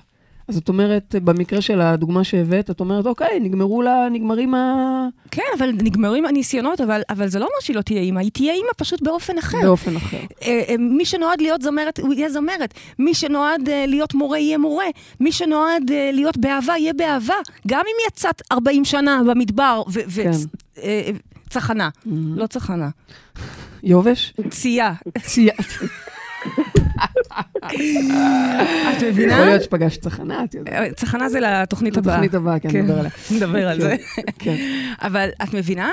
אז 0.48 0.58
את 0.58 0.70
אומרת, 0.70 1.16
במקרה 1.24 1.62
של 1.62 1.82
הדוגמה 1.82 2.24
שהבאת, 2.24 2.70
את 2.70 2.80
אומרת, 2.80 3.06
אוקיי, 3.06 3.39
נגמרו 3.39 3.82
לה, 3.82 4.08
נגמרים 4.12 4.56
ה... 4.56 5.08
כן, 5.32 5.43
אבל 5.58 5.70
נגמרים 5.72 6.26
הניסיונות, 6.26 6.82
אבל, 6.82 7.02
אבל 7.10 7.28
זה 7.28 7.39
לא 7.39 7.46
אומר 7.46 7.56
שהיא 7.62 7.76
לא 7.76 7.82
תהיה 7.82 8.02
אימא, 8.02 8.20
היא 8.20 8.32
תהיה 8.32 8.54
אימא 8.54 8.70
פשוט 8.78 9.02
באופן 9.02 9.38
אחר. 9.38 9.62
באופן 9.62 9.96
אחר. 9.96 10.18
אה, 10.41 10.64
אה, 10.70 10.76
מי 10.80 11.06
שנועד 11.06 11.41
להיות 11.41 11.62
זמרת, 11.62 12.00
הוא 12.00 12.14
יהיה 12.14 12.30
זמרת. 12.30 12.74
מי 13.00 13.14
שנועד 13.14 13.70
אה, 13.70 13.86
להיות 13.88 14.14
מורה, 14.14 14.39
יהיה 14.39 14.58
מורה. 14.58 14.86
מי 15.20 15.32
שנועד 15.32 15.91
להיות 16.14 16.38
באהבה, 16.38 16.74
יהיה 16.78 16.93
באהבה. 16.93 17.36
גם 17.68 17.84
אם 17.88 18.08
יצאת 18.08 18.41
40 18.52 18.86
שנה 18.86 19.22
במדבר 19.28 19.84
כן. 20.16 20.32
וצחנה. 21.48 21.89
לא 22.36 22.48
צחנה, 22.48 22.89
יובש? 23.84 24.34
צייה. 24.50 24.93
צייאת. 25.22 25.66
את 27.68 27.72
יכול 28.98 29.10
מבינה? 29.10 29.46
להיות 29.46 29.64
שפגשת 29.64 30.02
צחנה, 30.02 30.43
את 30.43 30.56
יודעת. 30.56 30.74
אה, 30.74 30.93
צחנה 30.93 31.30
זה 31.30 31.39
לתוכנית 31.39 31.98
הבאה. 31.98 32.14
לתוכנית 32.14 32.34
הבאה, 32.34 32.60
כן, 32.60 32.70
נדבר 32.70 33.00
עליה. 33.00 33.12
נדבר 33.32 33.68
על 33.68 33.82
זה. 33.82 33.96
כן. 34.39 34.56
אבל 35.08 35.30
את 35.43 35.54
מבינה? 35.54 35.91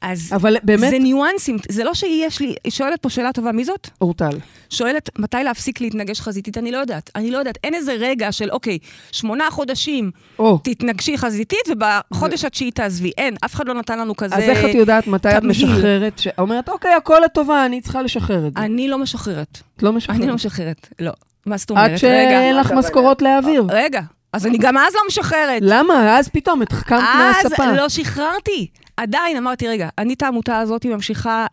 אז 0.00 0.32
אבל 0.32 0.56
באמת, 0.62 0.90
זה 0.90 0.98
ניואנסים. 0.98 1.56
זה 1.68 1.84
לא 1.84 1.94
שיש 1.94 2.40
לי... 2.40 2.54
היא 2.64 2.72
שואלת 2.72 3.02
פה 3.02 3.10
שאלה 3.10 3.32
טובה, 3.32 3.52
מי 3.52 3.64
זאת? 3.64 3.88
אורטל, 4.00 4.38
שואלת 4.70 5.10
מתי 5.18 5.36
להפסיק 5.44 5.80
להתנגש 5.80 6.20
חזיתית, 6.20 6.58
אני 6.58 6.72
לא 6.72 6.78
יודעת. 6.78 7.10
אני 7.14 7.30
לא 7.30 7.38
יודעת. 7.38 7.58
אין 7.64 7.74
איזה 7.74 7.92
רגע 7.92 8.32
של, 8.32 8.50
אוקיי, 8.50 8.78
שמונה 9.12 9.50
חודשים 9.50 10.10
או, 10.38 10.58
תתנגשי 10.64 11.18
חזיתית, 11.18 11.68
ובחודש 11.68 12.44
התשיעי 12.44 12.70
תעזבי. 12.70 13.10
אין, 13.18 13.36
אף 13.44 13.54
אחד 13.54 13.68
לא 13.68 13.74
נתן 13.74 13.98
לנו 13.98 14.16
כזה... 14.16 14.34
אז 14.34 14.42
איך 14.42 14.64
את 14.70 14.74
יודעת 14.74 15.06
מתי 15.06 15.28
את 15.28 15.42
תמהיל. 15.42 15.50
משחררת? 15.50 16.20
אומרת, 16.38 16.68
אוקיי, 16.68 16.94
הכל 16.94 17.20
לטובה, 17.24 17.66
אני 17.66 17.80
צריכה 17.80 18.02
לשחרר 18.02 18.46
את 18.46 18.52
זה. 18.54 18.60
אני 18.60 18.88
לא 18.88 18.98
משחררת. 18.98 19.62
את 19.76 19.82
לא 19.82 19.92
משחררת. 19.92 20.18
אני 20.18 20.26
לא 20.26 20.34
משחררת. 20.34 20.88
לא. 21.00 21.12
מה 21.46 21.56
זאת 21.56 21.70
אומרת? 21.70 21.90
עד 21.90 21.96
שאין 21.96 22.56
לך 22.56 22.72
משכורות 22.72 23.22
להעביר. 23.22 23.66
רגע. 23.70 24.00
אז 24.32 24.46
אני 24.46 24.58
גם 24.58 24.78
אז 24.78 24.94
לא 24.94 25.00
משחררת. 25.06 25.58
למה? 25.60 26.18
אז 26.18 26.28
פתאום 26.28 26.62
התחכמת 26.62 27.00
מהספה. 27.18 27.64
אז 27.64 27.76
לא 27.76 27.88
שחררתי. 27.88 28.66
עדיין 28.98 29.36
אמרתי, 29.36 29.68
רגע, 29.68 29.88
אני 29.98 30.14
את 30.14 30.22
העמותה 30.22 30.58
הזאת 30.58 30.84
ממשיכה 30.86 31.46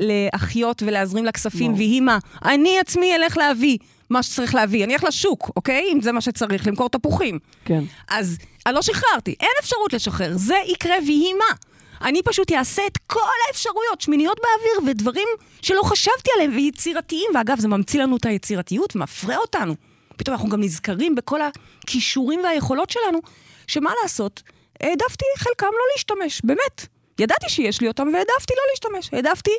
להחיות 0.00 0.82
ולהזרים 0.86 1.24
לה 1.24 1.32
כספים. 1.32 1.74
והיא 1.74 2.00
מה? 2.00 2.18
אני 2.44 2.78
עצמי 2.78 3.14
אלך 3.16 3.36
להביא 3.36 3.78
מה 4.10 4.22
שצריך 4.22 4.54
להביא. 4.54 4.84
אני 4.84 4.94
אלך 4.94 5.04
לשוק, 5.04 5.50
אוקיי? 5.56 5.84
אם 5.92 6.00
זה 6.00 6.12
מה 6.12 6.20
שצריך, 6.20 6.66
למכור 6.66 6.88
תפוחים. 6.88 7.38
כן. 7.64 7.84
אז 8.08 8.38
אני 8.66 8.74
לא 8.74 8.82
שחררתי, 8.82 9.34
אין 9.40 9.50
אפשרות 9.60 9.92
לשחרר, 9.92 10.32
זה 10.36 10.54
יקרה 10.66 10.94
ויהי 11.06 11.32
מה. 11.32 11.56
אני 12.02 12.22
פשוט 12.22 12.52
אעשה 12.52 12.82
את 12.86 12.98
כל 13.06 13.20
האפשרויות, 13.48 14.00
שמיניות 14.00 14.40
באוויר 14.42 14.90
ודברים 14.90 15.28
שלא 15.62 15.82
חשבתי 15.82 16.30
עליהם, 16.36 16.50
ויצירתיים. 16.54 17.30
ואגב, 17.34 17.60
זה 17.60 17.68
ממציא 17.68 18.02
לנו 18.02 18.16
את 18.16 18.26
היצירתיות, 18.26 18.96
מפרה 18.96 19.36
אותנו. 19.36 19.74
פתאום 20.16 20.34
אנחנו 20.34 20.48
גם 20.48 20.60
נזכרים 20.60 21.14
בכל 21.14 21.40
הכישורים 21.42 22.40
והיכולות 22.44 22.90
שלנו, 22.90 23.18
שמה 23.66 23.90
לעשות, 24.02 24.42
העדפתי 24.80 25.24
חלקם 25.36 25.66
לא 25.66 25.84
להשתמש, 25.94 26.40
באמת. 26.44 26.86
ידעתי 27.18 27.48
שיש 27.48 27.80
לי 27.80 27.88
אותם 27.88 28.02
והעדפתי 28.14 28.54
לא 28.56 28.62
להשתמש. 28.70 29.14
העדפתי, 29.14 29.50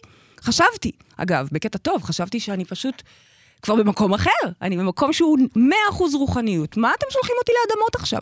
חשבתי, 0.41 0.91
אגב, 1.17 1.47
בקטע 1.51 1.77
טוב, 1.77 2.03
חשבתי 2.03 2.39
שאני 2.39 2.65
פשוט 2.65 3.01
כבר 3.61 3.75
במקום 3.75 4.13
אחר. 4.13 4.29
אני 4.61 4.77
במקום 4.77 5.13
שהוא 5.13 5.37
100% 5.55 5.59
רוחניות. 6.13 6.77
מה 6.77 6.91
אתם 6.97 7.05
שולחים 7.09 7.35
אותי 7.39 7.51
לאדמות 7.61 7.95
עכשיו? 7.95 8.21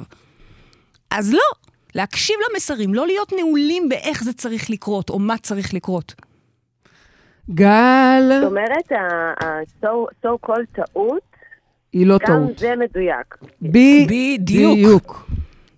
אז 1.11 1.33
לא, 1.33 1.71
להקשיב 1.95 2.35
למסרים, 2.51 2.93
לא 2.93 3.07
להיות 3.07 3.33
נעולים 3.37 3.89
באיך 3.89 4.23
זה 4.23 4.33
צריך 4.33 4.69
לקרות, 4.69 5.09
או 5.09 5.19
מה 5.19 5.37
צריך 5.37 5.73
לקרות. 5.73 6.13
גל, 7.49 8.29
זאת 8.41 8.43
אומרת, 8.51 8.91
ה-so 8.91 10.27
called 10.47 10.75
טעות, 10.75 11.21
היא 11.93 12.07
לא 12.07 12.17
גם 12.17 12.25
טעות. 12.27 12.57
זה 12.57 12.73
מדויק. 12.75 13.35
ב- 13.61 14.07
בדיוק. 14.07 15.29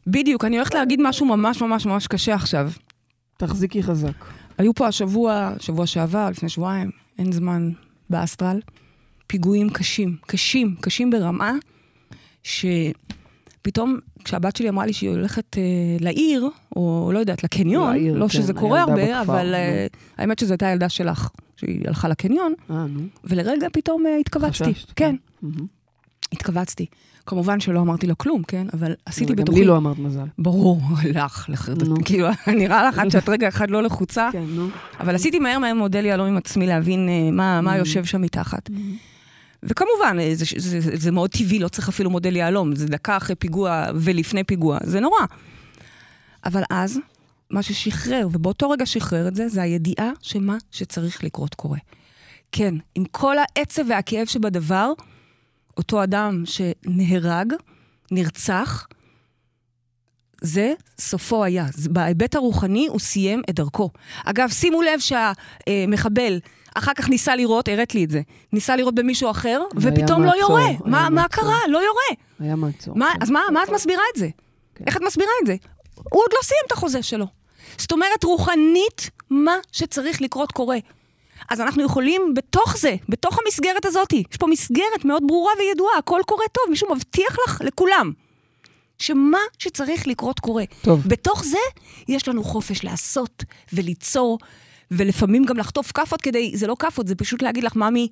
בדיוק. 0.08 0.46
אני 0.46 0.56
הולכת 0.56 0.74
להגיד 0.74 1.00
משהו 1.02 1.26
ממש 1.26 1.62
ממש 1.62 1.86
ממש 1.86 2.08
קשה 2.08 2.36
עכשיו. 2.36 2.72
תחזיקי 3.38 3.84
חזק. 3.84 4.26
היו 4.58 4.74
פה 4.74 4.88
השבוע, 4.88 5.54
שבוע 5.60 5.88
שעבר, 5.88 6.30
לפני 6.30 6.50
שבועיים, 6.50 6.92
אין 7.20 7.32
זמן, 7.32 7.72
באסטרל, 8.10 8.60
פיגועים 9.28 9.70
קשים, 9.70 10.18
קשים, 10.28 10.76
קשים 10.82 11.10
ברמה, 11.10 11.52
שפתאום 12.44 14.00
כשהבת 14.24 14.56
שלי 14.56 14.70
אמרה 14.70 14.86
לי 14.86 14.94
שהיא 14.94 15.10
הולכת 15.10 15.58
אה, 15.58 15.64
לעיר, 16.00 16.50
או 16.76 17.12
לא 17.14 17.20
יודעת, 17.20 17.44
לקניון, 17.44 17.94
לעיר, 17.94 18.18
לא 18.18 18.28
כן, 18.28 18.30
שזה 18.30 18.54
קורה 18.54 18.84
הילדה 18.84 18.92
הרבה, 18.92 19.20
בכפר, 19.20 19.34
אבל 19.34 19.54
אה, 19.54 19.88
האמת 20.18 20.40
שזו 20.40 20.54
הייתה 20.54 20.68
ילדה 20.68 20.90
שלך, 20.90 21.30
שהיא 21.56 21.88
הלכה 21.88 22.08
לקניון, 22.08 22.54
אה. 22.70 22.86
ולרגע 23.24 23.68
פתאום 23.74 24.06
אה, 24.06 24.18
התכווצתי. 24.18 24.74
חששת, 24.74 24.92
כן, 24.96 25.16
מהמם. 25.42 25.68
התכווצתי. 26.34 26.86
כמובן 27.26 27.60
שלא 27.60 27.80
אמרתי 27.80 28.08
לו 28.08 28.18
כלום, 28.18 28.44
כן? 28.44 28.68
אבל 28.74 28.94
עשיתי 29.06 29.34
גם 29.34 29.44
בתוכי... 29.44 29.60
לי 29.60 29.66
לא 29.66 29.78
אמרת 29.78 30.00
מזל. 30.00 30.26
ברור, 30.38 30.82
לך, 31.16 31.46
לחרדת. 31.50 31.88
כאילו, 32.06 32.28
נראה 32.62 32.88
לך 32.88 33.00
עד 33.00 33.10
שאת 33.12 33.30
רגע 33.30 33.48
אחד 33.48 33.70
לא 33.70 33.84
לחוצה, 33.84 34.30
כן, 34.32 34.44
נו. 34.48 34.68
אבל 35.00 35.16
עשיתי 35.16 35.40
מהר 35.40 35.60
מהר 35.60 35.74
מודל 35.74 36.06
יהלום 36.06 36.28
עם 36.28 36.38
עצמי 36.38 36.68
להבין 36.68 37.10
אה, 37.10 37.32
מה, 37.32 37.62
מה 37.62 37.78
יושב 37.78 38.06
שם 38.06 38.22
מתחת. 38.22 38.70
וכמובן, 39.64 40.18
אה, 40.20 40.36
זה, 40.36 40.46
זה, 40.58 40.82
זה, 40.82 40.98
זה 40.98 41.12
מאוד 41.12 41.30
טבעי, 41.30 41.60
לא 41.60 41.68
צריך 41.68 41.90
אפילו 41.90 42.10
מודל 42.10 42.36
יהלום, 42.36 42.76
זה 42.76 42.88
דקה 42.88 43.18
אחרי 43.18 43.36
פיגוע 43.36 43.86
ולפני 43.96 44.44
פיגוע, 44.44 44.78
זה 44.84 45.00
נורא. 45.00 45.20
אבל 46.46 46.64
אז, 46.70 47.00
מה 47.50 47.64
ששחרר, 47.64 48.28
ובאותו 48.34 48.70
רגע 48.70 48.86
שחרר 48.86 49.28
את 49.28 49.36
זה, 49.36 49.50
זה 49.50 49.62
הידיעה 49.62 50.12
שמה 50.22 50.58
שצריך 50.72 51.24
לקרות 51.24 51.56
קורה. 51.56 51.80
כן, 52.52 52.76
עם 52.96 53.06
כל 53.12 53.36
העצב 53.38 53.84
והכאב 53.90 54.28
שבדבר, 54.28 54.92
אותו 55.78 56.04
אדם 56.04 56.44
שנהרג, 56.46 57.54
נרצח, 58.12 58.88
זה 60.42 60.74
סופו 61.00 61.44
היה. 61.44 61.66
בהיבט 61.90 62.36
הרוחני 62.36 62.88
הוא 62.88 63.00
סיים 63.00 63.42
את 63.50 63.56
דרכו. 63.56 63.90
אגב, 64.26 64.50
שימו 64.50 64.82
לב 64.82 65.00
שהמחבל 65.00 66.40
אחר 66.76 66.94
כך 66.94 67.10
ניסה 67.10 67.36
לראות, 67.36 67.68
הראת 67.68 67.96
לי 67.96 68.04
את 68.04 68.12
זה, 68.12 68.22
ניסה 68.54 68.76
לראות 68.76 68.96
במישהו 68.96 69.32
אחר, 69.32 69.62
ופתאום 69.76 70.24
לא 70.24 70.28
מעצור, 70.28 70.40
יורה. 70.40 70.66
היה 70.66 70.78
מה, 70.86 71.10
מה. 71.10 71.28
קרה? 71.28 71.60
לא 71.68 71.78
יורה. 71.78 72.22
היה 72.40 72.56
מעצור. 72.56 72.98
מה, 72.98 73.10
כן. 73.14 73.22
אז 73.22 73.30
מה, 73.30 73.42
מה 73.54 73.64
את 73.64 73.70
מסבירה 73.70 74.04
את 74.14 74.20
זה? 74.20 74.30
כן. 74.76 74.84
איך 74.88 74.98
את 74.98 75.02
מסבירה 75.02 75.32
את 75.42 75.48
זה? 75.48 75.56
הוא 75.96 76.22
עוד 76.24 76.32
לא 76.34 76.40
סיים 76.44 76.62
את 76.68 76.72
החוזה 76.72 77.04
שלו. 77.04 77.26
זאת 77.78 77.92
אומרת, 77.92 78.24
רוחנית, 78.24 79.10
מה 79.30 79.56
שצריך 79.72 80.22
לקרות 80.22 80.52
קורה. 80.52 80.78
אז 81.50 81.62
אנחנו 81.62 81.84
יכולים 81.84 82.34
בתוך 82.36 82.78
זה, 82.78 82.96
בתוך 83.10 83.40
המסגרת 83.46 83.86
הזאת, 83.86 84.14
יש 84.14 84.38
פה 84.40 84.48
מסגרת 84.48 85.06
מאוד 85.06 85.24
ברורה 85.28 85.52
וידועה, 85.60 85.98
הכל 85.98 86.22
קורה 86.26 86.46
טוב, 86.52 86.64
מישהו 86.70 86.96
מבטיח 86.96 87.38
לך 87.48 87.62
לכולם. 87.66 88.12
שמה 88.98 89.38
שצריך 89.60 90.08
לקרות 90.08 90.40
קורה. 90.40 90.64
טוב. 90.82 91.02
בתוך 91.08 91.44
זה 91.46 91.58
יש 92.08 92.28
לנו 92.28 92.44
חופש 92.44 92.84
לעשות 92.84 93.44
וליצור, 93.74 94.40
ולפעמים 94.92 95.46
גם 95.46 95.58
לחטוף 95.58 95.92
כאפות 95.92 96.22
כדי, 96.22 96.52
זה 96.56 96.68
לא 96.68 96.76
כאפות, 96.80 97.08
זה 97.08 97.16
פשוט 97.16 97.42
להגיד 97.42 97.64
לך, 97.64 97.76
ממי, 97.76 98.08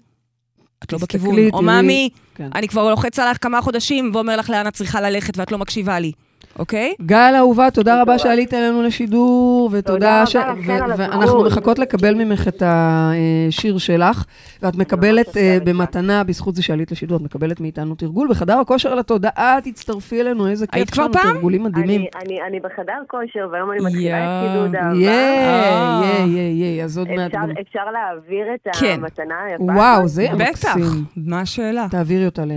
את 0.84 0.94
לא 0.94 1.00
בכיוון. 1.00 1.36
או 1.52 1.62
תראי." 1.62 1.82
ממי, 1.82 2.10
כן. 2.36 2.50
אני 2.56 2.68
כבר 2.68 2.90
לוחץ 2.90 3.20
עליך 3.20 3.38
כמה 3.42 3.62
חודשים 3.62 4.12
ואומר 4.14 4.36
לך 4.36 4.50
לאן 4.50 4.68
את 4.68 4.74
צריכה 4.74 5.02
ללכת 5.02 5.38
ואת 5.38 5.52
לא 5.52 5.58
מקשיבה 5.58 6.00
לי, 6.00 6.12
אוקיי? 6.60 6.94
גל 7.02 7.34
אהובה, 7.38 7.72
תודה 7.72 8.02
רבה. 8.02 8.20
שעלית 8.20 8.54
אלינו 8.54 8.84
לשידור, 8.84 9.70
ותודה 9.72 9.94
תודה 9.94 10.26
ש... 10.26 10.36
על 10.36 10.92
ואנחנו. 10.98 11.44
מחכות 11.44 11.80
לקבל 11.80 12.14
ממך 12.14 12.48
את 12.48 12.64
השיר 12.66 13.78
שלך, 13.78 14.26
ואת 14.62 14.76
מקבלת 14.76 15.38
אה, 15.38 15.58
במתנה, 15.64 16.24
בזכות 16.24 16.56
זה 16.56 16.64
שעלית 16.64 16.92
לשידור, 16.92 17.18
את 17.18 17.22
מקבלת 17.22 17.60
מאיתנו 17.62 17.96
תרגול 17.96 18.28
בחדר 18.30 18.60
הכושר 18.60 18.96
לתודעה, 18.96 19.58
תצטרפי 19.64 20.22
אלינו, 20.22 20.48
איזה 20.48 20.68
כיף 20.68 20.76
היית 20.76 20.90
כבר 20.90 21.08
פעם? 21.14 21.34
תרגולים 21.34 21.64
מדהימים. 21.64 22.06
אני, 22.48 22.60
בחדר 22.60 22.94
כושר, 23.08 23.48
והיום 23.52 23.72
אני 23.72 23.80
מתחילה. 23.86 24.42
את 24.46 24.50
חידוד 24.52 24.76
אהבה. 24.76 24.98
ייי, 24.98 25.48
אה. 25.48 26.26
ייי, 26.28 26.54
ייי, 26.54 26.84
אז 26.84 26.98
עוד 26.98 27.08
מעט 27.12 27.32
אפשר, 27.62 27.92
להעביר 27.94 28.46
את 28.54 28.68
כן. 28.80 29.00
המתנה 29.02 29.36
היפה 29.48 29.64
וואו? 29.64 30.08
זה 30.08 30.24
יהיה 30.24 30.36
בטח, 30.36 30.78
מקסים. 30.78 31.04
מה 31.18 31.42
השאלה? 31.42 31.88
תעבירי 31.92 32.26
אותה 32.26 32.46
ל- 32.46 32.52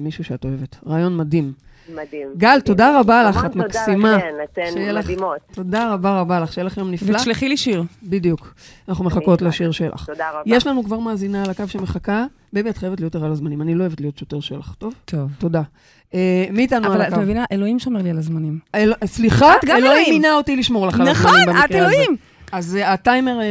למישהו 0.00 0.24
שאת 0.24 0.44
אוהבת. 0.44 0.76
רעיון 0.86 1.16
מדהים. 1.16 1.67
מדהים. 1.94 2.28
גל. 2.36 2.60
תודה 2.64 3.00
רבה 3.00 3.22
לך, 3.28 3.44
את 3.46 3.56
מקסימה. 3.56 4.12
תודה 4.12 4.16
לכן, 4.16 4.34
אתן 4.52 4.98
מדהימות. 4.98 5.38
תודה 5.52 5.92
רבה 5.92 6.20
רבה 6.20 6.40
לך, 6.40 6.52
שיהיה 6.52 6.64
לך 6.64 6.76
יום 6.76 6.90
נפלא. 6.90 7.16
ותשלחי 7.16 7.48
לי 7.48 7.56
שיר. 7.56 7.82
בדיוק. 8.02 8.54
אנחנו 8.88 9.04
מחכות. 9.04 9.42
לשיר 9.42 9.70
שלך. 9.70 10.06
תודה 10.06 10.30
רבה. 10.30 10.42
יש 10.46 10.66
לנו 10.66 10.84
כבר 10.84 10.98
מאזינה 10.98 11.44
על 11.44 11.50
הקו 11.50 11.68
שמחכה. 11.68 12.24
באמת, 12.52 12.76
חייבת 12.78 13.00
להיות 13.00 13.14
ערה 13.14 13.28
לזמנים. 13.28 13.62
אני 13.62 13.74
לא 13.74 13.80
אוהבת 13.84 14.00
להיות 14.00 14.18
שוטר 14.18 14.40
שלך, 14.40 14.74
טוב? 14.78 14.94
טוב. 15.04 15.30
תודה. 15.38 15.62
אה, 16.14 16.44
מי 16.50 16.62
איתנו 16.62 16.86
על 16.86 16.92
אבל 16.92 17.02
את 17.02 17.12
הקו? 17.12 17.20
מבינה, 17.22 17.44
אלוהים 17.52 17.78
שומר 17.78 18.02
לי 18.02 18.10
על 18.10 18.18
הזמנים. 18.18 18.58
אל- 18.74 18.92
סליחה, 19.04 19.56
את 19.56 19.64
גם 19.64 19.76
אלוהים 19.76 19.92
אלוהים. 19.92 20.14
מינה 20.22 20.34
אותי 20.34 20.56
לשמור 20.56 20.86
לך 20.86 21.00
על 21.00 21.10
נכון, 21.10 21.26
הזמנים 21.30 21.46
במקרה 21.46 21.64
את 21.64 21.70
הזה. 21.70 21.78
אלוהים. 21.78 22.16
אז 22.52 22.76
אה, 22.76 22.92
הטיימר 22.92 23.40
אה, 23.40 23.44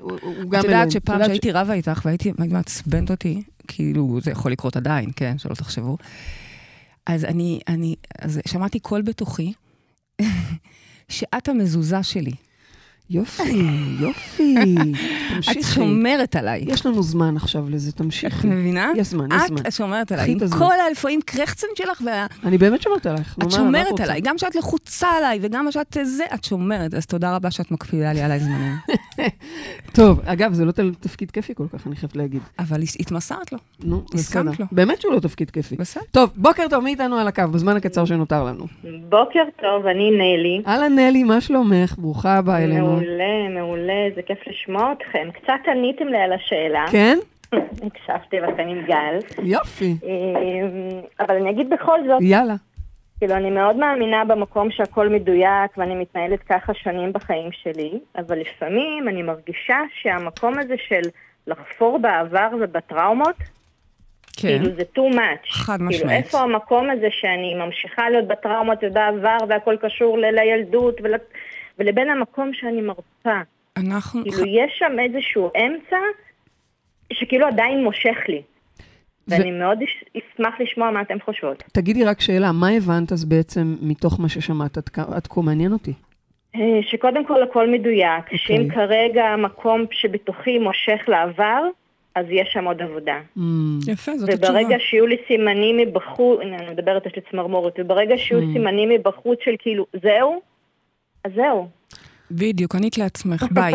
הוא 0.00 0.12
גם 0.20 0.20
אלוהים. 0.40 0.60
את 0.60 0.64
יודעת 0.64 0.90
שפעם 0.90 1.24
שהייתי 1.24 1.52
רבה 1.52 1.72
איתך 1.72 2.00
והייתי 2.04 2.32
היית 2.38 2.52
מעצבנת 2.52 3.10
אותי, 3.10 3.42
כאילו, 3.68 4.18
זה 4.22 4.30
יכול 4.30 4.52
לקרות 4.52 4.76
עדיין, 4.76 5.10
כן, 5.16 5.34
שלא 5.38 5.54
תחשבו. 5.54 5.96
אז 7.06 7.24
אני, 7.24 7.60
אני, 7.68 7.94
אז 8.20 8.40
שמעתי 8.48 8.78
קול 8.80 9.02
בתוכי, 9.02 9.52
שאת 11.08 11.48
המזוזה 11.48 12.02
שלי. 12.02 12.32
יופי, 13.10 13.62
יופי. 14.00 14.54
את 14.58 15.34
תמשיכי. 15.34 15.62
שומרת 15.62 16.36
עליי. 16.36 16.64
יש 16.66 16.86
לנו 16.86 17.02
זמן 17.02 17.36
עכשיו 17.36 17.70
לזה, 17.70 17.90
את 17.90 17.96
תמשיכי. 17.96 18.46
מבינה? 18.46 18.90
יש 18.96 19.06
זמן, 19.06 19.28
יש 19.32 19.42
זמן. 19.48 19.58
את 19.66 19.72
שומרת 19.72 20.12
עליי, 20.12 20.36
את 20.36 20.42
עם. 20.42 20.48
כל 20.48 20.80
הלפעמים 20.88 21.20
קרחצן 21.26 21.66
שלך, 21.74 22.02
ואת 22.06 22.30
אני 22.44 22.58
באמת 22.58 22.82
שומרת 22.82 23.06
עלייך. 23.06 23.36
את 23.42 23.50
שומרת? 23.50 24.00
עליי. 24.00 24.20
גם 24.20 24.36
כשאת 24.36 24.54
לחוצה 24.54 25.08
עליי, 25.08 25.38
וגם 25.42 25.66
כשאת 25.70 25.96
זה, 26.04 26.24
את 26.34 26.44
שומרת. 26.44 26.94
אז 26.94 27.06
תודה 27.06 27.36
רבה 27.36 27.50
שאת 27.50 27.70
מקפידה 27.70 28.12
לי 28.12 28.22
עליי 28.22 28.40
זמנים. 28.40 28.76
טוב, 29.94 30.20
אגב, 30.24 30.52
זה 30.52 30.64
לא 30.64 30.72
תפקיד 31.00 31.30
כיפי 31.30 31.54
כל 31.54 31.64
כך, 31.72 31.86
אני 31.86 31.96
חייבת 31.96 32.16
להגיד. 32.16 32.42
אבל 32.58 32.80
התמסרת 33.00 33.52
לו, 33.52 33.58
נו, 33.84 34.02
הסכמת 34.14 34.44
בסדר. 34.44 34.54
לו. 34.60 34.66
באמת 34.72 35.00
שהוא 35.00 35.12
לא 35.14 35.20
תפקיד 35.20 35.50
כיפי. 35.50 35.76
בסדר? 35.76 36.04
טוב, 36.10 36.30
בוקר 36.36 36.62
טוב, 36.70 36.84
מי 36.84 36.90
איתנו 36.90 37.16
על 37.16 37.28
הקו, 37.28 37.42
בזמן 37.52 37.76
הקצר 37.76 38.04
שנותר 38.04 38.44
לנו? 38.44 38.64
בוקר 39.08 39.42
טוב, 39.62 39.86
אני 39.86 40.10
נלי. 40.10 40.62
אהלן 40.66 40.94
נלי, 40.98 41.22
מה 41.22 41.40
שלומך? 41.40 41.94
ברוכה 41.98 42.38
הבאה 42.38 42.64
אלינו. 42.64 42.86
מעולה, 42.86 43.48
מעולה, 43.54 44.08
זה 44.14 44.22
כיף 44.22 44.38
לשמוע 44.46 44.92
אתכם. 44.92 45.28
קצת 45.32 45.68
עניתם 45.72 46.06
לי 46.06 46.18
על 46.18 46.32
השאלה. 46.32 46.84
כן? 46.90 47.18
הקשבתי 47.86 48.36
לכם 48.40 48.62
עם 48.68 48.82
גל. 48.86 49.42
יופי. 49.42 49.96
אמ, 50.04 51.00
אבל 51.20 51.34
אני 51.36 51.50
אגיד 51.50 51.70
בכל 51.70 51.98
זאת, 52.06 52.18
יאללה. 52.20 52.54
כאילו, 53.18 53.34
אני 53.34 53.50
מאוד 53.50 53.76
מאמינה 53.76 54.24
במקום 54.24 54.70
שהכל 54.70 55.08
מדויק, 55.08 55.78
ואני 55.78 55.94
מתנהלת 55.94 56.42
ככה 56.42 56.74
שנים 56.74 57.12
בחיים 57.12 57.52
שלי, 57.52 57.92
אבל 58.18 58.38
לפעמים 58.38 59.08
אני 59.08 59.22
מרגישה 59.22 59.78
שהמקום 60.02 60.58
הזה 60.58 60.74
של 60.88 61.00
לחפור 61.46 61.98
בעבר 61.98 62.48
ובטראומות, 62.60 63.36
כן. 64.36 64.48
כאילו 64.48 64.76
זה 64.76 64.82
too 64.96 65.14
much. 65.14 65.50
חד 65.50 65.76
כאילו, 65.76 65.90
משמעית. 65.90 66.24
איפה 66.24 66.40
המקום 66.40 66.90
הזה 66.90 67.06
שאני 67.10 67.54
ממשיכה 67.54 68.10
להיות 68.10 68.28
בטראומות 68.28 68.78
ובעבר 68.82 69.38
והכל 69.48 69.76
קשור 69.80 70.18
ל- 70.18 70.34
לילדות 70.34 71.00
ול... 71.02 71.14
ולבין 71.78 72.10
המקום 72.10 72.50
שאני 72.54 72.80
מרצה. 72.80 73.42
אנחנו... 73.76 74.22
כאילו, 74.22 74.46
יש 74.46 74.72
שם 74.78 74.96
איזשהו 74.98 75.50
אמצע 75.56 75.96
שכאילו 77.12 77.46
עדיין 77.46 77.84
מושך 77.84 78.16
לי. 78.28 78.42
ואני 79.28 79.50
מאוד 79.50 79.78
אש- 79.82 80.04
אשמח 80.16 80.54
לשמוע 80.60 80.90
מה 80.90 81.00
אתם 81.00 81.16
חושבות. 81.24 81.62
תגידי 81.72 82.04
רק 82.04 82.20
שאלה, 82.20 82.52
מה 82.52 82.68
הבנת 82.70 83.12
אז 83.12 83.24
בעצם 83.24 83.74
מתוך 83.82 84.20
מה 84.20 84.28
ששמעת 84.28 84.76
עד 84.78 84.88
כה? 85.28 85.40
מעניין 85.42 85.72
אותי. 85.72 85.92
אה, 86.54 86.60
שקודם 86.82 87.26
כל 87.26 87.42
הכל 87.42 87.70
מדויק, 87.70 88.24
אוקיי. 88.24 88.38
שאם 88.38 88.68
כרגע 88.74 89.24
המקום 89.24 89.84
שבתוכי 89.90 90.58
מושך 90.58 91.00
לעבר, 91.08 91.62
אז 92.14 92.26
יש 92.30 92.48
שם 92.52 92.64
עוד 92.64 92.82
עבודה. 92.82 93.20
Mm, 93.38 93.40
יפה, 93.92 94.12
זאת 94.18 94.28
התשובה. 94.28 94.50
וברגע 94.50 94.76
שיהיו 94.78 95.06
לי 95.06 95.16
סימנים 95.28 95.76
מבחוץ, 95.76 96.40
הנה 96.42 96.56
אני 96.56 96.70
מדברת, 96.70 97.06
יש 97.06 97.12
לי 97.16 97.22
צמרמורת, 97.30 97.72
וברגע 97.78 98.14
שיהיו 98.18 98.40
Mm. 98.42 98.52
סימנים 98.52 98.88
מבחוץ 98.88 99.38
של 99.44 99.54
כאילו, 99.58 99.86
זהו, 100.02 100.40
אז 101.24 101.32
זהו. 101.34 101.68
בדיוק, 102.30 102.74
ענית 102.74 102.98
לעצמך, 102.98 103.44
ביי. 103.54 103.72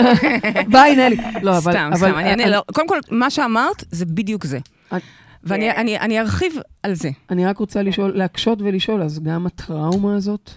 ביי 0.72 0.96
נלי. 0.96 1.16
לא, 1.42 1.58
אבל... 1.58 1.72
סתם, 1.72 1.90
סתם, 1.94 2.14
אני 2.14 2.30
אענה, 2.30 2.46
לא. 2.48 2.62
קודם 2.74 2.88
כל, 2.88 2.98
מה 3.10 3.30
שאמרת, 3.30 3.84
זה 3.90 4.06
בדיוק 4.06 4.44
זה. 4.44 4.58
את- 4.96 5.02
ואני 5.44 5.70
אני- 5.70 5.98
אני 5.98 6.20
ארחיב 6.20 6.52
על 6.82 6.94
זה. 6.94 7.10
אני 7.30 7.46
רק 7.46 7.58
רוצה 7.58 7.82
לשאול, 7.82 8.12
להקשות 8.14 8.62
ולשאול, 8.62 9.02
אז 9.02 9.20
גם 9.22 9.46
הטראומה 9.46 10.16
הזאת, 10.16 10.50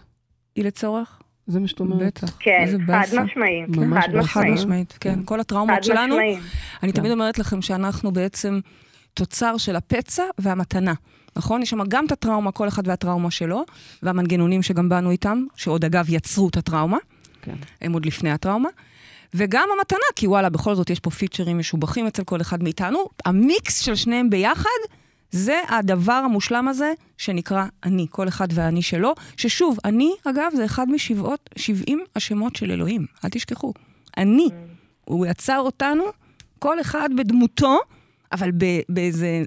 היא 0.56 0.64
לצורך? 0.66 1.20
זה 1.48 1.60
מה 1.60 1.68
שאת 1.68 1.80
אומרת? 1.80 2.00
בטח. 2.24 2.36
כן, 2.40 2.66
חד 2.72 2.86
באסה. 2.88 3.24
משמעי. 3.24 3.64
ממש 3.68 4.06
חד. 4.26 4.42
משמעית, 4.44 4.98
כן. 5.00 5.20
כל 5.26 5.36
חד 5.36 5.40
הטראומות 5.40 5.84
שלנו. 5.84 6.16
אני 6.20 6.38
כן. 6.82 6.92
תמיד 6.92 7.12
אומרת 7.12 7.40
לכם 7.40 7.62
שאנחנו 7.62 8.12
בעצם 8.12 8.60
תוצר 9.18 9.58
של 9.58 9.76
הפצע 9.76 10.24
והמתנה. 10.38 10.94
נכון? 11.36 11.62
יש 11.62 11.70
שם 11.70 11.84
גם 11.88 12.06
את 12.06 12.12
הטראומה, 12.12 12.52
כל 12.52 12.68
אחד 12.68 12.88
והטראומה 12.88 13.32
שלו, 13.32 13.66
והמנגנונים 14.04 14.64
שגם 14.64 14.90
באנו 14.90 15.12
איתם, 15.12 15.46
שעוד 15.56 15.86
אגב 15.86 16.06
יצרו 16.10 16.50
את 16.50 16.58
הטראומה, 16.58 16.98
כן. 17.42 17.56
הם 17.82 17.94
עוד 17.94 18.06
לפני 18.06 18.32
הטראומה. 18.32 18.70
וגם 19.34 19.70
המתנה, 19.78 20.08
כי 20.16 20.28
וואלה, 20.28 20.50
בכל 20.50 20.76
זאת 20.76 20.90
יש 20.90 21.00
פה 21.00 21.10
פיצ'רים 21.10 21.58
משובחים 21.58 22.08
אצל 22.08 22.24
כל 22.24 22.42
אחד 22.42 22.64
מאיתנו. 22.64 23.00
המיקס 23.26 23.80
של 23.80 23.96
שניהם 23.96 24.30
ביחד, 24.30 24.80
זה 25.32 25.62
הדבר 25.70 26.14
המושלם 26.14 26.68
הזה 26.68 26.94
שנקרא 27.18 27.66
אני, 27.84 28.08
כל 28.10 28.28
אחד 28.28 28.48
והאני 28.52 28.82
שלו, 28.82 29.16
ששוב, 29.38 29.78
אני, 29.86 30.12
אגב, 30.24 30.52
זה 30.56 30.66
אחד 30.66 30.90
משבעות, 30.90 31.50
שבעים 31.56 32.04
השמות 32.16 32.56
של 32.56 32.72
אלוהים, 32.72 33.06
אל 33.26 33.30
תשכחו. 33.30 33.74
אני, 34.18 34.50
הוא 35.06 35.26
יצר 35.26 35.60
אותנו, 35.60 36.04
כל 36.60 36.82
אחד 36.82 37.10
בדמותו, 37.18 37.80
אבל 38.32 38.52
באיזה... 38.90 39.44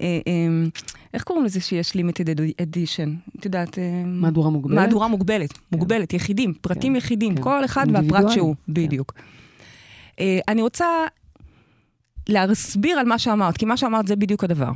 אה, 0.00 0.18
אה, 0.26 0.66
איך 1.14 1.22
קוראים 1.22 1.44
לזה 1.44 1.60
שיש 1.60 1.94
לימיטד 1.94 2.40
אדישן? 2.62 3.14
את 3.38 3.44
יודעת... 3.44 3.78
אה, 3.78 4.02
מהדורה 4.04 4.50
מוגבלת? 4.50 4.74
מהדורה 4.74 5.08
מוגבלת, 5.08 5.58
מוגבלת, 5.72 6.12
יחידים, 6.12 6.54
פרטים 6.54 6.92
כן, 6.92 6.96
יחידים, 6.96 7.36
כן. 7.36 7.42
כל 7.42 7.64
אחד 7.64 7.86
והפרט 7.92 8.30
שהוא, 8.30 8.54
כן. 8.54 8.74
בדיוק. 8.74 9.12
אה, 10.20 10.38
אני 10.48 10.62
רוצה 10.62 10.86
להסביר 12.28 12.98
על 12.98 13.06
מה 13.06 13.18
שאמרת, 13.18 13.56
כי 13.56 13.64
מה 13.64 13.76
שאמרת 13.76 14.06
זה 14.06 14.16
בדיוק 14.16 14.44
הדבר. 14.44 14.70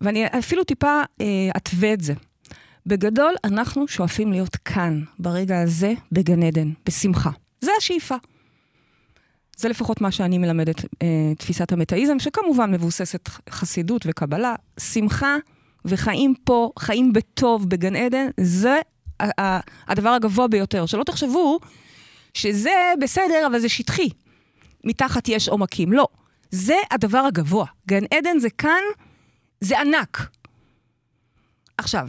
ואני 0.00 0.26
אפילו 0.38 0.64
טיפה 0.64 1.02
אתווה 1.56 1.92
את 1.92 2.00
זה. 2.00 2.14
בגדול, 2.86 3.34
אנחנו 3.44 3.88
שואפים 3.88 4.32
להיות 4.32 4.56
כאן, 4.56 5.02
ברגע 5.18 5.60
הזה, 5.60 5.92
בגן 6.12 6.42
עדן, 6.42 6.70
בשמחה. 6.86 7.30
זה 7.60 7.70
השאיפה. 7.78 8.14
זה 9.58 9.68
לפחות 9.68 10.00
מה 10.00 10.10
שאני 10.10 10.38
מלמדת, 10.38 10.84
אה, 11.02 11.32
תפיסת 11.38 11.72
המטאיזם, 11.72 12.18
שכמובן 12.18 12.70
מבוססת 12.70 13.28
חסידות 13.50 14.02
וקבלה. 14.08 14.54
שמחה 14.80 15.36
וחיים 15.84 16.34
פה, 16.44 16.70
חיים 16.78 17.12
בטוב 17.12 17.68
בגן 17.70 17.96
עדן, 17.96 18.26
זה 18.40 18.80
הדבר 19.88 20.08
הגבוה 20.08 20.48
ביותר. 20.48 20.86
שלא 20.86 21.04
תחשבו 21.04 21.58
שזה 22.34 22.70
בסדר, 23.00 23.46
אבל 23.46 23.58
זה 23.58 23.68
שטחי. 23.68 24.08
מתחת 24.84 25.28
יש 25.28 25.48
עומקים. 25.48 25.92
לא. 25.92 26.06
זה 26.50 26.76
הדבר 26.90 27.18
הגבוה. 27.18 27.66
גן 27.88 28.04
עדן 28.14 28.38
זה 28.38 28.50
כאן, 28.50 28.82
זה 29.60 29.80
ענק. 29.80 30.30
עכשיו, 31.78 32.08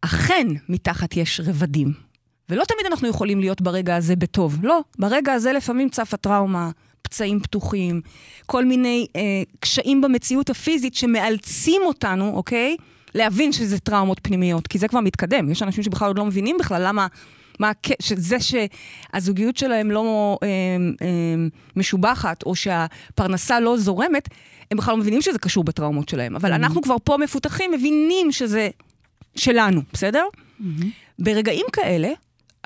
אכן 0.00 0.46
מתחת 0.68 1.16
יש 1.16 1.40
רבדים. 1.40 2.05
ולא 2.50 2.64
תמיד 2.64 2.86
אנחנו 2.86 3.08
יכולים 3.08 3.40
להיות 3.40 3.60
ברגע 3.60 3.96
הזה 3.96 4.16
בטוב. 4.16 4.58
לא, 4.62 4.80
ברגע 4.98 5.32
הזה 5.32 5.52
לפעמים 5.52 5.88
צפה 5.88 6.16
טראומה, 6.16 6.70
פצעים 7.02 7.40
פתוחים, 7.40 8.00
כל 8.46 8.64
מיני 8.64 9.06
אה, 9.16 9.42
קשיים 9.60 10.00
במציאות 10.00 10.50
הפיזית 10.50 10.94
שמאלצים 10.94 11.82
אותנו, 11.84 12.32
אוקיי? 12.34 12.76
להבין 13.14 13.52
שזה 13.52 13.78
טראומות 13.78 14.20
פנימיות, 14.22 14.66
כי 14.66 14.78
זה 14.78 14.88
כבר 14.88 15.00
מתקדם. 15.00 15.50
יש 15.50 15.62
אנשים 15.62 15.84
שבכלל 15.84 16.08
עוד 16.08 16.18
לא 16.18 16.24
מבינים 16.24 16.56
בכלל 16.58 16.82
למה... 16.86 17.06
מה, 17.60 17.72
שזה 18.02 18.36
שהזוגיות 18.40 19.56
שלהם 19.56 19.90
לא 19.90 20.38
אה, 20.42 20.48
אה, 21.02 21.06
משובחת, 21.76 22.42
או 22.42 22.54
שהפרנסה 22.56 23.60
לא 23.60 23.76
זורמת, 23.76 24.28
הם 24.70 24.78
בכלל 24.78 24.94
לא 24.94 25.00
מבינים 25.00 25.22
שזה 25.22 25.38
קשור 25.38 25.64
בטראומות 25.64 26.08
שלהם. 26.08 26.36
אבל 26.36 26.52
אנחנו 26.52 26.82
כבר 26.82 26.96
פה 27.04 27.16
מפותחים, 27.16 27.72
מבינים 27.72 28.32
שזה 28.32 28.68
שלנו, 29.36 29.80
בסדר? 29.92 30.24
ברגעים 31.18 31.66
כאלה, 31.72 32.08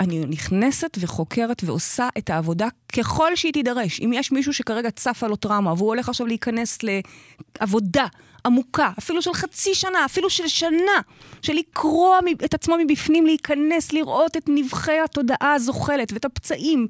אני 0.01 0.25
נכנסת 0.25 0.97
וחוקרת 0.99 1.61
ועושה 1.65 2.09
את 2.17 2.29
העבודה 2.29 2.67
ככל 2.93 3.35
שהיא 3.35 3.53
תידרש. 3.53 3.99
אם 3.99 4.11
יש 4.13 4.31
מישהו 4.31 4.53
שכרגע 4.53 4.91
צפה 4.91 5.27
לו 5.27 5.35
טראומה, 5.35 5.73
והוא 5.73 5.87
הולך 5.87 6.09
עכשיו 6.09 6.27
להיכנס 6.27 6.79
לעבודה 6.83 8.05
עמוקה, 8.45 8.91
אפילו 8.99 9.21
של 9.21 9.33
חצי 9.33 9.75
שנה, 9.75 10.05
אפילו 10.05 10.29
של 10.29 10.47
שנה, 10.47 11.01
של 11.41 11.53
לקרוע 11.53 12.19
את 12.45 12.53
עצמו 12.53 12.75
מבפנים, 12.85 13.25
להיכנס, 13.25 13.93
לראות 13.93 14.37
את 14.37 14.43
נבחי 14.47 14.99
התודעה 14.99 15.53
הזוחלת 15.53 16.13
ואת 16.13 16.25
הפצעים, 16.25 16.87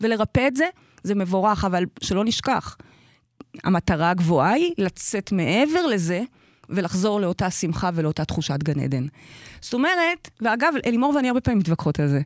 ולרפא 0.00 0.46
את 0.46 0.56
זה, 0.56 0.66
זה 1.02 1.14
מבורך, 1.14 1.64
אבל 1.64 1.84
שלא 2.02 2.24
נשכח. 2.24 2.76
המטרה 3.64 4.10
הגבוהה 4.10 4.52
היא 4.52 4.74
לצאת 4.78 5.32
מעבר 5.32 5.86
לזה 5.86 6.22
ולחזור 6.70 7.20
לאותה 7.20 7.50
שמחה 7.50 7.90
ולאותה 7.94 8.24
תחושת 8.24 8.62
גן 8.62 8.80
עדן. 8.80 9.06
זאת 9.60 9.74
אומרת, 9.74 10.30
ואגב, 10.40 10.72
אלימור 10.86 11.12
ואני 11.16 11.28
הרבה 11.28 11.40
פעמים 11.40 11.58
מתווכחות 11.58 12.00
על 12.00 12.08
זה. 12.08 12.20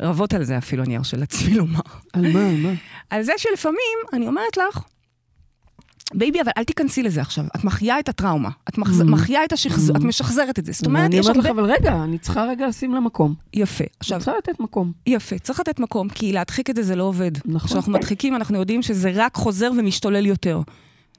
רבות 0.00 0.34
על 0.34 0.44
זה 0.44 0.58
אפילו, 0.58 0.84
אני 0.84 0.96
ארשה 0.96 1.16
לעצמי 1.16 1.54
לומר. 1.54 1.80
על 2.12 2.32
מה, 2.32 2.48
על 2.48 2.56
מה? 2.56 2.72
על 3.10 3.22
זה 3.22 3.32
שלפעמים, 3.36 3.98
אני 4.12 4.26
אומרת 4.28 4.56
לך, 4.56 4.80
baby, 6.14 6.40
אבל 6.40 6.50
אל 6.58 6.64
תיכנסי 6.64 7.02
לזה 7.02 7.20
עכשיו. 7.20 7.44
את 7.56 7.64
מחיה 7.64 7.98
את 7.98 8.08
הטראומה. 8.08 8.50
את 8.68 8.78
מחז... 8.78 9.00
Mm. 9.00 9.04
מחיה 9.04 9.44
את 9.44 9.52
השחזור, 9.52 9.96
Mm. 9.96 9.98
את 9.98 10.04
משחזרת 10.04 10.58
את 10.58 10.64
זה. 10.64 10.72
זאת 10.72 10.86
אומרת, 10.86 11.04
אני 11.04 11.16
יש 11.16 11.26
אומרת 11.26 11.36
לך, 11.36 11.46
הרבה... 11.46 11.62
אבל 11.62 11.72
רגע, 11.72 12.04
אני 12.04 12.18
צריכה 12.18 12.44
רגע 12.44 12.66
לשים 12.66 12.94
לה 12.94 13.00
מקום. 13.00 13.34
יפה. 13.54 13.84
אני 13.84 13.90
עכשיו, 14.00 14.18
צריכה 14.20 14.38
לתת 14.38 14.60
מקום. 14.60 14.92
יפה, 15.06 15.38
צריך 15.38 15.60
לתת 15.60 15.80
מקום, 15.80 16.08
כי 16.08 16.32
להדחיק 16.32 16.70
את 16.70 16.76
זה 16.76 16.82
זה 16.82 16.96
לא 16.96 17.04
עובד. 17.04 17.30
נכון. 17.44 17.68
כשאנחנו 17.68 17.92
מדחיקים, 17.92 18.36
אנחנו 18.36 18.58
יודעים 18.58 18.82
שזה 18.82 19.10
רק 19.14 19.34
חוזר 19.34 19.70
ומשתולל 19.78 20.26
יותר. 20.26 20.60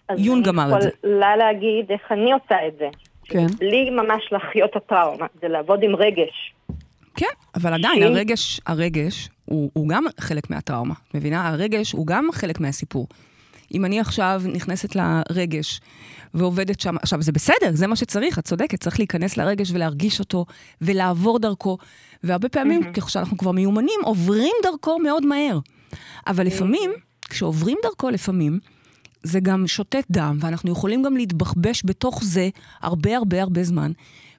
אז 0.09 0.19
יונג 0.19 0.47
אני 0.47 0.55
אמר 0.55 0.77
את 0.77 0.81
זה. 0.81 0.89
יכולה 1.03 1.37
להגיד 1.37 1.91
איך 1.91 2.11
אני 2.11 2.31
עושה 2.33 2.67
את 2.67 2.73
זה. 2.79 2.89
כן. 3.23 3.47
בלי 3.59 3.89
ממש 3.89 4.23
להחיות 4.31 4.69
את 4.71 4.75
הטראומה, 4.75 5.25
זה 5.41 5.47
לעבוד 5.47 5.83
עם 5.83 5.95
רגש. 5.95 6.53
כן, 7.15 7.25
אבל 7.55 7.73
עדיין, 7.73 8.03
הרגש, 8.03 8.61
הרגש 8.67 9.29
הוא, 9.45 9.69
הוא 9.73 9.89
גם 9.89 10.05
חלק 10.19 10.49
מהטראומה. 10.49 10.93
מבינה? 11.13 11.47
הרגש 11.47 11.91
הוא 11.91 12.07
גם 12.07 12.27
חלק 12.33 12.59
מהסיפור. 12.59 13.07
אם 13.73 13.85
אני 13.85 13.99
עכשיו 13.99 14.41
נכנסת 14.45 14.95
לרגש 14.95 15.79
ועובדת 16.33 16.79
שם, 16.79 16.95
עכשיו, 17.01 17.21
זה 17.21 17.31
בסדר, 17.31 17.71
זה 17.71 17.87
מה 17.87 17.95
שצריך, 17.95 18.39
את 18.39 18.43
צודקת, 18.43 18.79
צריך 18.79 18.99
להיכנס 18.99 19.37
לרגש 19.37 19.71
ולהרגיש 19.71 20.19
אותו 20.19 20.45
ולעבור 20.81 21.39
דרכו. 21.39 21.77
והרבה 22.23 22.49
פעמים, 22.49 22.81
מהמם. 22.81 22.93
ככל 22.93 23.09
שאנחנו 23.09 23.37
כבר 23.37 23.51
מיומנים, 23.51 23.99
עוברים 24.03 24.53
דרכו 24.63 24.99
מאוד 24.99 25.25
מהר. 25.25 25.59
אבל 26.27 26.45
לפעמים, 26.45 26.91
כשעוברים 27.29 27.77
דרכו 27.83 28.09
לפעמים, 28.09 28.59
זה 29.27 29.39
גם 29.39 29.67
שותת 29.67 30.03
דם, 30.11 30.37
ואנחנו 30.39 30.71
יכולים 30.71 31.03
גם 31.03 31.17
להתבחבש 31.17 31.81
בתוך 31.85 32.23
זה 32.23 32.49
הרבה 32.81 33.17
הרבה 33.17 33.41
הרבה 33.41 33.63
זמן. 33.63 33.91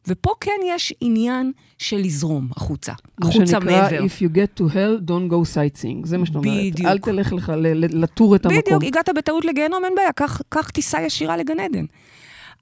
ופה 0.06 0.30
כן 0.40 0.60
יש 0.66 0.94
עניין 1.00 1.52
של 1.78 1.96
לזרום 1.96 2.48
החוצה, 2.56 2.92
מה 3.20 3.28
החוצה 3.28 3.46
שנקרא, 3.46 3.58
מעבר. 3.60 3.98
If 3.98 4.22
you 4.22 4.34
get 4.34 4.60
to 4.60 4.64
hell, 4.64 5.08
don't 5.08 5.30
go 5.32 5.54
sightseeing. 5.54 6.06
זה 6.06 6.18
מה 6.18 6.26
שאת 6.26 6.36
אומרת. 6.36 6.54
בדיוק. 6.72 6.88
אל 6.88 6.98
תלך 6.98 7.32
לך 7.32 7.52
לטור 7.74 8.36
את 8.36 8.46
המקום. 8.46 8.60
בדיוק, 8.60 8.84
הגעת 8.84 9.08
בטעות 9.16 9.44
לגיהנום, 9.44 9.84
אין 9.84 9.92
בעיה, 9.94 10.12
קח 10.48 10.70
טיסה 10.70 11.02
ישירה 11.02 11.36
לגן 11.36 11.60
עדן. 11.60 11.84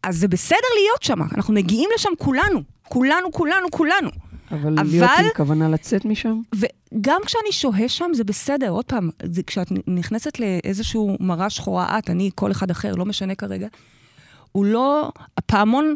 אז 0.03 0.17
זה 0.17 0.29
בסדר 0.29 0.57
להיות 0.81 1.03
שם, 1.03 1.23
אנחנו 1.23 1.55
מגיעים 1.55 1.91
לשם 1.95 2.11
כולנו, 2.19 2.61
כולנו, 2.89 3.33
כולנו, 3.33 3.71
כולנו. 3.71 4.11
אבל 4.51 4.79
אבל- 4.79 4.89
להיות 4.91 5.11
עם 5.19 5.27
כוונה 5.37 5.69
לצאת 5.69 6.05
משם? 6.05 6.41
וגם 6.55 7.21
כשאני 7.27 7.53
שוהה 7.53 7.89
שם, 7.89 8.11
זה 8.15 8.25
בסדר. 8.25 8.69
עוד 8.71 8.85
פעם, 8.85 9.11
זה, 9.33 9.43
כשאת 9.43 9.69
נכנסת 9.87 10.41
לאיזשהו 10.41 11.17
מראה 11.21 11.51
שחורה, 11.51 11.99
את, 11.99 12.11
אני, 12.11 12.31
כל 12.35 12.51
אחד 12.51 12.71
אחר, 12.71 12.95
לא 12.95 13.05
משנה 13.05 13.35
כרגע, 13.35 13.67
הוא 14.53 14.65
לא, 14.65 15.13
הפעמון 15.39 15.95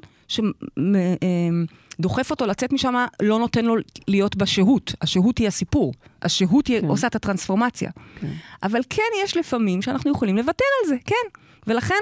שדוחף 1.98 2.30
אותו 2.30 2.46
לצאת 2.46 2.72
משם, 2.72 2.94
לא 3.22 3.38
נותן 3.38 3.64
לו 3.64 3.74
להיות 4.08 4.36
בשהות. 4.36 4.94
השהות 5.02 5.38
היא 5.38 5.48
הסיפור. 5.48 5.92
השהות 6.22 6.66
היא 6.66 6.80
כן. 6.80 6.86
עושה 6.86 7.06
את 7.06 7.16
הטרנספורמציה. 7.16 7.90
כן. 8.20 8.26
אבל 8.62 8.80
כן 8.90 9.02
יש 9.24 9.36
לפעמים 9.36 9.82
שאנחנו 9.82 10.10
יכולים 10.10 10.36
לוותר 10.36 10.64
על 10.82 10.88
זה, 10.88 10.96
כן. 11.06 11.38
ולכן, 11.66 11.94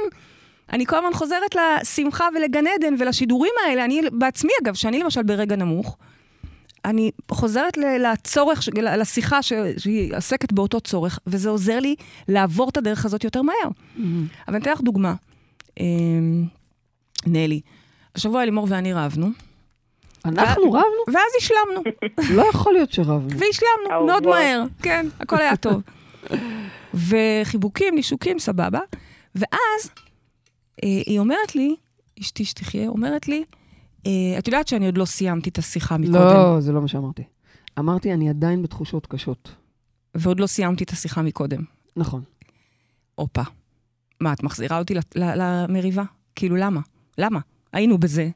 אני 0.73 0.87
כל 0.87 0.97
הזמן 0.97 1.13
חוזרת 1.15 1.57
לשמחה 1.57 2.29
ולגן 2.37 2.65
עדן 2.67 2.95
ולשידורים 2.99 3.53
האלה. 3.67 3.85
אני 3.85 4.01
בעצמי, 4.13 4.53
אגב, 4.63 4.75
שאני 4.75 4.99
למשל 4.99 5.23
ברגע 5.23 5.57
נמוך, 5.57 5.97
אני 6.89 7.11
חוזרת 7.31 7.77
ל- 7.77 8.13
לצורך, 8.13 8.69
לשיחה 8.99 9.43
ש- 9.43 9.53
שהיא 9.79 10.17
עוסקת 10.17 10.53
באותו 10.53 10.81
צורך, 10.81 11.19
וזה 11.27 11.49
עוזר 11.49 11.81
לי 11.81 11.95
לעבור 12.29 12.69
את 12.69 12.77
הדרך 12.77 13.05
הזאת 13.05 13.25
יותר 13.25 13.43
מהר. 13.43 13.55
אבל 14.49 14.55
אני 14.55 14.63
אתן 14.63 14.73
לך 14.73 14.81
דוגמה. 14.81 15.15
אמ, 15.81 16.45
נלי, 17.27 17.61
השבוע 18.15 18.45
לימור 18.45 18.67
ואני 18.71 18.93
רבנו, 18.93 19.29
אנחנו 20.25 20.63
רבנו? 20.73 20.83
ואז 21.15 21.33
השלמנו, 21.39 21.83
לא 22.43 22.49
יכול 22.51 22.73
להיות 22.73 22.93
שרבנו. 22.93 23.29
והשלמנו. 23.39 24.07
מאוד 24.07 24.27
מהר, 24.27 24.65
כן, 24.83 25.07
הכל 25.21 25.39
היה 25.39 25.57
טוב. 25.57 25.83
וחיבוקים, 27.09 27.95
נישוקים, 27.95 28.39
סבבה. 28.39 28.81
ואז 29.35 29.91
אה, 30.85 30.89
היא 31.07 31.19
אומרת 31.19 31.55
לי, 31.55 31.77
אשתי 32.21 32.45
שתחיה, 32.45 32.89
אומרת 32.89 33.29
לי, 33.29 33.45
את 34.39 34.47
יודעת 34.47 34.69
שאני 34.69 34.87
עוד 34.87 34.99
לא 34.99 35.05
סיימתי 35.05 35.51
את 35.51 35.59
השיחה 35.59 35.97
מקודם, 35.97 36.15
לא, 36.15 36.61
זה 36.61 36.73
לא 36.73 36.81
מה 36.81 36.89
שאמרתי. 36.89 37.23
אמרתי, 37.79 38.13
אני 38.13 38.31
עדיין 38.31 38.63
בתחושות 38.63 39.07
קשות. 39.07 39.55
ועוד 40.15 40.41
לא 40.41 40.47
סיימתי 40.47 40.85
את 40.85 40.91
השיחה 40.91 41.23
מקודם. 41.23 41.63
נכון. 41.97 42.23
הופה. 43.15 43.43
מה, 44.21 44.33
את 44.33 44.43
מחזירה 44.43 44.79
אותי 44.79 44.95
למריבה? 45.15 46.03
כאילו, 46.35 46.57
למה? 46.57 46.81
למה? 47.19 47.41
היינו 47.73 47.99
בזה. 47.99 48.31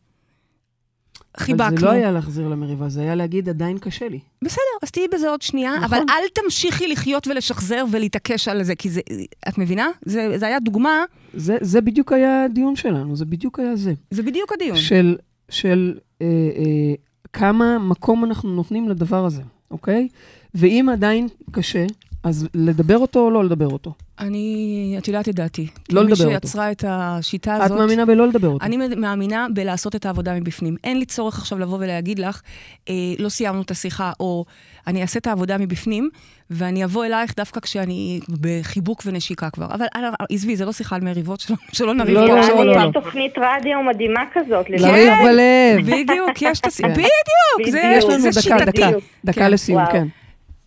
אבל 1.38 1.44
חיבקנו. 1.44 1.76
זה 1.80 1.86
לא 1.86 1.90
היה 1.90 2.10
להחזיר 2.10 2.48
למריבה, 2.48 2.88
זה 2.88 3.00
היה 3.00 3.14
להגיד, 3.14 3.48
עדיין 3.48 3.78
קשה 3.78 4.08
לי. 4.08 4.20
בסדר, 4.44 4.62
אז 4.82 4.90
תהיי 4.90 5.08
בזה 5.08 5.28
עוד 5.28 5.42
שנייה, 5.42 5.76
נכון. 5.76 5.84
אבל 5.84 5.98
אל 5.98 6.42
תמשיכי 6.42 6.88
לחיות 6.88 7.26
ולשחזר 7.26 7.84
ולהתעקש 7.90 8.48
על 8.48 8.62
זה, 8.62 8.74
כי 8.74 8.90
זה, 8.90 9.00
את 9.48 9.58
מבינה? 9.58 9.88
זה, 10.04 10.38
זה 10.38 10.46
היה 10.46 10.60
דוגמה, 10.60 11.04
זה, 11.34 11.56
זה 11.60 11.80
בדיוק 11.80 12.12
היה 12.12 12.44
הדיון 12.44 12.76
שלנו, 12.76 13.16
זה 13.16 13.24
בדיוק 13.24 13.58
היה 13.58 13.76
זה. 13.76 13.92
זה 14.10 14.22
בדיוק 14.22 14.52
הדיון. 14.52 14.76
של, 14.76 15.16
של 15.52 15.98
אה, 16.22 16.26
אה, 16.26 16.94
כמה 17.32 17.78
מקום 17.78 18.24
אנחנו 18.24 18.50
נותנים 18.50 18.88
לדבר 18.88 19.24
הזה, 19.24 19.42
אוקיי? 19.70 20.08
ואם 20.54 20.88
עדיין 20.92 21.28
קשה, 21.50 21.86
אז 22.22 22.48
לדבר 22.54 22.98
אותו 22.98 23.20
או 23.20 23.30
לא 23.30 23.44
לדבר 23.44 23.68
אותו? 23.68 23.94
אני, 24.22 24.94
את 24.98 25.08
יודעת 25.08 25.28
את 25.28 25.34
דעתי. 25.34 25.66
לא 25.90 26.04
לדבר 26.04 26.28
מי 26.28 26.34
אותו. 26.34 26.48
שיצרה 26.48 26.70
את 26.70 26.84
השיטה 26.88 27.56
את 27.56 27.62
הזאת... 27.62 27.78
מאמינה 27.78 28.06
בלא 28.06 28.28
לדבר 28.28 28.48
אותו. 28.48 28.64
אני 28.64 28.76
מאמינה 28.96 29.46
בלעשות 29.54 29.96
את 29.96 30.06
העבודה 30.06 30.34
מבפנים. 30.34 30.76
אין 30.84 30.98
לי 30.98 31.04
צורך 31.04 31.38
עכשיו 31.38 31.58
לבוא 31.58 31.78
ולהגיד 31.80 32.18
לך, 32.18 32.40
אה, 32.88 32.94
לא 33.18 33.28
סיימנו 33.28 33.62
את 33.62 33.70
השיחה, 33.70 34.12
או 34.20 34.44
אני 34.86 35.02
אעשה 35.02 35.18
את 35.18 35.26
העבודה 35.26 35.58
מבפנים, 35.58 36.10
ואני 36.50 36.84
אבוא 36.84 37.04
אלייך 37.04 37.36
דווקא 37.36 37.60
כשאני 37.60 38.20
בחיבוק 38.40 39.02
ונשיקה 39.06 39.50
כבר. 39.50 39.66
אבל 39.66 39.86
אנא, 39.94 40.08
עזבי, 40.30 40.56
זה 40.56 40.64
לא 40.64 40.72
שיחה 40.72 40.96
על 40.96 41.02
מריבות, 41.02 41.40
שלא, 41.40 41.56
שלא 41.72 41.94
נריב 41.94 42.18
לא, 42.18 42.26
פה 42.26 42.26
לא, 42.26 42.40
לא, 42.40 42.52
עוד 42.52 42.66
לא, 42.66 42.74
פעם. 42.74 42.82
לא. 42.82 42.88
יש 42.88 43.04
תוכנית 43.04 43.32
רדיו 43.38 43.82
מדהימה 43.82 44.20
כזאת. 44.32 44.66
כן. 44.66 44.74
לריב 44.78 45.12
בלב. 45.24 45.86
בדיוק, 45.86 46.42
יש 46.42 46.60
את 46.60 46.66
הס... 46.66 46.80
כן. 46.80 46.92
בדיוק, 46.92 47.70
זה, 47.70 47.78
בדיוק. 47.78 47.94
יש 47.96 48.04
לנו 48.04 48.20
זה 48.20 48.30
דקה, 48.30 48.40
שיטתי. 48.40 48.64
דקה, 48.64 48.98
דקה 49.24 49.40
כן. 49.40 49.50
לסיום. 49.50 49.86
כן. 49.92 50.08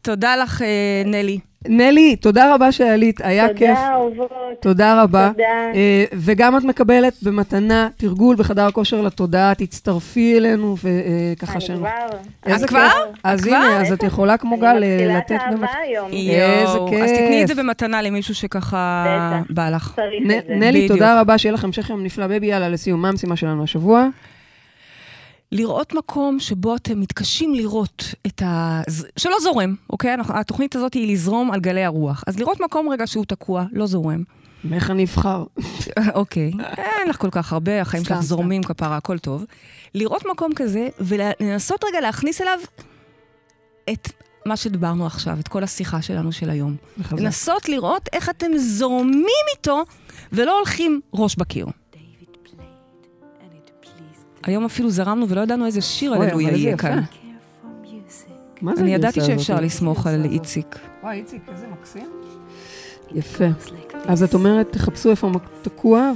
תודה 0.06 0.36
לך, 0.36 0.62
אה, 0.62 0.68
נלי. 1.06 1.40
נלי, 1.68 2.16
תודה 2.16 2.56
רבה 2.56 2.72
שעלית, 2.72 3.22
היה 3.24 3.48
כיף. 3.54 3.78
תודה, 3.78 3.94
אהובות. 3.94 4.32
תודה 4.62 5.04
רבה. 5.04 5.30
תודה. 5.32 5.44
אה, 5.76 6.06
וגם 6.14 6.58
את 6.58 6.64
מקבלת 6.64 7.14
במתנה 7.24 7.90
תרגול 7.98 8.36
בחדר 8.36 8.66
הכושר 8.66 9.02
לתודעה, 9.02 9.56
תצטרפי 9.56 10.38
אלינו, 10.38 10.76
וככה 10.84 11.54
אני 11.54 11.62
שאני... 11.62 11.78
כבר. 11.78 11.90
איזה 12.46 12.66
את 12.66 12.70
כבר? 12.70 12.88
כיף. 12.90 13.20
אז 13.24 13.42
כבר? 13.42 13.56
הנה, 13.56 13.82
אז 13.82 13.92
את 13.92 14.04
יכולה 14.04 14.38
כמו 14.38 14.58
גל 14.58 14.66
אני 14.66 14.86
אה, 14.86 14.94
מתחילה 14.94 15.18
לתת 15.18 15.32
את. 15.32 15.40
האהבה 15.42 15.68
היום. 15.84 16.12
איזה 16.12 16.74
יואו, 16.74 16.88
כיף. 16.90 17.04
אז 17.04 17.12
תתני 17.12 17.44
את 17.44 17.48
זה 17.48 17.56
במתנה 17.56 18.02
למישהו 18.02 18.36
שככה. 18.36 19.42
בא 19.50 19.70
לך. 19.70 19.94
צריך 19.96 20.40
את 20.40 20.48
זה. 20.48 20.56
נלי. 20.56 20.88
תודה 20.88 21.22
רבה, 21.22 21.38
שיהיה 21.38 21.54
לך 21.54 21.64
המשך 21.64 21.90
יום 21.90 22.04
נפלא. 22.04 22.28
baby, 22.28 22.48
יאללה, 22.48 22.70
לסיום, 22.70 23.02
מה 23.02 23.10
המשימה 23.10 23.36
שלנו 23.36 23.64
השבוע? 23.64 24.08
לראות 25.56 25.94
מקום 25.94 26.40
שבו 26.40 26.76
אתם 26.76 27.00
מתקשים 27.00 27.54
לראות 27.56 28.04
את 28.28 28.42
ה... 28.42 28.82
שלא 29.18 29.36
זורם, 29.42 29.76
אוקיי? 29.90 30.16
התוכנית 30.30 30.76
הזאת 30.76 30.94
היא 30.94 31.14
לזרום 31.14 31.52
על 31.52 31.60
גלי 31.60 31.84
הרוח. 31.84 32.24
אז 32.28 32.40
לראות 32.40 32.60
מקום 32.60 32.90
רגע 32.90 33.08
שהוא 33.08 33.26
תקוע, 33.26 33.66
לא 33.72 33.88
זורם. 33.88 34.24
מאיך 34.64 34.92
אני 34.92 35.04
אבחר? 35.04 35.44
אוקיי, 36.14 36.52
אין 36.78 37.10
לך 37.10 37.18
כל 37.18 37.30
כך 37.32 37.54
הרבה, 37.54 37.82
החיים 37.82 38.04
שלך. 38.04 38.22
זורמים 38.22 38.64
כפרה, 38.64 38.98
הכל 38.98 39.20
טוב. 39.20 39.46
לראות 39.94 40.24
מקום 40.32 40.52
כזה 40.56 40.88
ולנסות 41.00 41.84
רגע 41.84 42.02
להכניס 42.02 42.42
אליו 42.42 42.60
את 43.94 44.10
מה 44.46 44.58
שדיברנו 44.58 45.06
עכשיו, 45.06 45.40
את 45.40 45.48
כל 45.48 45.64
השיחה 45.64 46.02
שלנו 46.02 46.32
של 46.32 46.50
היום. 46.50 46.76
לנסות 47.12 47.70
לראות 47.70 48.10
איך 48.14 48.30
אתם 48.30 48.52
זורמים 48.58 49.46
איתו 49.58 49.84
ולא 50.32 50.58
הולכים 50.58 51.02
ראש 51.14 51.36
בקיר. 51.36 51.68
היום 54.46 54.66
אפילו 54.66 54.90
זרמנו 54.90 55.30
ולא 55.30 55.42
ידענו 55.42 55.66
איזה 55.66 55.82
שיר 55.82 56.24
איזה 56.24 56.42
יהיה. 56.42 56.78
כאן. 56.78 57.02
מה 58.62 58.76
זה 58.76 58.82
אני 58.82 58.94
ידעתי? 58.94 59.22
שאפשר 59.22 59.60
לסמוך 59.60 60.08
על 60.08 60.26
איציק. 60.26 60.80
וואי, 61.04 61.18
איציק, 61.18 61.42
איזה 61.52 61.66
מקסים. 61.68 62.10
יפה. 63.12 63.46
אז 64.06 64.24
את 64.24 64.34
אומרת, 64.34 64.72
תחפשו 64.72 65.10
איפה 65.10 65.32
תקוע 65.62 66.12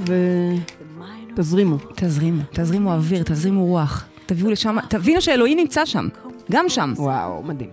ותזרימו. 1.32 1.76
תזרימו, 1.94 2.42
תזרימו 2.52 2.92
אוויר, 2.92 3.22
תזרימו 3.22 3.66
רוח. 3.66 4.06
תביאו 4.26 4.50
לשם, 4.50 4.76
תבינו 4.88 5.20
שאלוהים 5.20 5.58
נמצא 5.58 5.84
שם, 5.84 6.08
גם 6.50 6.68
שם. 6.68 6.92
וואו, 6.96 7.42
מדהים. 7.42 7.70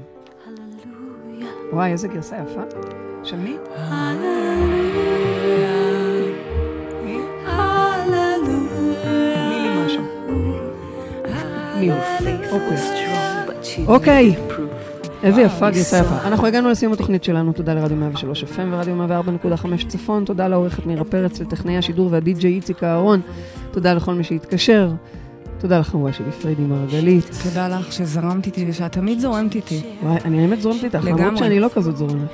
וואי, 1.73 1.91
איזה 1.91 2.07
גרסה 2.07 2.35
יפה. 2.35 2.61
של 3.23 3.37
מי? 3.37 3.55
מי? 4.19 4.56
אוקיי. 13.87 13.87
אוקיי. 13.87 14.35
איזה 15.23 15.41
יפה, 15.41 15.69
גרסה 15.69 15.97
יפה. 15.97 16.27
אנחנו 16.27 16.47
הגענו 16.47 16.69
לסיום 16.69 16.93
התוכנית 16.93 17.23
שלנו, 17.23 17.53
תודה 17.53 17.73
לרדיו 17.73 17.97
103 17.97 18.43
FM 18.43 18.47
ורדיו 18.71 18.95
104.5 19.05 19.87
צפון, 19.87 20.25
תודה 20.25 20.47
לעורכת 20.47 20.85
מירה 20.85 21.03
פרץ, 21.03 21.39
לטכנאי 21.39 21.77
השידור 21.77 22.09
והדי-ג'יי 22.11 22.53
איציק 22.53 22.83
אהרון, 22.83 23.21
תודה 23.71 23.93
לכל 23.93 24.13
מי 24.13 24.23
שהתקשר, 24.23 24.91
תודה 25.59 25.79
לחבורה 25.79 26.13
שלי 26.13 26.31
פריידי 26.31 26.61
מרגלית. 26.61 27.29
תודה 27.43 27.67
לך 27.67 27.93
שזרמת 27.93 28.45
איתי 28.45 28.65
ושאת 28.69 28.91
תמיד 28.91 29.19
זורמת 29.19 29.55
איתי. 29.55 29.81
וואי, 30.03 30.17
אני 30.25 30.41
האמת 30.41 30.61
זורמת 30.61 30.83
איתך, 30.83 30.99
למרות. 31.03 31.37
שאני 31.37 31.59
לא 31.59 31.67
כזאת 31.73 31.97
זורמת. 31.97 32.29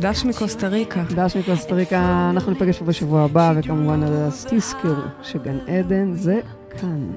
דש 0.00 0.24
מקוסטה 0.24 0.68
ריקה. 0.68 1.02
דש 1.14 1.36
מקוסטה 1.36 1.74
ריקה, 1.74 2.30
אנחנו 2.30 2.52
ניפגש 2.52 2.78
פה 2.78 2.84
בשבוע 2.84 3.22
הבא, 3.22 3.52
וכמובן 3.56 4.02
אז 4.02 4.46
תזכרו 4.50 4.92
שגן 5.22 5.58
עדן 5.66 6.14
זה 6.14 6.40
כאן. 6.80 7.10